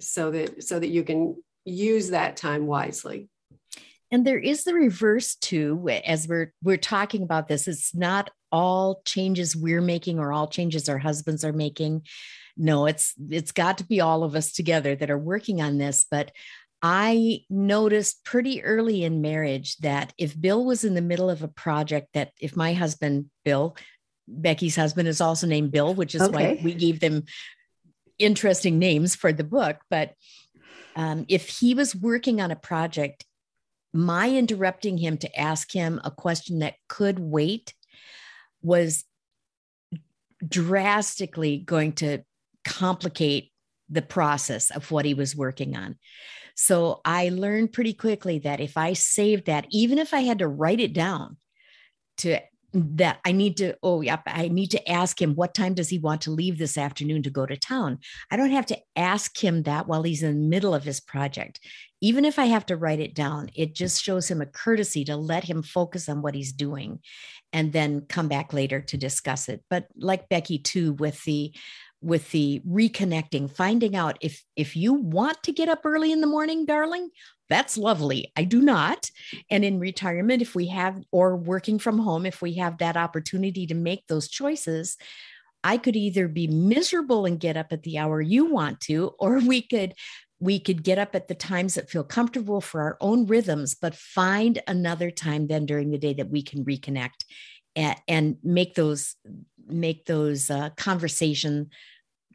so 0.00 0.30
that 0.30 0.62
so 0.62 0.78
that 0.78 0.88
you 0.88 1.02
can 1.02 1.36
use 1.66 2.08
that 2.08 2.38
time 2.38 2.66
wisely 2.66 3.28
and 4.10 4.26
there 4.26 4.38
is 4.38 4.64
the 4.64 4.72
reverse 4.72 5.34
too 5.34 5.86
as 6.06 6.26
we're 6.26 6.54
we're 6.62 6.78
talking 6.78 7.22
about 7.22 7.48
this 7.48 7.68
it's 7.68 7.94
not 7.94 8.30
all 8.54 9.02
changes 9.04 9.56
we're 9.56 9.80
making 9.80 10.20
or 10.20 10.32
all 10.32 10.46
changes 10.46 10.88
our 10.88 10.98
husbands 10.98 11.44
are 11.44 11.52
making 11.52 12.02
no 12.56 12.86
it's 12.86 13.12
it's 13.28 13.50
got 13.50 13.78
to 13.78 13.84
be 13.84 14.00
all 14.00 14.22
of 14.22 14.36
us 14.36 14.52
together 14.52 14.94
that 14.94 15.10
are 15.10 15.18
working 15.18 15.60
on 15.60 15.76
this 15.76 16.06
but 16.08 16.30
i 16.80 17.40
noticed 17.50 18.24
pretty 18.24 18.62
early 18.62 19.02
in 19.02 19.20
marriage 19.20 19.76
that 19.78 20.12
if 20.18 20.40
bill 20.40 20.64
was 20.64 20.84
in 20.84 20.94
the 20.94 21.02
middle 21.02 21.28
of 21.28 21.42
a 21.42 21.48
project 21.48 22.06
that 22.14 22.30
if 22.40 22.56
my 22.56 22.74
husband 22.74 23.28
bill 23.44 23.76
becky's 24.28 24.76
husband 24.76 25.08
is 25.08 25.20
also 25.20 25.48
named 25.48 25.72
bill 25.72 25.92
which 25.92 26.14
is 26.14 26.22
okay. 26.22 26.54
why 26.54 26.60
we 26.62 26.74
gave 26.74 27.00
them 27.00 27.24
interesting 28.20 28.78
names 28.78 29.16
for 29.16 29.32
the 29.32 29.42
book 29.42 29.78
but 29.90 30.14
um, 30.94 31.26
if 31.28 31.48
he 31.48 31.74
was 31.74 31.96
working 31.96 32.40
on 32.40 32.52
a 32.52 32.56
project 32.70 33.24
my 33.92 34.30
interrupting 34.30 34.98
him 34.98 35.16
to 35.18 35.40
ask 35.40 35.72
him 35.72 36.00
a 36.04 36.10
question 36.12 36.60
that 36.60 36.74
could 36.88 37.18
wait 37.18 37.74
was 38.64 39.04
drastically 40.46 41.58
going 41.58 41.92
to 41.92 42.18
complicate 42.64 43.52
the 43.88 44.02
process 44.02 44.70
of 44.70 44.90
what 44.90 45.04
he 45.04 45.14
was 45.14 45.36
working 45.36 45.76
on. 45.76 45.96
So 46.56 47.00
I 47.04 47.28
learned 47.28 47.72
pretty 47.72 47.94
quickly 47.94 48.40
that 48.40 48.60
if 48.60 48.76
I 48.76 48.94
saved 48.94 49.46
that, 49.46 49.66
even 49.70 49.98
if 49.98 50.14
I 50.14 50.20
had 50.20 50.38
to 50.38 50.48
write 50.48 50.80
it 50.80 50.92
down 50.92 51.36
to 52.18 52.38
that 52.74 53.20
I 53.24 53.32
need 53.32 53.56
to, 53.58 53.76
oh, 53.82 54.00
yep, 54.00 54.22
I 54.26 54.48
need 54.48 54.72
to 54.72 54.90
ask 54.90 55.20
him 55.20 55.34
what 55.34 55.54
time 55.54 55.74
does 55.74 55.88
he 55.88 55.98
want 55.98 56.20
to 56.22 56.30
leave 56.30 56.58
this 56.58 56.76
afternoon 56.76 57.22
to 57.22 57.30
go 57.30 57.46
to 57.46 57.56
town. 57.56 57.98
I 58.30 58.36
don't 58.36 58.50
have 58.50 58.66
to 58.66 58.78
ask 58.96 59.42
him 59.42 59.62
that 59.62 59.86
while 59.86 60.02
he's 60.02 60.22
in 60.22 60.34
the 60.34 60.48
middle 60.48 60.74
of 60.74 60.84
his 60.84 61.00
project. 61.00 61.60
Even 62.00 62.24
if 62.24 62.38
I 62.38 62.46
have 62.46 62.66
to 62.66 62.76
write 62.76 63.00
it 63.00 63.14
down, 63.14 63.48
it 63.54 63.74
just 63.74 64.02
shows 64.02 64.30
him 64.30 64.42
a 64.42 64.46
courtesy 64.46 65.04
to 65.04 65.16
let 65.16 65.44
him 65.44 65.62
focus 65.62 66.08
on 66.08 66.20
what 66.20 66.34
he's 66.34 66.52
doing 66.52 66.98
and 67.52 67.72
then 67.72 68.04
come 68.08 68.28
back 68.28 68.52
later 68.52 68.80
to 68.80 68.96
discuss 68.96 69.48
it. 69.48 69.62
But 69.70 69.86
like 69.96 70.28
Becky 70.28 70.58
too, 70.58 70.94
with 70.94 71.22
the 71.24 71.54
with 72.04 72.30
the 72.32 72.60
reconnecting 72.68 73.50
finding 73.50 73.96
out 73.96 74.18
if 74.20 74.44
if 74.56 74.76
you 74.76 74.92
want 74.92 75.42
to 75.42 75.52
get 75.52 75.68
up 75.68 75.80
early 75.84 76.12
in 76.12 76.20
the 76.20 76.26
morning 76.26 76.66
darling 76.66 77.08
that's 77.48 77.76
lovely. 77.76 78.32
I 78.36 78.44
do 78.44 78.62
not. 78.62 79.10
And 79.50 79.64
in 79.64 79.78
retirement, 79.78 80.42
if 80.42 80.54
we 80.54 80.68
have, 80.68 81.02
or 81.12 81.36
working 81.36 81.78
from 81.78 81.98
home, 81.98 82.26
if 82.26 82.40
we 82.40 82.54
have 82.54 82.78
that 82.78 82.96
opportunity 82.96 83.66
to 83.66 83.74
make 83.74 84.06
those 84.06 84.28
choices, 84.28 84.96
I 85.62 85.78
could 85.78 85.96
either 85.96 86.28
be 86.28 86.46
miserable 86.46 87.26
and 87.26 87.40
get 87.40 87.56
up 87.56 87.68
at 87.72 87.82
the 87.82 87.98
hour 87.98 88.20
you 88.20 88.46
want 88.46 88.80
to, 88.82 89.14
or 89.18 89.38
we 89.46 89.62
could 89.62 89.94
we 90.40 90.58
could 90.58 90.82
get 90.82 90.98
up 90.98 91.14
at 91.14 91.28
the 91.28 91.34
times 91.34 91.74
that 91.74 91.88
feel 91.88 92.04
comfortable 92.04 92.60
for 92.60 92.82
our 92.82 92.98
own 93.00 93.24
rhythms, 93.24 93.74
but 93.74 93.94
find 93.94 94.60
another 94.66 95.10
time 95.10 95.46
then 95.46 95.64
during 95.64 95.90
the 95.90 95.96
day 95.96 96.12
that 96.12 96.28
we 96.28 96.42
can 96.42 96.64
reconnect 96.64 97.24
and, 97.76 97.96
and 98.08 98.36
make 98.42 98.74
those 98.74 99.16
make 99.66 100.04
those 100.06 100.50
uh, 100.50 100.70
conversation 100.76 101.70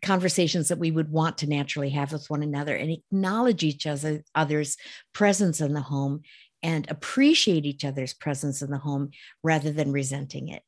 conversations 0.02 0.70
that 0.70 0.80
we 0.80 0.92
would 0.92 1.12
want 1.12 1.38
to 1.40 1.48
naturally 1.48 1.90
have 1.90 2.12
with 2.12 2.30
one 2.30 2.44
another 2.44 2.76
and 2.76 2.92
acknowledge 2.92 3.64
each 3.64 3.86
other, 3.86 4.24
other's 4.36 4.78
presence 5.14 5.62
in 5.62 5.74
the 5.74 5.82
home 5.82 6.22
and 6.62 6.90
appreciate 6.90 7.66
each 7.66 7.86
other's 7.86 8.14
presence 8.14 8.62
in 8.62 8.70
the 8.70 8.78
home 8.78 9.12
rather 9.44 9.72
than 9.72 9.92
resenting 9.92 10.50
it. 10.50 10.64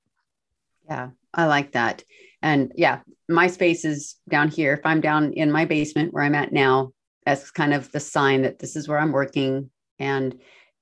Yeah, 0.90 1.10
I 1.34 1.46
like 1.46 1.74
that. 1.74 2.04
And 2.42 2.72
yeah, 2.76 3.00
my 3.30 3.48
space 3.48 3.86
is 3.86 4.16
down 4.30 4.50
here. 4.50 4.74
If 4.74 4.86
I'm 4.86 5.02
down 5.02 5.34
in 5.34 5.52
my 5.52 5.66
basement 5.66 6.14
where 6.14 6.24
I'm 6.24 6.36
at 6.36 6.52
now, 6.52 6.92
that's 7.26 7.52
kind 7.52 7.74
of 7.74 7.92
the 7.92 8.00
sign 8.00 8.42
that 8.44 8.60
this 8.60 8.76
is 8.76 8.88
where 8.88 8.98
I'm 8.98 9.12
working. 9.12 9.70
And, 10.00 10.40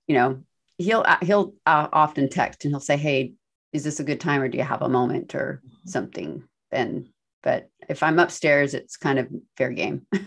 you 0.08 0.16
know, 0.16 0.43
he'll, 0.78 1.04
uh, 1.06 1.18
he'll 1.22 1.54
uh, 1.66 1.88
often 1.91 2.30
text 2.30 2.64
and 2.64 2.72
he'll 2.72 2.80
say, 2.80 2.97
Hey, 2.97 3.34
is 3.74 3.84
this 3.84 4.00
a 4.00 4.04
good 4.04 4.20
time 4.20 4.41
or 4.41 4.47
do 4.47 4.58
you 4.58 4.64
have 4.64 4.82
a 4.82 4.89
moment 4.89 5.36
or 5.36 5.62
mm-hmm. 5.66 5.89
something? 5.89 6.43
And 6.72 7.10
but 7.44 7.70
if 7.88 8.04
I'm 8.04 8.20
upstairs, 8.20 8.74
it's 8.74 8.98
kind 8.98 9.20
of 9.20 9.28
fair 9.58 9.72
game. 9.72 10.06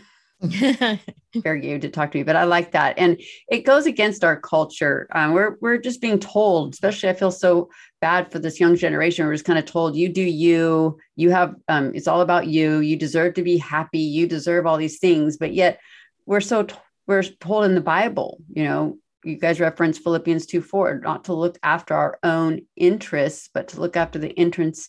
fair 1.42 1.56
game 1.56 1.80
to 1.80 1.88
talk 1.88 2.10
to 2.10 2.18
me, 2.18 2.24
but 2.24 2.34
I 2.34 2.42
like 2.44 2.72
that, 2.72 2.98
and 2.98 3.20
it 3.48 3.60
goes 3.60 3.86
against 3.86 4.24
our 4.24 4.40
culture. 4.40 5.06
Um, 5.14 5.34
we're 5.34 5.56
we're 5.60 5.78
just 5.78 6.00
being 6.00 6.18
told, 6.18 6.74
especially 6.74 7.10
I 7.10 7.14
feel 7.14 7.30
so 7.30 7.70
bad 8.00 8.30
for 8.32 8.40
this 8.40 8.58
young 8.58 8.76
generation. 8.76 9.24
We're 9.24 9.34
just 9.34 9.44
kind 9.44 9.58
of 9.58 9.64
told, 9.64 9.94
you 9.94 10.08
do 10.08 10.20
you, 10.20 10.98
you 11.14 11.30
have, 11.30 11.54
um, 11.68 11.92
it's 11.94 12.08
all 12.08 12.20
about 12.20 12.48
you. 12.48 12.78
You 12.78 12.96
deserve 12.96 13.34
to 13.34 13.42
be 13.42 13.56
happy. 13.56 14.00
You 14.00 14.26
deserve 14.26 14.66
all 14.66 14.76
these 14.76 14.98
things, 14.98 15.36
but 15.36 15.54
yet 15.54 15.78
we're 16.26 16.40
so 16.40 16.64
t- 16.64 16.74
we're 17.06 17.22
told 17.22 17.64
in 17.64 17.74
the 17.74 17.80
Bible, 17.80 18.38
you 18.52 18.64
know, 18.64 18.98
you 19.24 19.36
guys 19.36 19.60
reference 19.60 19.98
Philippians 19.98 20.46
2 20.46 20.60
4, 20.60 21.00
not 21.00 21.24
to 21.24 21.32
look 21.32 21.58
after 21.62 21.94
our 21.94 22.18
own 22.22 22.62
interests, 22.76 23.48
but 23.52 23.68
to 23.68 23.80
look 23.80 23.96
after 23.96 24.18
the 24.18 24.36
entrance, 24.38 24.88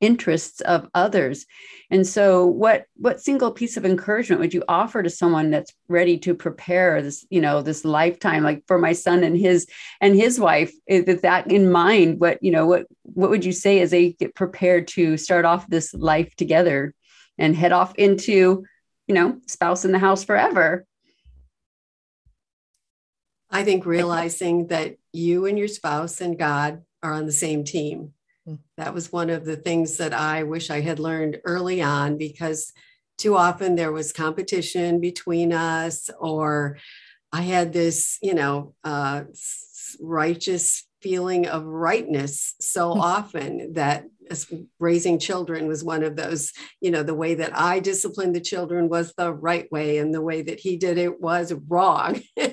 interests 0.00 0.60
of 0.60 0.88
others. 0.94 1.46
And 1.90 2.06
so 2.06 2.46
what 2.46 2.86
what 2.96 3.20
single 3.20 3.52
piece 3.52 3.76
of 3.76 3.84
encouragement 3.84 4.40
would 4.40 4.54
you 4.54 4.64
offer 4.68 5.02
to 5.02 5.10
someone 5.10 5.50
that's 5.50 5.72
ready 5.88 6.18
to 6.18 6.34
prepare 6.34 7.00
this, 7.02 7.24
you 7.30 7.40
know, 7.40 7.62
this 7.62 7.84
lifetime, 7.84 8.42
like 8.42 8.64
for 8.66 8.78
my 8.78 8.92
son 8.92 9.22
and 9.22 9.36
his 9.36 9.66
and 10.00 10.16
his 10.16 10.40
wife, 10.40 10.72
eh, 10.88 11.02
with 11.06 11.22
that 11.22 11.50
in 11.50 11.70
mind, 11.70 12.20
what, 12.20 12.42
you 12.42 12.50
know, 12.50 12.66
what 12.66 12.86
what 13.02 13.30
would 13.30 13.44
you 13.44 13.52
say 13.52 13.80
as 13.80 13.90
they 13.90 14.12
get 14.12 14.34
prepared 14.34 14.88
to 14.88 15.16
start 15.16 15.44
off 15.44 15.68
this 15.68 15.94
life 15.94 16.34
together 16.36 16.94
and 17.38 17.54
head 17.54 17.72
off 17.72 17.94
into, 17.96 18.64
you 19.06 19.14
know, 19.14 19.40
spouse 19.46 19.84
in 19.84 19.92
the 19.92 19.98
house 19.98 20.24
forever? 20.24 20.86
I 23.54 23.62
think 23.62 23.86
realizing 23.86 24.66
that 24.66 24.96
you 25.12 25.46
and 25.46 25.56
your 25.56 25.68
spouse 25.68 26.20
and 26.20 26.36
God 26.36 26.82
are 27.04 27.12
on 27.12 27.24
the 27.24 27.32
same 27.32 27.62
team. 27.62 28.12
Hmm. 28.44 28.56
That 28.76 28.92
was 28.92 29.12
one 29.12 29.30
of 29.30 29.44
the 29.44 29.56
things 29.56 29.96
that 29.98 30.12
I 30.12 30.42
wish 30.42 30.70
I 30.70 30.80
had 30.80 30.98
learned 30.98 31.40
early 31.44 31.80
on 31.80 32.18
because 32.18 32.72
too 33.16 33.36
often 33.36 33.76
there 33.76 33.92
was 33.92 34.12
competition 34.12 35.00
between 35.00 35.52
us, 35.52 36.10
or 36.18 36.78
I 37.32 37.42
had 37.42 37.72
this, 37.72 38.18
you 38.20 38.34
know, 38.34 38.74
uh, 38.82 39.22
righteous 40.00 40.88
feeling 41.00 41.46
of 41.46 41.64
rightness 41.64 42.54
so 42.60 42.94
hmm. 42.94 43.00
often 43.00 43.74
that 43.74 44.06
raising 44.80 45.18
children 45.18 45.68
was 45.68 45.84
one 45.84 46.02
of 46.02 46.16
those 46.16 46.50
you 46.80 46.90
know 46.90 47.02
the 47.02 47.14
way 47.14 47.34
that 47.34 47.54
i 47.54 47.78
disciplined 47.78 48.34
the 48.34 48.40
children 48.40 48.88
was 48.88 49.12
the 49.18 49.30
right 49.30 49.70
way 49.70 49.98
and 49.98 50.14
the 50.14 50.22
way 50.22 50.40
that 50.40 50.58
he 50.58 50.78
did 50.78 50.96
it 50.96 51.20
was 51.20 51.52
wrong 51.68 52.18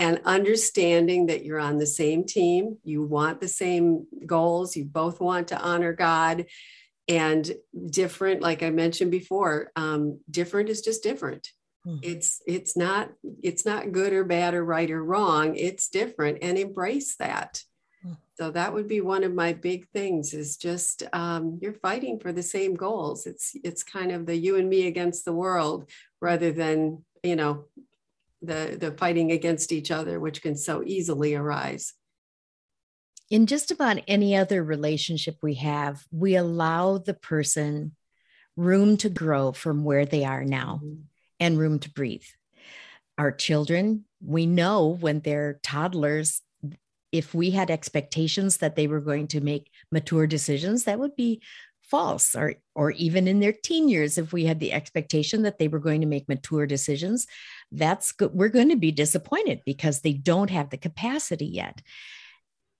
and 0.00 0.18
understanding 0.24 1.26
that 1.26 1.44
you're 1.44 1.60
on 1.60 1.76
the 1.76 1.86
same 1.86 2.24
team, 2.24 2.78
you 2.82 3.02
want 3.02 3.40
the 3.40 3.48
same 3.48 4.06
goals, 4.24 4.74
you 4.74 4.86
both 4.86 5.20
want 5.20 5.48
to 5.48 5.60
honor 5.60 5.92
God, 5.92 6.46
and 7.06 7.52
different, 7.90 8.40
like 8.40 8.62
I 8.62 8.70
mentioned 8.70 9.10
before, 9.10 9.70
um, 9.76 10.20
different 10.30 10.70
is 10.70 10.80
just 10.80 11.02
different. 11.02 11.50
Hmm. 11.84 11.98
It's 12.02 12.40
it's 12.46 12.76
not 12.76 13.10
it's 13.42 13.66
not 13.66 13.92
good 13.92 14.12
or 14.12 14.24
bad 14.24 14.54
or 14.54 14.64
right 14.64 14.90
or 14.90 15.04
wrong. 15.04 15.54
It's 15.56 15.88
different, 15.88 16.38
and 16.42 16.58
embrace 16.58 17.16
that. 17.16 17.62
Hmm. 18.02 18.14
So 18.38 18.50
that 18.52 18.72
would 18.72 18.88
be 18.88 19.02
one 19.02 19.24
of 19.24 19.34
my 19.34 19.52
big 19.52 19.88
things. 19.90 20.32
Is 20.32 20.56
just 20.56 21.02
um, 21.12 21.58
you're 21.60 21.74
fighting 21.74 22.20
for 22.20 22.32
the 22.32 22.42
same 22.42 22.74
goals. 22.74 23.26
It's 23.26 23.52
it's 23.64 23.82
kind 23.82 24.12
of 24.12 24.24
the 24.24 24.36
you 24.36 24.56
and 24.56 24.68
me 24.68 24.86
against 24.86 25.24
the 25.24 25.32
world, 25.32 25.90
rather 26.20 26.52
than 26.52 27.04
you 27.22 27.36
know 27.36 27.64
the 28.42 28.76
the 28.78 28.92
fighting 28.92 29.32
against 29.32 29.72
each 29.72 29.90
other 29.90 30.18
which 30.18 30.42
can 30.42 30.56
so 30.56 30.82
easily 30.84 31.34
arise 31.34 31.94
in 33.30 33.46
just 33.46 33.70
about 33.70 34.00
any 34.08 34.34
other 34.36 34.62
relationship 34.62 35.36
we 35.42 35.54
have 35.54 36.04
we 36.10 36.36
allow 36.36 36.98
the 36.98 37.14
person 37.14 37.94
room 38.56 38.96
to 38.96 39.08
grow 39.08 39.52
from 39.52 39.84
where 39.84 40.04
they 40.04 40.24
are 40.24 40.44
now 40.44 40.80
mm-hmm. 40.82 41.02
and 41.38 41.58
room 41.58 41.78
to 41.78 41.90
breathe 41.90 42.24
our 43.18 43.30
children 43.30 44.04
we 44.24 44.46
know 44.46 44.88
when 44.88 45.20
they're 45.20 45.60
toddlers 45.62 46.42
if 47.12 47.34
we 47.34 47.50
had 47.50 47.70
expectations 47.70 48.58
that 48.58 48.76
they 48.76 48.86
were 48.86 49.00
going 49.00 49.26
to 49.26 49.40
make 49.40 49.70
mature 49.90 50.26
decisions 50.26 50.84
that 50.84 50.98
would 50.98 51.16
be 51.16 51.42
false 51.82 52.36
or 52.36 52.54
or 52.74 52.92
even 52.92 53.26
in 53.26 53.40
their 53.40 53.52
teen 53.52 53.88
years 53.88 54.16
if 54.16 54.32
we 54.32 54.44
had 54.44 54.60
the 54.60 54.72
expectation 54.72 55.42
that 55.42 55.58
they 55.58 55.66
were 55.66 55.80
going 55.80 56.00
to 56.00 56.06
make 56.06 56.28
mature 56.28 56.66
decisions 56.66 57.26
that's 57.72 58.12
good 58.12 58.32
we're 58.32 58.48
going 58.48 58.70
to 58.70 58.76
be 58.76 58.90
disappointed 58.90 59.60
because 59.64 60.00
they 60.00 60.12
don't 60.12 60.50
have 60.50 60.70
the 60.70 60.76
capacity 60.76 61.46
yet. 61.46 61.82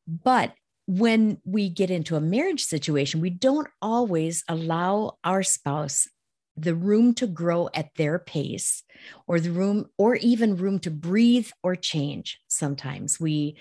But 0.07 0.55
when 0.87 1.39
we 1.45 1.69
get 1.69 1.91
into 1.91 2.17
a 2.17 2.21
marriage 2.21 2.65
situation 2.65 3.21
we 3.21 3.31
don't 3.31 3.69
always 3.81 4.43
allow 4.49 5.19
our 5.23 5.43
spouse 5.43 6.09
the 6.57 6.75
room 6.75 7.15
to 7.15 7.27
grow 7.27 7.69
at 7.75 7.95
their 7.97 8.19
pace 8.19 8.83
or 9.27 9.41
the 9.41 9.51
room 9.51 9.87
or 9.97 10.17
even 10.17 10.57
room 10.57 10.79
to 10.81 10.91
breathe 10.91 11.49
or 11.63 11.75
change 11.75 12.39
sometimes. 12.49 13.19
We 13.19 13.57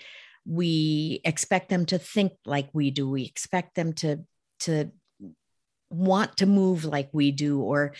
we 0.46 1.20
expect 1.24 1.68
them 1.68 1.86
to 1.86 1.98
think 1.98 2.32
like 2.44 2.68
we 2.72 2.90
do. 2.90 3.08
We 3.08 3.24
expect 3.24 3.74
them 3.74 3.92
to 3.94 4.24
to 4.60 4.90
want 5.90 6.36
to 6.38 6.46
move 6.46 6.84
like 6.84 7.10
we 7.12 7.30
do 7.30 7.60
or 7.60 7.94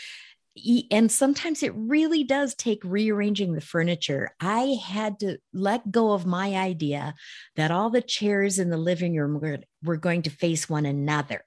and 0.90 1.11
sometimes 1.11 1.62
it 1.62 1.72
really 1.74 2.24
does 2.24 2.54
take 2.54 2.80
rearranging 2.84 3.54
the 3.54 3.61
furniture. 3.61 4.30
I 4.40 4.78
had 4.82 5.20
to 5.20 5.38
let 5.52 5.90
go 5.90 6.12
of 6.12 6.26
my 6.26 6.54
idea 6.54 7.14
that 7.56 7.70
all 7.70 7.90
the 7.90 8.02
chairs 8.02 8.58
in 8.58 8.70
the 8.70 8.76
living 8.76 9.16
room 9.16 9.40
were, 9.40 9.58
were 9.82 9.96
going 9.96 10.22
to 10.22 10.30
face 10.30 10.68
one 10.68 10.86
another 10.86 11.44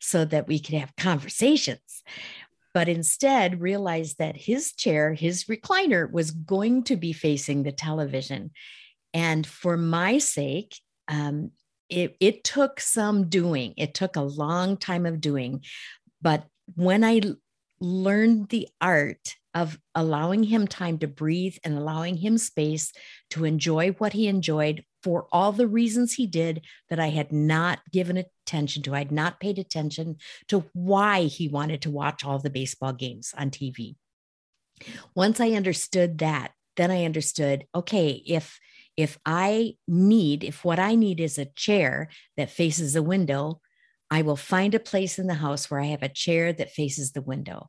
so 0.00 0.24
that 0.24 0.46
we 0.46 0.58
could 0.58 0.74
have 0.74 0.96
conversations. 0.96 2.02
But 2.74 2.88
instead, 2.88 3.60
realized 3.60 4.18
that 4.18 4.36
his 4.36 4.72
chair, 4.72 5.14
his 5.14 5.44
recliner, 5.44 6.10
was 6.10 6.30
going 6.30 6.84
to 6.84 6.96
be 6.96 7.12
facing 7.12 7.62
the 7.62 7.72
television. 7.72 8.50
And 9.14 9.46
for 9.46 9.76
my 9.76 10.18
sake, 10.18 10.78
um, 11.08 11.52
it, 11.88 12.16
it 12.20 12.44
took 12.44 12.80
some 12.80 13.28
doing. 13.28 13.72
It 13.76 13.94
took 13.94 14.16
a 14.16 14.22
long 14.22 14.76
time 14.76 15.06
of 15.06 15.20
doing. 15.20 15.62
But 16.20 16.44
when 16.74 17.04
I 17.04 17.22
learned 17.80 18.48
the 18.48 18.68
art 18.80 19.34
of 19.54 19.78
allowing 19.94 20.42
him 20.42 20.66
time 20.66 20.98
to 20.98 21.08
breathe 21.08 21.56
and 21.64 21.76
allowing 21.76 22.18
him 22.18 22.36
space 22.36 22.92
to 23.30 23.44
enjoy 23.44 23.90
what 23.92 24.12
he 24.12 24.28
enjoyed 24.28 24.84
for 25.02 25.26
all 25.32 25.52
the 25.52 25.66
reasons 25.66 26.12
he 26.12 26.26
did 26.26 26.62
that 26.90 27.00
I 27.00 27.08
had 27.08 27.32
not 27.32 27.80
given 27.90 28.16
attention 28.18 28.82
to. 28.82 28.94
I 28.94 28.98
had 28.98 29.12
not 29.12 29.40
paid 29.40 29.58
attention 29.58 30.16
to 30.48 30.64
why 30.74 31.22
he 31.22 31.48
wanted 31.48 31.82
to 31.82 31.90
watch 31.90 32.24
all 32.24 32.38
the 32.38 32.50
baseball 32.50 32.92
games 32.92 33.32
on 33.38 33.50
TV. 33.50 33.96
Once 35.14 35.40
I 35.40 35.52
understood 35.52 36.18
that, 36.18 36.52
then 36.76 36.90
I 36.90 37.04
understood 37.04 37.66
okay, 37.74 38.22
if 38.26 38.58
if 38.96 39.18
I 39.24 39.76
need, 39.86 40.42
if 40.42 40.64
what 40.64 40.78
I 40.78 40.94
need 40.94 41.20
is 41.20 41.38
a 41.38 41.44
chair 41.44 42.08
that 42.36 42.50
faces 42.50 42.96
a 42.96 43.02
window, 43.02 43.60
I 44.10 44.22
will 44.22 44.36
find 44.36 44.74
a 44.74 44.80
place 44.80 45.18
in 45.18 45.26
the 45.26 45.34
house 45.34 45.70
where 45.70 45.80
I 45.80 45.86
have 45.86 46.02
a 46.02 46.08
chair 46.08 46.52
that 46.52 46.70
faces 46.70 47.12
the 47.12 47.22
window 47.22 47.68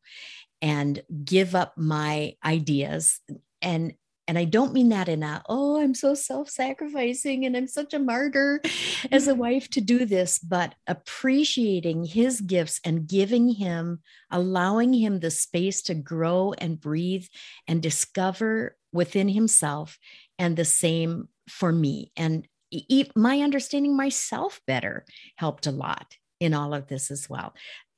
and 0.62 1.02
give 1.24 1.56
up 1.56 1.74
my 1.78 2.36
ideas 2.44 3.20
and 3.62 3.94
and 4.30 4.38
I 4.38 4.44
don't 4.44 4.74
mean 4.74 4.90
that 4.90 5.08
in 5.08 5.24
a, 5.24 5.42
oh, 5.48 5.80
I'm 5.80 5.94
so 5.94 6.14
self 6.14 6.50
sacrificing 6.50 7.46
and 7.46 7.56
I'm 7.56 7.68
such 7.68 7.94
a 7.94 8.00
martyr 8.00 8.62
as 9.10 9.30
a 9.30 9.36
wife 9.36 9.70
to 9.70 9.82
do 9.82 10.06
this, 10.06 10.38
but 10.38 10.76
appreciating 10.86 12.04
his 12.04 12.42
gifts 12.42 12.82
and 12.84 13.08
giving 13.08 13.48
him, 13.48 14.02
allowing 14.30 14.94
him 14.94 15.22
the 15.22 15.32
space 15.32 15.82
to 15.84 15.96
grow 15.96 16.54
and 16.58 16.80
breathe 16.80 17.26
and 17.70 17.82
discover 17.82 18.76
within 18.92 19.30
himself 19.30 19.98
and 20.38 20.58
the 20.58 20.66
same 20.66 21.30
for 21.50 21.72
me. 21.72 22.12
And 22.18 22.46
my 23.16 23.40
understanding 23.40 23.96
myself 23.96 24.60
better 24.68 25.06
helped 25.38 25.68
a 25.68 25.72
lot 25.72 26.18
in 26.40 26.54
all 26.54 26.74
of 26.74 26.88
this 26.88 27.12
as 27.12 27.30
well. 27.30 27.54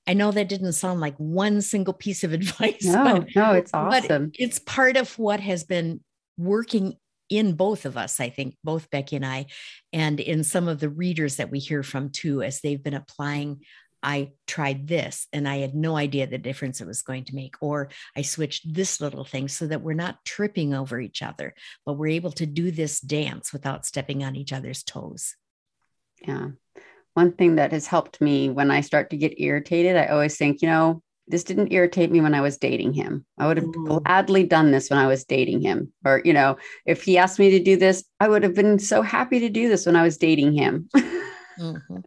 I 0.08 0.14
know 0.14 0.32
that 0.32 0.50
didn't 0.50 0.74
sound 0.74 1.00
like 1.02 1.16
one 1.18 1.62
single 1.62 1.94
piece 1.94 2.24
of 2.24 2.34
advice. 2.34 2.86
No, 2.86 3.04
but, 3.04 3.36
no, 3.36 3.54
it's 3.54 3.72
awesome. 3.74 4.32
it's 4.36 4.60
part 4.60 4.98
of 4.98 5.18
what 5.20 5.40
has 5.40 5.64
been 5.64 6.02
working 6.38 6.96
in 7.30 7.54
both 7.54 7.86
of 7.86 7.96
us, 7.96 8.20
I 8.20 8.30
think, 8.30 8.56
both 8.64 8.90
Becky 8.90 9.16
and 9.16 9.26
I, 9.26 9.46
and 9.94 10.20
in 10.20 10.44
some 10.44 10.68
of 10.68 10.80
the 10.80 10.90
readers 10.90 11.36
that 11.36 11.52
we 11.52 11.60
hear 11.60 11.84
from 11.84 12.10
too, 12.10 12.42
as 12.42 12.62
they've 12.62 12.82
been 12.82 12.96
applying 12.96 13.62
I 14.02 14.32
tried 14.48 14.88
this 14.88 15.28
and 15.34 15.48
I 15.48 15.58
had 15.58 15.76
no 15.76 15.98
idea 15.98 16.28
the 16.28 16.38
difference 16.38 16.80
it 16.80 16.88
was 16.88 17.02
going 17.02 17.26
to 17.26 17.36
make, 17.36 17.56
or 17.62 17.90
I 18.16 18.22
switched 18.22 18.74
this 18.74 19.02
little 19.02 19.26
thing 19.26 19.48
so 19.48 19.68
that 19.68 19.82
we're 19.82 19.94
not 19.94 20.24
tripping 20.26 20.74
over 20.74 21.00
each 21.00 21.22
other, 21.22 21.54
but 21.86 21.94
we're 21.94 22.14
able 22.14 22.32
to 22.34 22.46
do 22.46 22.72
this 22.72 23.00
dance 23.00 23.52
without 23.52 23.86
stepping 23.86 24.24
on 24.24 24.36
each 24.36 24.54
other's 24.54 24.84
toes. 24.84 25.36
Yeah. 26.22 26.50
One 27.20 27.34
thing 27.34 27.56
that 27.56 27.74
has 27.74 27.86
helped 27.86 28.22
me 28.22 28.50
when 28.50 28.72
I 28.72 28.80
start 28.80 29.10
to 29.10 29.18
get 29.18 29.42
irritated, 29.42 29.98
I 29.98 30.06
always 30.06 30.38
think, 30.38 30.62
you 30.62 30.70
know, 30.70 31.04
this 31.28 31.44
didn't 31.44 31.74
irritate 31.74 32.10
me 32.14 32.22
when 32.22 32.34
I 32.34 32.40
was 32.40 32.58
dating 32.58 32.94
him. 32.94 33.26
I 33.38 33.46
would 33.46 33.58
have 33.58 33.66
mm. 33.66 34.04
gladly 34.04 34.46
done 34.46 34.72
this 34.72 34.90
when 34.90 35.00
I 35.00 35.06
was 35.06 35.26
dating 35.26 35.60
him. 35.60 35.92
Or, 36.06 36.22
you 36.24 36.32
know, 36.32 36.56
if 36.86 37.04
he 37.04 37.18
asked 37.18 37.38
me 37.38 37.50
to 37.50 37.60
do 37.60 37.76
this, 37.76 38.06
I 38.22 38.30
would 38.30 38.42
have 38.44 38.56
been 38.56 38.80
so 38.80 39.02
happy 39.02 39.42
to 39.42 39.50
do 39.50 39.68
this 39.68 39.86
when 39.86 39.98
I 39.98 40.04
was 40.04 40.18
dating 40.18 40.54
him. 40.54 40.88
mm-hmm. 41.60 41.98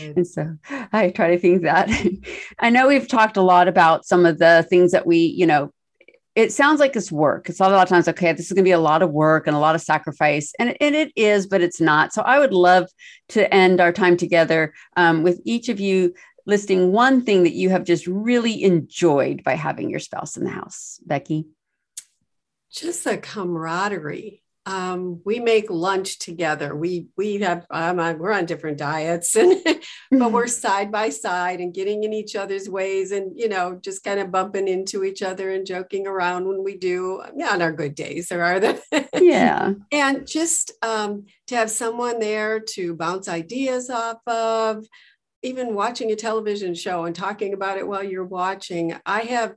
and 0.16 0.26
so 0.26 0.56
I 0.94 1.10
try 1.10 1.32
to 1.32 1.38
think 1.38 1.60
that. 1.64 1.90
I 2.58 2.70
know 2.70 2.88
we've 2.88 3.06
talked 3.06 3.36
a 3.36 3.42
lot 3.42 3.68
about 3.68 4.06
some 4.06 4.24
of 4.24 4.38
the 4.38 4.66
things 4.70 4.92
that 4.92 5.06
we, 5.06 5.18
you 5.18 5.44
know, 5.44 5.74
it 6.36 6.52
sounds 6.52 6.80
like 6.80 6.94
it's 6.94 7.10
work. 7.10 7.48
It's 7.48 7.60
a 7.60 7.62
lot 7.62 7.82
of 7.82 7.88
times, 7.88 8.06
okay, 8.08 8.30
this 8.32 8.46
is 8.46 8.52
going 8.52 8.62
to 8.62 8.68
be 8.68 8.72
a 8.72 8.78
lot 8.78 9.00
of 9.00 9.10
work 9.10 9.46
and 9.46 9.56
a 9.56 9.58
lot 9.58 9.74
of 9.74 9.80
sacrifice. 9.80 10.52
And, 10.58 10.76
and 10.82 10.94
it 10.94 11.10
is, 11.16 11.46
but 11.46 11.62
it's 11.62 11.80
not. 11.80 12.12
So 12.12 12.20
I 12.20 12.38
would 12.38 12.52
love 12.52 12.88
to 13.30 13.52
end 13.52 13.80
our 13.80 13.90
time 13.90 14.18
together 14.18 14.74
um, 14.98 15.22
with 15.22 15.40
each 15.46 15.70
of 15.70 15.80
you 15.80 16.12
listing 16.44 16.92
one 16.92 17.22
thing 17.22 17.44
that 17.44 17.54
you 17.54 17.70
have 17.70 17.84
just 17.84 18.06
really 18.06 18.62
enjoyed 18.62 19.42
by 19.44 19.54
having 19.54 19.88
your 19.88 19.98
spouse 19.98 20.36
in 20.36 20.44
the 20.44 20.50
house. 20.50 21.00
Becky? 21.06 21.46
Just 22.70 23.04
the 23.04 23.16
camaraderie 23.16 24.42
um, 24.66 25.20
we 25.24 25.38
make 25.38 25.70
lunch 25.70 26.18
together. 26.18 26.74
We 26.74 27.06
we 27.16 27.38
have 27.38 27.64
um, 27.70 27.98
we're 28.18 28.32
on 28.32 28.46
different 28.46 28.78
diets, 28.78 29.36
and 29.36 29.62
but 30.10 30.32
we're 30.32 30.48
side 30.48 30.90
by 30.90 31.10
side 31.10 31.60
and 31.60 31.72
getting 31.72 32.02
in 32.02 32.12
each 32.12 32.34
other's 32.34 32.68
ways, 32.68 33.12
and 33.12 33.38
you 33.38 33.48
know 33.48 33.78
just 33.80 34.02
kind 34.02 34.18
of 34.18 34.32
bumping 34.32 34.66
into 34.66 35.04
each 35.04 35.22
other 35.22 35.50
and 35.50 35.64
joking 35.64 36.08
around 36.08 36.48
when 36.48 36.64
we 36.64 36.76
do. 36.76 37.22
Yeah, 37.36 37.52
on 37.52 37.62
our 37.62 37.72
good 37.72 37.94
days, 37.94 38.28
there 38.28 38.42
are 38.42 38.58
the 38.58 39.08
yeah, 39.14 39.72
and 39.92 40.26
just 40.26 40.72
um, 40.82 41.26
to 41.46 41.54
have 41.54 41.70
someone 41.70 42.18
there 42.18 42.58
to 42.58 42.96
bounce 42.96 43.28
ideas 43.28 43.88
off 43.88 44.18
of, 44.26 44.84
even 45.42 45.76
watching 45.76 46.10
a 46.10 46.16
television 46.16 46.74
show 46.74 47.04
and 47.04 47.14
talking 47.14 47.54
about 47.54 47.78
it 47.78 47.86
while 47.86 48.02
you're 48.02 48.24
watching. 48.24 48.96
I 49.06 49.20
have, 49.20 49.54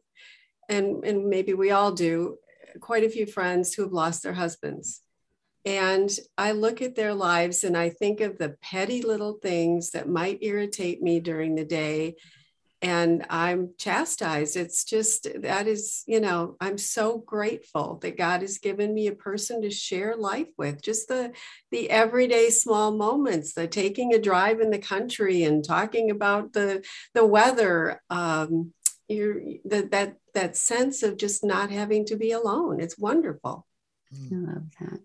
and 0.70 1.03
and 1.03 1.30
maybe 1.30 1.55
we 1.55 1.72
all 1.72 1.93
do 1.93 2.38
quite 2.80 3.03
a 3.03 3.09
few 3.09 3.26
friends 3.26 3.74
who 3.74 3.84
have 3.84 3.91
lost 3.91 4.24
their 4.24 4.34
husbands. 4.34 5.01
And 5.65 6.09
I 6.38 6.53
look 6.53 6.82
at 6.82 6.95
their 6.95 7.13
lives 7.13 7.63
and 7.63 7.78
I 7.78 7.89
think 7.89 8.22
of 8.22 8.38
the 8.38 8.55
petty 8.61 9.01
little 9.01 9.34
things 9.34 9.91
that 9.91 10.07
might 10.07 10.39
irritate 10.41 11.01
me 11.01 11.20
during 11.20 11.55
the 11.55 11.65
day. 11.65 12.15
And 12.82 13.26
I'm 13.30 13.74
chastised. 13.78 14.55
It's 14.55 14.86
just 14.86 15.28
that 15.41 15.67
is, 15.67 16.05
you 16.07 16.22
know, 16.22 16.55
I'm 16.61 16.78
so 16.78 17.17
grateful 17.17 17.99
that 18.03 18.17
God 18.17 18.39
has 18.39 18.57
given 18.57 18.93
me 18.93 19.07
a 19.07 19.13
person 19.13 19.61
to 19.61 19.70
share 19.70 20.15
life 20.15 20.47
with. 20.57 20.82
Just 20.82 21.09
the 21.09 21.34
the 21.72 21.89
everyday 21.89 22.49
small 22.49 22.95
moments, 22.95 23.53
the 23.53 23.67
taking 23.67 24.13
a 24.13 24.20
drive 24.20 24.61
in 24.61 24.70
the 24.70 24.80
country 24.80 25.43
and 25.43 25.61
talking 25.61 26.09
about 26.09 26.53
the 26.53 26.86
the 27.13 27.26
weather. 27.26 28.01
Um, 28.09 28.72
you're 29.10 29.41
that 29.66 29.91
that 29.91 30.16
that 30.34 30.55
sense 30.55 31.03
of 31.03 31.18
just 31.18 31.43
not 31.43 31.72
having 31.72 32.05
to 32.05 32.16
be 32.16 32.32
alone. 32.32 32.80
It's 32.80 32.97
wonderful. 32.97 33.66
Mm. 34.16 34.32
I 34.32 34.53
love 34.53 34.64
that. 34.80 34.99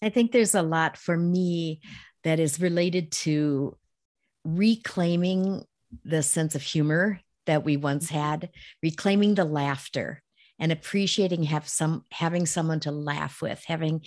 I 0.00 0.10
think 0.10 0.30
there's 0.30 0.54
a 0.54 0.62
lot 0.62 0.96
for 0.96 1.16
me 1.16 1.80
that 2.22 2.38
is 2.38 2.60
related 2.60 3.10
to 3.10 3.76
reclaiming 4.44 5.64
the 6.04 6.22
sense 6.22 6.54
of 6.54 6.62
humor 6.62 7.20
that 7.46 7.64
we 7.64 7.76
once 7.76 8.10
mm. 8.10 8.14
had, 8.14 8.50
reclaiming 8.82 9.34
the 9.34 9.44
laughter 9.44 10.22
and 10.58 10.72
appreciating 10.72 11.44
have 11.44 11.68
some 11.68 12.04
having 12.10 12.46
someone 12.46 12.80
to 12.80 12.90
laugh 12.90 13.40
with 13.40 13.62
having 13.66 14.02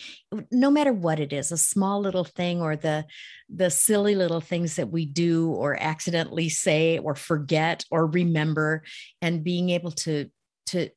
no 0.52 0.70
matter 0.70 0.94
what 0.94 1.20
it 1.20 1.32
is 1.34 1.52
a 1.52 1.58
small 1.58 2.02
little 2.02 2.24
thing 2.24 2.62
or 2.62 2.76
the 2.76 3.06
the 3.50 3.70
silly 3.70 4.16
little 4.16 4.42
things 4.42 4.76
that 4.76 4.90
we 4.90 5.06
do 5.06 5.50
or 5.52 5.82
accidentally 5.82 6.50
say 6.50 6.98
or 7.00 7.16
forget 7.16 7.86
or 7.92 8.06
remember 8.08 8.84
and 9.22 9.44
being 9.44 9.70
able 9.70 9.92
to 9.92 10.30
to 10.66 10.90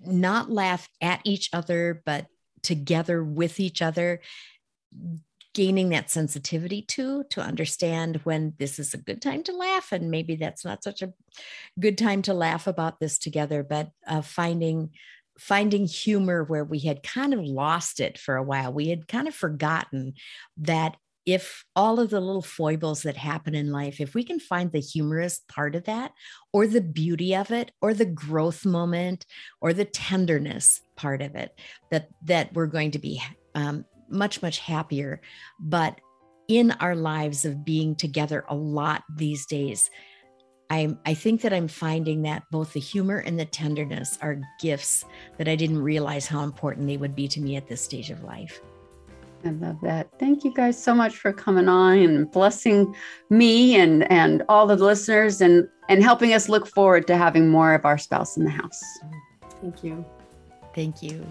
not 0.00 0.50
laugh 0.50 0.88
at 1.00 1.20
each 1.24 1.50
other 1.52 2.02
but 2.04 2.26
together 2.62 3.24
with 3.24 3.60
each 3.60 3.80
other 3.82 4.20
gaining 5.52 5.88
that 5.88 6.10
sensitivity 6.10 6.82
to 6.82 7.24
to 7.24 7.40
understand 7.40 8.20
when 8.24 8.54
this 8.58 8.78
is 8.78 8.94
a 8.94 8.98
good 8.98 9.20
time 9.20 9.42
to 9.42 9.52
laugh 9.52 9.90
and 9.92 10.10
maybe 10.10 10.36
that's 10.36 10.64
not 10.64 10.84
such 10.84 11.02
a 11.02 11.12
good 11.78 11.98
time 11.98 12.22
to 12.22 12.32
laugh 12.32 12.66
about 12.66 13.00
this 13.00 13.18
together 13.18 13.62
but 13.62 13.90
uh, 14.06 14.20
finding 14.20 14.90
finding 15.40 15.86
humor 15.86 16.44
where 16.44 16.64
we 16.64 16.80
had 16.80 17.02
kind 17.02 17.32
of 17.32 17.40
lost 17.40 17.98
it 17.98 18.18
for 18.18 18.36
a 18.36 18.42
while. 18.42 18.72
We 18.74 18.88
had 18.88 19.08
kind 19.08 19.26
of 19.26 19.34
forgotten 19.34 20.12
that 20.58 20.98
if 21.24 21.64
all 21.74 21.98
of 21.98 22.10
the 22.10 22.20
little 22.20 22.42
foibles 22.42 23.02
that 23.02 23.16
happen 23.16 23.54
in 23.54 23.70
life 23.70 24.00
if 24.00 24.14
we 24.14 24.24
can 24.24 24.40
find 24.40 24.72
the 24.72 24.80
humorous 24.80 25.42
part 25.48 25.74
of 25.74 25.84
that 25.84 26.12
or 26.52 26.66
the 26.66 26.80
beauty 26.80 27.36
of 27.36 27.50
it 27.50 27.72
or 27.82 27.92
the 27.92 28.06
growth 28.06 28.64
moment 28.64 29.26
or 29.60 29.74
the 29.74 29.84
tenderness 29.84 30.80
part 30.96 31.20
of 31.20 31.34
it 31.34 31.54
that 31.90 32.08
that 32.24 32.52
we're 32.54 32.66
going 32.66 32.90
to 32.90 32.98
be 32.98 33.22
um, 33.54 33.84
much, 34.10 34.42
much 34.42 34.58
happier. 34.58 35.20
But 35.58 36.00
in 36.48 36.72
our 36.72 36.96
lives 36.96 37.44
of 37.44 37.64
being 37.64 37.94
together 37.94 38.44
a 38.48 38.54
lot 38.54 39.04
these 39.16 39.46
days, 39.46 39.90
I, 40.70 40.96
I 41.04 41.14
think 41.14 41.42
that 41.42 41.52
I'm 41.52 41.68
finding 41.68 42.22
that 42.22 42.44
both 42.50 42.72
the 42.72 42.80
humor 42.80 43.18
and 43.18 43.38
the 43.38 43.44
tenderness 43.44 44.18
are 44.22 44.40
gifts 44.60 45.04
that 45.36 45.48
I 45.48 45.56
didn't 45.56 45.82
realize 45.82 46.26
how 46.26 46.44
important 46.44 46.86
they 46.86 46.96
would 46.96 47.16
be 47.16 47.26
to 47.28 47.40
me 47.40 47.56
at 47.56 47.66
this 47.66 47.82
stage 47.82 48.10
of 48.10 48.22
life. 48.22 48.60
I 49.44 49.50
love 49.50 49.80
that. 49.82 50.08
Thank 50.18 50.44
you 50.44 50.52
guys 50.54 50.80
so 50.80 50.94
much 50.94 51.16
for 51.16 51.32
coming 51.32 51.68
on 51.68 51.98
and 51.98 52.30
blessing 52.30 52.94
me 53.30 53.76
and 53.76 54.10
and 54.12 54.42
all 54.48 54.66
the 54.66 54.76
listeners 54.76 55.40
and 55.40 55.66
and 55.88 56.02
helping 56.02 56.34
us 56.34 56.48
look 56.48 56.66
forward 56.66 57.06
to 57.06 57.16
having 57.16 57.48
more 57.48 57.74
of 57.74 57.84
our 57.84 57.96
spouse 57.96 58.36
in 58.36 58.44
the 58.44 58.50
house. 58.50 58.82
Thank 59.62 59.82
you. 59.82 60.04
Thank 60.74 61.02
you. 61.02 61.26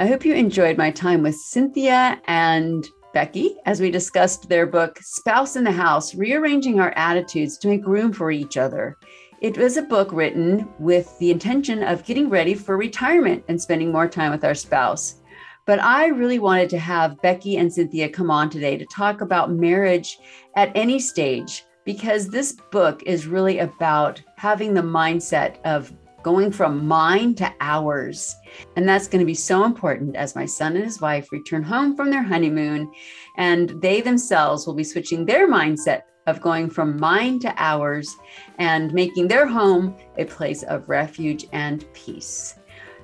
I 0.00 0.06
hope 0.06 0.24
you 0.24 0.32
enjoyed 0.32 0.78
my 0.78 0.90
time 0.90 1.22
with 1.22 1.34
Cynthia 1.34 2.18
and 2.24 2.88
Becky 3.12 3.56
as 3.66 3.82
we 3.82 3.90
discussed 3.90 4.48
their 4.48 4.66
book, 4.66 4.98
Spouse 5.02 5.56
in 5.56 5.64
the 5.64 5.70
House 5.70 6.14
Rearranging 6.14 6.80
Our 6.80 6.94
Attitudes 6.96 7.58
to 7.58 7.68
Make 7.68 7.86
Room 7.86 8.10
for 8.10 8.30
Each 8.30 8.56
Other. 8.56 8.96
It 9.42 9.58
was 9.58 9.76
a 9.76 9.82
book 9.82 10.10
written 10.10 10.66
with 10.78 11.14
the 11.18 11.30
intention 11.30 11.82
of 11.82 12.06
getting 12.06 12.30
ready 12.30 12.54
for 12.54 12.78
retirement 12.78 13.44
and 13.48 13.60
spending 13.60 13.92
more 13.92 14.08
time 14.08 14.30
with 14.30 14.42
our 14.42 14.54
spouse. 14.54 15.16
But 15.66 15.82
I 15.82 16.06
really 16.06 16.38
wanted 16.38 16.70
to 16.70 16.78
have 16.78 17.20
Becky 17.20 17.58
and 17.58 17.70
Cynthia 17.70 18.08
come 18.08 18.30
on 18.30 18.48
today 18.48 18.78
to 18.78 18.86
talk 18.86 19.20
about 19.20 19.52
marriage 19.52 20.18
at 20.56 20.72
any 20.74 20.98
stage 20.98 21.66
because 21.84 22.26
this 22.26 22.56
book 22.72 23.02
is 23.04 23.26
really 23.26 23.58
about 23.58 24.22
having 24.36 24.72
the 24.72 24.80
mindset 24.80 25.60
of 25.66 25.92
going 26.22 26.50
from 26.50 26.86
mine 26.86 27.34
to 27.36 27.52
ours. 27.60 28.36
And 28.76 28.88
that's 28.88 29.08
going 29.08 29.20
to 29.20 29.26
be 29.26 29.34
so 29.34 29.64
important 29.64 30.16
as 30.16 30.34
my 30.34 30.46
son 30.46 30.76
and 30.76 30.84
his 30.84 31.00
wife 31.00 31.32
return 31.32 31.62
home 31.62 31.96
from 31.96 32.10
their 32.10 32.22
honeymoon. 32.22 32.90
And 33.36 33.70
they 33.80 34.00
themselves 34.00 34.66
will 34.66 34.74
be 34.74 34.84
switching 34.84 35.24
their 35.24 35.48
mindset 35.48 36.02
of 36.26 36.40
going 36.40 36.70
from 36.70 36.98
mine 36.98 37.38
to 37.40 37.54
ours 37.56 38.16
and 38.58 38.92
making 38.92 39.28
their 39.28 39.46
home 39.46 39.96
a 40.18 40.24
place 40.24 40.62
of 40.64 40.88
refuge 40.88 41.46
and 41.52 41.84
peace. 41.92 42.56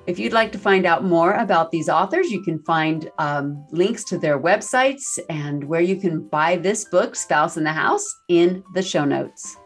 If 0.07 0.17
you'd 0.17 0.31
like 0.31 0.53
to 0.53 0.57
find 0.57 0.85
out 0.85 1.03
more 1.03 1.33
about 1.33 1.69
these 1.69 1.89
authors, 1.89 2.31
you 2.31 2.41
can 2.41 2.59
find 2.59 3.11
um, 3.17 3.65
links 3.71 4.05
to 4.05 4.17
their 4.17 4.39
websites 4.39 5.19
and 5.29 5.61
where 5.65 5.81
you 5.81 5.97
can 5.97 6.25
buy 6.29 6.55
this 6.55 6.85
book, 6.85 7.13
Spouse 7.13 7.57
in 7.57 7.65
the 7.65 7.73
House, 7.73 8.05
in 8.29 8.63
the 8.73 8.81
show 8.81 9.03
notes. 9.03 9.57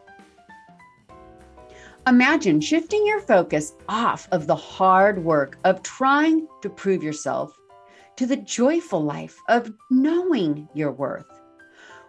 Imagine 2.08 2.60
shifting 2.60 3.06
your 3.06 3.22
focus 3.22 3.74
off 3.88 4.28
of 4.32 4.48
the 4.48 4.56
hard 4.56 5.24
work 5.24 5.60
of 5.66 5.84
trying 5.84 6.48
to 6.64 6.70
prove 6.70 7.04
yourself 7.04 7.56
to 8.16 8.26
the 8.26 8.38
joyful 8.38 9.04
life 9.04 9.38
of 9.50 9.72
knowing 9.92 10.68
your 10.74 10.92
worth. 10.92 11.28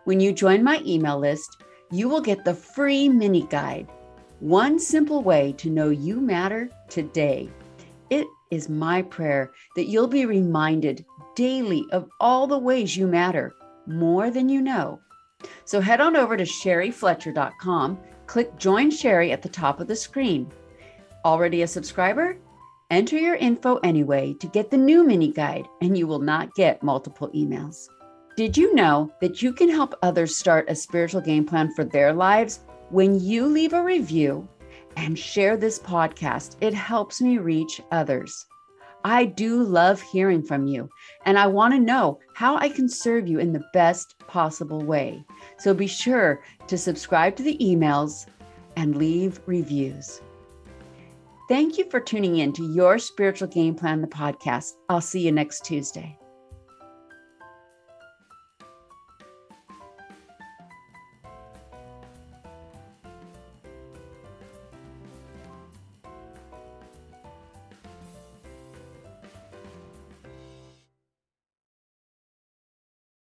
When 0.05 0.19
you 0.19 0.33
join 0.33 0.65
my 0.65 0.81
email 0.87 1.19
list, 1.19 1.63
you 1.91 2.09
will 2.09 2.23
get 2.23 2.43
the 2.43 2.55
free 2.55 3.07
mini 3.07 3.47
guide 3.51 3.87
One 4.41 4.79
Simple 4.79 5.23
Way 5.23 5.53
to 5.59 5.69
Know 5.69 5.91
You 5.91 6.23
Matter 6.23 6.71
Today. 6.89 7.51
It 8.09 8.27
is 8.51 8.71
my 8.71 9.03
prayer 9.03 9.53
that 9.77 9.89
you'll 9.89 10.09
be 10.09 10.25
reminded 10.25 11.05
daily 11.37 11.85
of 11.93 12.09
all 12.19 12.47
the 12.47 12.59
ways 12.59 12.97
you 12.97 13.07
matter 13.07 13.55
more 13.87 14.31
than 14.31 14.49
you 14.49 14.63
know. 14.63 15.01
So 15.67 15.83
head 15.83 16.01
on 16.01 16.17
over 16.17 16.37
to 16.37 16.45
sherryfletcher.com 16.45 17.99
click 18.27 18.57
Join 18.59 18.91
Sherry 18.91 19.33
at 19.33 19.43
the 19.43 19.49
top 19.49 19.81
of 19.81 19.89
the 19.89 19.97
screen. 19.97 20.51
Already 21.25 21.63
a 21.63 21.67
subscriber? 21.67 22.39
Enter 22.91 23.17
your 23.17 23.37
info 23.37 23.77
anyway 23.79 24.35
to 24.41 24.47
get 24.49 24.71
the 24.71 24.77
new 24.77 25.05
mini 25.07 25.33
guide, 25.33 25.67
and 25.81 25.97
you 25.97 26.07
will 26.07 26.19
not 26.19 26.55
get 26.55 26.83
multiple 26.83 27.29
emails. 27.35 27.89
Did 28.37 28.57
you 28.57 28.75
know 28.75 29.13
that 29.21 29.43
you 29.43 29.53
can 29.53 29.69
help 29.69 29.95
others 30.03 30.37
start 30.37 30.69
a 30.69 30.75
spiritual 30.75 31.21
game 31.21 31.45
plan 31.45 31.73
for 31.75 31.85
their 31.85 32.13
lives 32.13 32.61
when 32.91 33.21
you 33.21 33.47
leave 33.47 33.73
a 33.73 33.83
review 33.83 34.49
and 34.97 35.19
share 35.19 35.57
this 35.57 35.79
podcast? 35.79 36.57
It 36.61 36.75
helps 36.75 37.21
me 37.21 37.39
reach 37.39 37.81
others. 37.91 38.47
I 39.05 39.25
do 39.25 39.63
love 39.63 40.01
hearing 40.01 40.43
from 40.43 40.67
you, 40.67 40.89
and 41.27 41.39
I 41.39 41.47
want 41.47 41.75
to 41.75 41.81
know 41.81 42.21
how 42.35 42.57
I 42.57 42.69
can 42.69 42.89
serve 42.89 43.27
you 43.27 43.39
in 43.39 43.53
the 43.53 43.65
best 43.73 44.19
possible 44.27 44.81
way. 44.85 45.25
So 45.59 45.75
be 45.75 45.87
sure 45.87 46.43
to 46.69 46.79
subscribe 46.79 47.37
to 47.37 47.43
the 47.43 47.59
emails 47.59 48.27
and 48.77 48.97
leave 48.97 49.41
reviews. 49.47 50.21
Thank 51.49 51.77
you 51.77 51.91
for 51.91 52.01
tuning 52.01 52.39
in 52.39 52.53
to 52.55 52.73
Your 52.73 52.99
Spiritual 52.99 53.49
Game 53.49 53.75
Plan, 53.75 54.01
the 54.01 54.07
podcast. 54.07 54.73
I'll 54.89 55.01
see 55.01 55.21
you 55.21 55.33
next 55.33 55.65
Tuesday. 55.65 56.19